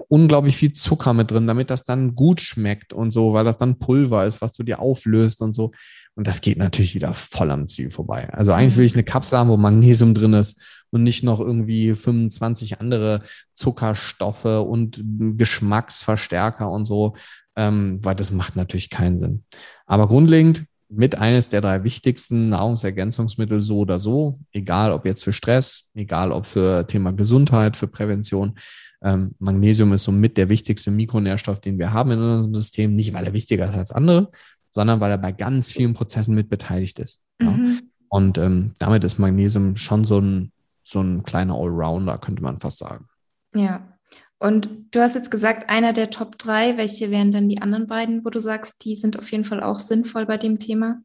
unglaublich 0.08 0.58
viel 0.58 0.74
Zucker 0.74 1.14
mit 1.14 1.30
drin, 1.30 1.46
damit 1.46 1.70
das 1.70 1.84
dann 1.84 2.14
gut 2.14 2.40
schmeckt 2.40 2.92
und 2.92 3.10
so, 3.10 3.32
weil 3.32 3.46
das 3.46 3.56
dann 3.56 3.78
Pulver 3.78 4.26
ist, 4.26 4.42
was 4.42 4.52
du 4.52 4.62
dir 4.62 4.78
auflöst 4.78 5.40
und 5.40 5.54
so. 5.54 5.72
Und 6.14 6.26
das 6.26 6.42
geht 6.42 6.58
natürlich 6.58 6.94
wieder 6.94 7.14
voll 7.14 7.50
am 7.50 7.66
Ziel 7.66 7.88
vorbei. 7.88 8.28
Also 8.30 8.52
eigentlich 8.52 8.76
will 8.76 8.84
ich 8.84 8.92
eine 8.92 9.04
Kapsel 9.04 9.38
haben, 9.38 9.48
wo 9.48 9.56
Magnesium 9.56 10.12
drin 10.12 10.34
ist 10.34 10.60
und 10.90 11.02
nicht 11.02 11.22
noch 11.22 11.40
irgendwie 11.40 11.94
25 11.94 12.78
andere 12.78 13.22
Zuckerstoffe 13.54 14.44
und 14.44 15.02
Geschmacksverstärker 15.38 16.70
und 16.70 16.84
so, 16.84 17.14
ähm, 17.56 18.00
weil 18.02 18.14
das 18.14 18.32
macht 18.32 18.54
natürlich 18.54 18.90
keinen 18.90 19.18
Sinn. 19.18 19.44
Aber 19.86 20.08
grundlegend 20.08 20.66
mit 20.94 21.16
eines 21.16 21.48
der 21.48 21.60
drei 21.60 21.84
wichtigsten 21.84 22.50
Nahrungsergänzungsmittel 22.50 23.62
so 23.62 23.78
oder 23.78 23.98
so, 23.98 24.38
egal 24.52 24.92
ob 24.92 25.06
jetzt 25.06 25.24
für 25.24 25.32
Stress, 25.32 25.90
egal 25.94 26.32
ob 26.32 26.46
für 26.46 26.86
Thema 26.86 27.12
Gesundheit, 27.12 27.76
für 27.76 27.88
Prävention. 27.88 28.58
Ähm, 29.02 29.34
Magnesium 29.38 29.92
ist 29.92 30.04
somit 30.04 30.36
der 30.36 30.48
wichtigste 30.48 30.90
Mikronährstoff, 30.90 31.60
den 31.60 31.78
wir 31.78 31.92
haben 31.92 32.12
in 32.12 32.18
unserem 32.20 32.54
System, 32.54 32.94
nicht 32.94 33.14
weil 33.14 33.26
er 33.26 33.32
wichtiger 33.32 33.64
ist 33.64 33.74
als 33.74 33.92
andere, 33.92 34.30
sondern 34.70 35.00
weil 35.00 35.10
er 35.10 35.18
bei 35.18 35.32
ganz 35.32 35.72
vielen 35.72 35.94
Prozessen 35.94 36.34
mit 36.34 36.50
beteiligt 36.50 36.98
ist. 36.98 37.24
Mhm. 37.40 37.46
Ja? 37.46 37.78
Und 38.08 38.38
ähm, 38.38 38.72
damit 38.78 39.02
ist 39.04 39.18
Magnesium 39.18 39.76
schon 39.76 40.04
so 40.04 40.20
ein, 40.20 40.52
so 40.82 41.00
ein 41.00 41.22
kleiner 41.22 41.54
Allrounder, 41.54 42.18
könnte 42.18 42.42
man 42.42 42.60
fast 42.60 42.78
sagen. 42.78 43.06
Ja, 43.54 43.91
und 44.42 44.68
du 44.90 45.00
hast 45.00 45.14
jetzt 45.14 45.30
gesagt, 45.30 45.70
einer 45.70 45.92
der 45.92 46.10
Top 46.10 46.36
drei. 46.36 46.76
Welche 46.76 47.10
wären 47.10 47.30
dann 47.30 47.48
die 47.48 47.62
anderen 47.62 47.86
beiden, 47.86 48.24
wo 48.24 48.30
du 48.30 48.40
sagst, 48.40 48.84
die 48.84 48.96
sind 48.96 49.18
auf 49.18 49.30
jeden 49.30 49.44
Fall 49.44 49.62
auch 49.62 49.78
sinnvoll 49.78 50.26
bei 50.26 50.36
dem 50.36 50.58
Thema? 50.58 51.00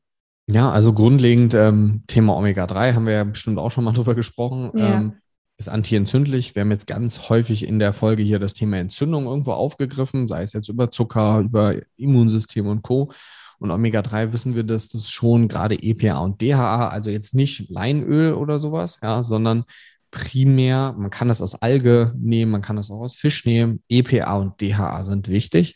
Ja, 0.47 0.71
also 0.71 0.91
grundlegend 0.91 1.53
ähm, 1.53 2.03
Thema 2.07 2.35
Omega-3 2.35 2.93
haben 2.93 3.05
wir 3.05 3.13
ja 3.13 3.23
bestimmt 3.23 3.59
auch 3.59 3.69
schon 3.69 3.83
mal 3.83 3.91
drüber 3.93 4.15
gesprochen. 4.15 4.71
Ja. 4.75 4.97
Ähm, 4.97 5.13
ist 5.59 5.69
antientzündlich. 5.69 6.55
Wir 6.55 6.61
haben 6.61 6.71
jetzt 6.71 6.87
ganz 6.87 7.29
häufig 7.29 7.67
in 7.67 7.79
der 7.79 7.93
Folge 7.93 8.23
hier 8.23 8.39
das 8.39 8.53
Thema 8.53 8.77
Entzündung 8.77 9.25
irgendwo 9.25 9.53
aufgegriffen, 9.53 10.27
sei 10.27 10.43
es 10.43 10.53
jetzt 10.53 10.69
über 10.69 10.91
Zucker, 10.91 11.39
über 11.39 11.75
Immunsystem 11.95 12.67
und 12.67 12.81
Co. 12.81 13.11
Und 13.59 13.71
Omega-3 13.71 14.33
wissen 14.33 14.55
wir, 14.55 14.63
dass 14.63 14.89
das 14.89 15.09
schon 15.09 15.47
gerade 15.47 15.75
EPA 15.75 16.19
und 16.19 16.41
DHA, 16.41 16.89
also 16.89 17.09
jetzt 17.09 17.33
nicht 17.33 17.69
Leinöl 17.69 18.33
oder 18.33 18.59
sowas, 18.59 18.99
ja, 19.01 19.23
sondern 19.23 19.63
primär, 20.11 20.95
man 20.97 21.09
kann 21.09 21.27
das 21.27 21.41
aus 21.41 21.55
Alge 21.61 22.13
nehmen, 22.17 22.51
man 22.51 22.61
kann 22.61 22.75
das 22.75 22.91
auch 22.91 22.99
aus 22.99 23.15
Fisch 23.15 23.45
nehmen. 23.45 23.83
EPA 23.89 24.37
und 24.37 24.61
DHA 24.61 25.03
sind 25.03 25.27
wichtig. 25.27 25.75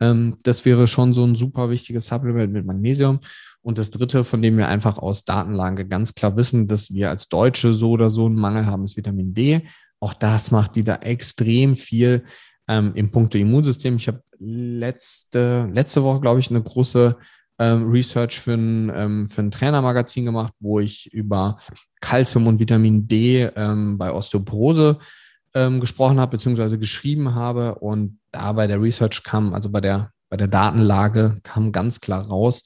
Ähm, 0.00 0.38
das 0.42 0.64
wäre 0.64 0.88
schon 0.88 1.14
so 1.14 1.24
ein 1.24 1.36
super 1.36 1.70
wichtiges 1.70 2.06
Supplement 2.06 2.52
mit 2.52 2.66
Magnesium. 2.66 3.20
Und 3.62 3.78
das 3.78 3.90
dritte, 3.90 4.24
von 4.24 4.40
dem 4.40 4.56
wir 4.56 4.68
einfach 4.68 4.98
aus 4.98 5.24
Datenlage 5.24 5.86
ganz 5.86 6.14
klar 6.14 6.36
wissen, 6.36 6.66
dass 6.66 6.92
wir 6.94 7.10
als 7.10 7.28
Deutsche 7.28 7.74
so 7.74 7.90
oder 7.90 8.08
so 8.08 8.26
einen 8.26 8.36
Mangel 8.36 8.66
haben, 8.66 8.84
ist 8.84 8.96
Vitamin 8.96 9.34
D. 9.34 9.66
Auch 10.00 10.14
das 10.14 10.50
macht 10.50 10.76
wieder 10.76 11.04
extrem 11.04 11.74
viel 11.74 12.24
ähm, 12.68 12.92
im 12.94 13.10
Punkto 13.10 13.36
Immunsystem. 13.36 13.96
Ich 13.96 14.08
habe 14.08 14.22
letzte, 14.38 15.68
letzte 15.72 16.02
Woche, 16.02 16.20
glaube 16.20 16.40
ich, 16.40 16.48
eine 16.48 16.62
große 16.62 17.16
ähm, 17.60 17.90
Research 17.90 18.40
für 18.40 18.54
ein, 18.54 18.90
ähm, 18.94 19.28
für 19.28 19.42
ein 19.42 19.50
Trainermagazin 19.50 20.24
gemacht, 20.24 20.54
wo 20.60 20.80
ich 20.80 21.12
über 21.12 21.58
Calcium 22.00 22.46
und 22.46 22.58
Vitamin 22.58 23.06
D 23.06 23.42
ähm, 23.54 23.98
bei 23.98 24.10
Osteoporose 24.10 24.98
ähm, 25.52 25.78
gesprochen 25.78 26.18
habe, 26.18 26.32
beziehungsweise 26.32 26.78
geschrieben 26.78 27.34
habe. 27.34 27.74
Und 27.76 28.18
da 28.32 28.52
bei 28.52 28.66
der 28.66 28.80
Research 28.80 29.22
kam, 29.22 29.52
also 29.52 29.68
bei 29.68 29.82
der, 29.82 30.10
bei 30.30 30.38
der 30.38 30.48
Datenlage 30.48 31.36
kam 31.42 31.70
ganz 31.70 32.00
klar 32.00 32.26
raus, 32.26 32.64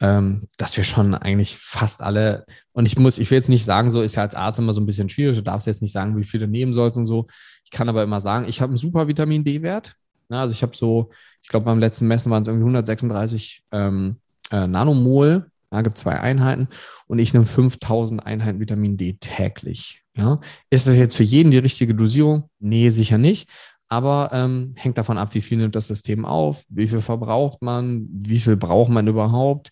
ähm, 0.00 0.46
dass 0.56 0.76
wir 0.76 0.84
schon 0.84 1.16
eigentlich 1.16 1.56
fast 1.56 2.00
alle, 2.00 2.46
und 2.70 2.86
ich 2.86 2.96
muss, 2.96 3.18
ich 3.18 3.28
will 3.32 3.38
jetzt 3.38 3.48
nicht 3.48 3.64
sagen, 3.64 3.90
so 3.90 4.02
ist 4.02 4.14
ja 4.14 4.22
als 4.22 4.36
Arzt 4.36 4.60
immer 4.60 4.72
so 4.72 4.80
ein 4.80 4.86
bisschen 4.86 5.08
schwierig, 5.08 5.36
du 5.36 5.42
darfst 5.42 5.66
jetzt 5.66 5.82
nicht 5.82 5.90
sagen, 5.90 6.16
wie 6.16 6.22
viele 6.22 6.46
nehmen 6.46 6.72
sollten 6.72 7.00
und 7.00 7.06
so. 7.06 7.26
Ich 7.64 7.72
kann 7.72 7.88
aber 7.88 8.04
immer 8.04 8.20
sagen, 8.20 8.46
ich 8.48 8.60
habe 8.60 8.70
einen 8.70 8.78
super 8.78 9.08
Vitamin 9.08 9.42
D-Wert. 9.42 9.94
Also 10.28 10.52
ich 10.52 10.62
habe 10.62 10.76
so, 10.76 11.10
ich 11.42 11.48
glaube 11.48 11.64
beim 11.64 11.80
letzten 11.80 12.06
Messen 12.06 12.30
waren 12.30 12.42
es 12.42 12.48
irgendwie 12.48 12.64
136 12.64 13.64
ähm, 13.72 14.18
äh, 14.50 14.66
Nanomol, 14.66 15.50
da 15.70 15.82
gibt 15.82 15.98
zwei 15.98 16.20
Einheiten 16.20 16.68
und 17.06 17.18
ich 17.18 17.32
nehme 17.34 17.46
5000 17.46 18.24
Einheiten 18.24 18.60
Vitamin 18.60 18.96
D 18.96 19.14
täglich. 19.20 20.02
Ja? 20.14 20.40
Ist 20.70 20.86
das 20.86 20.96
jetzt 20.96 21.16
für 21.16 21.24
jeden 21.24 21.50
die 21.50 21.58
richtige 21.58 21.94
Dosierung? 21.94 22.48
Nee, 22.58 22.88
sicher 22.90 23.18
nicht. 23.18 23.48
Aber 23.88 24.30
ähm, 24.32 24.74
hängt 24.76 24.98
davon 24.98 25.16
ab, 25.16 25.34
wie 25.34 25.40
viel 25.40 25.58
nimmt 25.58 25.74
das 25.74 25.86
System 25.86 26.24
auf, 26.26 26.64
wie 26.68 26.88
viel 26.88 27.00
verbraucht 27.00 27.62
man, 27.62 28.06
wie 28.10 28.40
viel 28.40 28.56
braucht 28.56 28.90
man 28.90 29.06
überhaupt. 29.06 29.70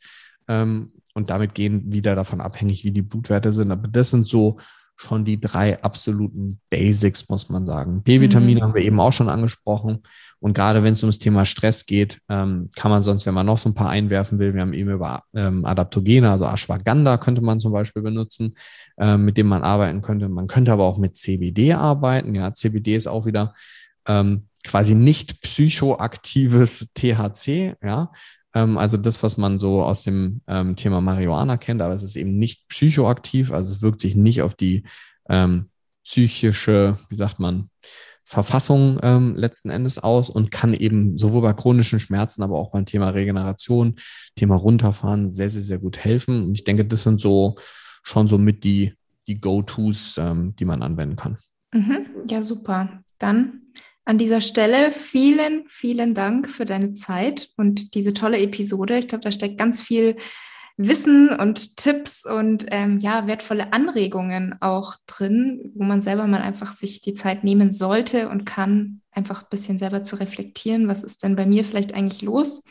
Ähm, 0.49 0.93
und 1.14 1.31
damit 1.31 1.55
gehen 1.55 1.93
wieder 1.93 2.14
davon 2.14 2.41
abhängig, 2.41 2.85
wie 2.85 2.93
die 2.93 3.03
Blutwerte 3.03 3.53
sind. 3.53 3.70
Aber 3.70 3.89
das 3.89 4.11
sind 4.11 4.27
so 4.27 4.59
schon 4.97 5.24
die 5.24 5.39
drei 5.39 5.83
absoluten 5.83 6.61
Basics, 6.70 7.29
muss 7.29 7.49
man 7.51 7.66
sagen. 7.66 8.03
B-Vitamine 8.03 8.61
mhm. 8.61 8.64
haben 8.64 8.74
wir 8.74 8.83
eben 8.83 9.01
auch 9.01 9.12
schon 9.12 9.29
angesprochen. 9.29 10.03
Und 10.47 10.55
gerade 10.55 10.84
wenn 10.84 10.92
es 10.92 11.03
ums 11.03 11.18
Thema 11.18 11.44
Stress 11.44 11.86
geht, 11.86 12.20
ähm, 12.28 12.70
kann 12.76 12.92
man 12.92 13.03
sonst, 13.03 13.26
wenn 13.26 13.34
man 13.34 13.47
noch 13.47 13.59
so 13.59 13.68
ein 13.68 13.74
paar 13.74 13.88
einwerfen 13.88 14.38
will, 14.38 14.55
wir 14.55 14.61
haben 14.61 14.74
eben 14.74 14.92
über 14.92 15.24
ähm, 15.34 15.64
Adaptogene, 15.64 16.30
also 16.30 16.44
Ashwagandha 16.44 17.16
könnte 17.16 17.42
man 17.42 17.59
zum 17.59 17.72
Beispiel 17.72 18.01
benutzen, 18.01 18.55
ähm, 18.97 19.24
mit 19.24 19.38
dem 19.38 19.49
man 19.49 19.64
arbeiten 19.64 20.03
könnte. 20.03 20.28
Man 20.28 20.47
könnte 20.47 20.70
aber 20.70 20.84
auch 20.84 20.99
mit 20.99 21.16
CBD 21.16 21.72
arbeiten. 21.72 22.36
Ja, 22.36 22.55
CBD 22.55 22.94
ist 22.94 23.09
auch 23.09 23.26
wieder 23.26 23.55
ähm, 24.07 24.47
quasi 24.62 24.94
nicht 24.94 25.40
psychoaktives 25.40 26.90
THC, 26.94 27.74
ja, 27.82 28.12
ähm, 28.55 28.78
also 28.78 28.99
das, 28.99 29.24
was 29.24 29.38
man 29.38 29.59
so 29.59 29.82
aus 29.82 30.05
dem 30.05 30.42
ähm, 30.47 30.76
Thema 30.76 31.01
Marihuana 31.01 31.57
kennt, 31.57 31.82
aber 31.82 31.94
es 31.94 32.05
ist 32.05 32.14
eben 32.14 32.38
nicht 32.38 32.68
psychoaktiv, 32.68 33.51
also 33.51 33.74
es 33.74 33.82
wirkt 33.82 34.01
sich 34.01 34.14
nicht 34.14 34.42
auf 34.42 34.55
die 34.55 34.84
ähm, 35.28 35.70
psychische, 36.05 36.99
wie 37.09 37.16
sagt 37.16 37.40
man, 37.40 37.68
Verfassung 38.29 38.99
ähm, 39.05 39.37
letzten 39.37 39.70
Endes 39.70 40.01
aus 40.01 40.31
und 40.31 40.51
kann 40.51 40.74
eben 40.74 41.16
sowohl 41.16 41.43
bei 41.43 41.53
chronischen 41.53 42.01
Schmerzen, 42.01 42.43
aber 42.43 42.59
auch 42.59 42.72
beim 42.72 42.85
Thema 42.85 43.11
Regeneration, 43.11 43.95
Thema 44.35 44.57
Runterfahren 44.57 45.31
sehr, 45.31 45.49
sehr, 45.49 45.62
sehr 45.62 45.79
gut 45.79 45.99
helfen. 45.99 46.43
Und 46.43 46.55
ich 46.57 46.64
denke, 46.64 46.85
das 46.85 47.05
sind 47.05 47.20
so 47.20 47.55
schon 48.03 48.27
so 48.27 48.37
mit 48.37 48.64
die, 48.64 48.95
die 49.29 49.41
Go-Tos, 49.41 50.18
ähm, 50.18 50.57
die 50.57 50.64
man 50.64 50.83
anwenden 50.83 51.14
kann. 51.14 51.39
Mhm. 51.72 52.07
Ja, 52.29 52.43
super. 52.43 53.01
Dann 53.18 53.62
an 54.05 54.18
dieser 54.18 54.41
Stelle 54.41 54.91
vielen, 54.91 55.62
vielen 55.68 56.12
Dank 56.12 56.49
für 56.49 56.64
deine 56.64 56.95
Zeit 56.95 57.51
und 57.57 57.95
diese 57.95 58.12
tolle 58.12 58.41
Episode. 58.41 58.99
Ich 58.99 59.07
glaube, 59.07 59.22
da 59.22 59.31
steckt 59.31 59.57
ganz 59.57 59.83
viel 59.83 60.16
Wissen 60.79 61.31
und 61.31 61.79
Tipps 61.79 62.24
und 62.27 62.66
ähm, 62.68 62.99
ja, 62.99 63.27
wertvolle 63.27 63.72
Anregungen 63.72 64.57
auch 64.61 64.97
drin, 65.07 65.72
wo 65.74 65.85
man 65.85 66.03
selber 66.03 66.27
mal 66.27 66.43
einfach 66.43 66.72
sich 66.72 67.01
die 67.01 67.14
Zeit 67.14 67.45
nehmen 67.45 67.70
sollte 67.70 68.29
und 68.29 68.45
kann, 68.45 69.01
einfach 69.11 69.43
ein 69.43 69.49
bisschen 69.51 69.79
selber 69.79 70.05
zu 70.05 70.16
reflektieren, 70.16 70.89
was 70.89 71.03
ist 71.03 71.22
denn 71.22 71.35
bei 71.35 71.47
mir 71.47 71.64
vielleicht 71.64 71.95
eigentlich 71.95 72.20
los. 72.20 72.62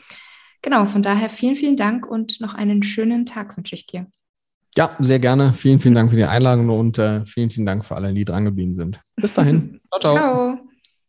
Genau, 0.62 0.86
von 0.86 1.02
daher 1.02 1.28
vielen, 1.28 1.56
vielen 1.56 1.76
Dank 1.76 2.06
und 2.06 2.40
noch 2.40 2.54
einen 2.54 2.82
schönen 2.82 3.26
Tag 3.26 3.56
wünsche 3.56 3.74
ich 3.74 3.86
dir. 3.86 4.06
Ja, 4.76 4.94
sehr 5.00 5.18
gerne. 5.18 5.52
Vielen, 5.52 5.80
vielen 5.80 5.94
Dank 5.94 6.10
für 6.10 6.16
die 6.16 6.24
Einladung 6.24 6.68
und 6.70 6.98
äh, 6.98 7.24
vielen, 7.24 7.50
vielen 7.50 7.66
Dank 7.66 7.84
für 7.84 7.96
alle, 7.96 8.12
die 8.12 8.24
dran 8.24 8.44
geblieben 8.44 8.74
sind. 8.74 9.00
Bis 9.16 9.32
dahin. 9.32 9.80
ciao. 10.00 10.00
ciao. 10.00 10.16
ciao. 10.16 10.65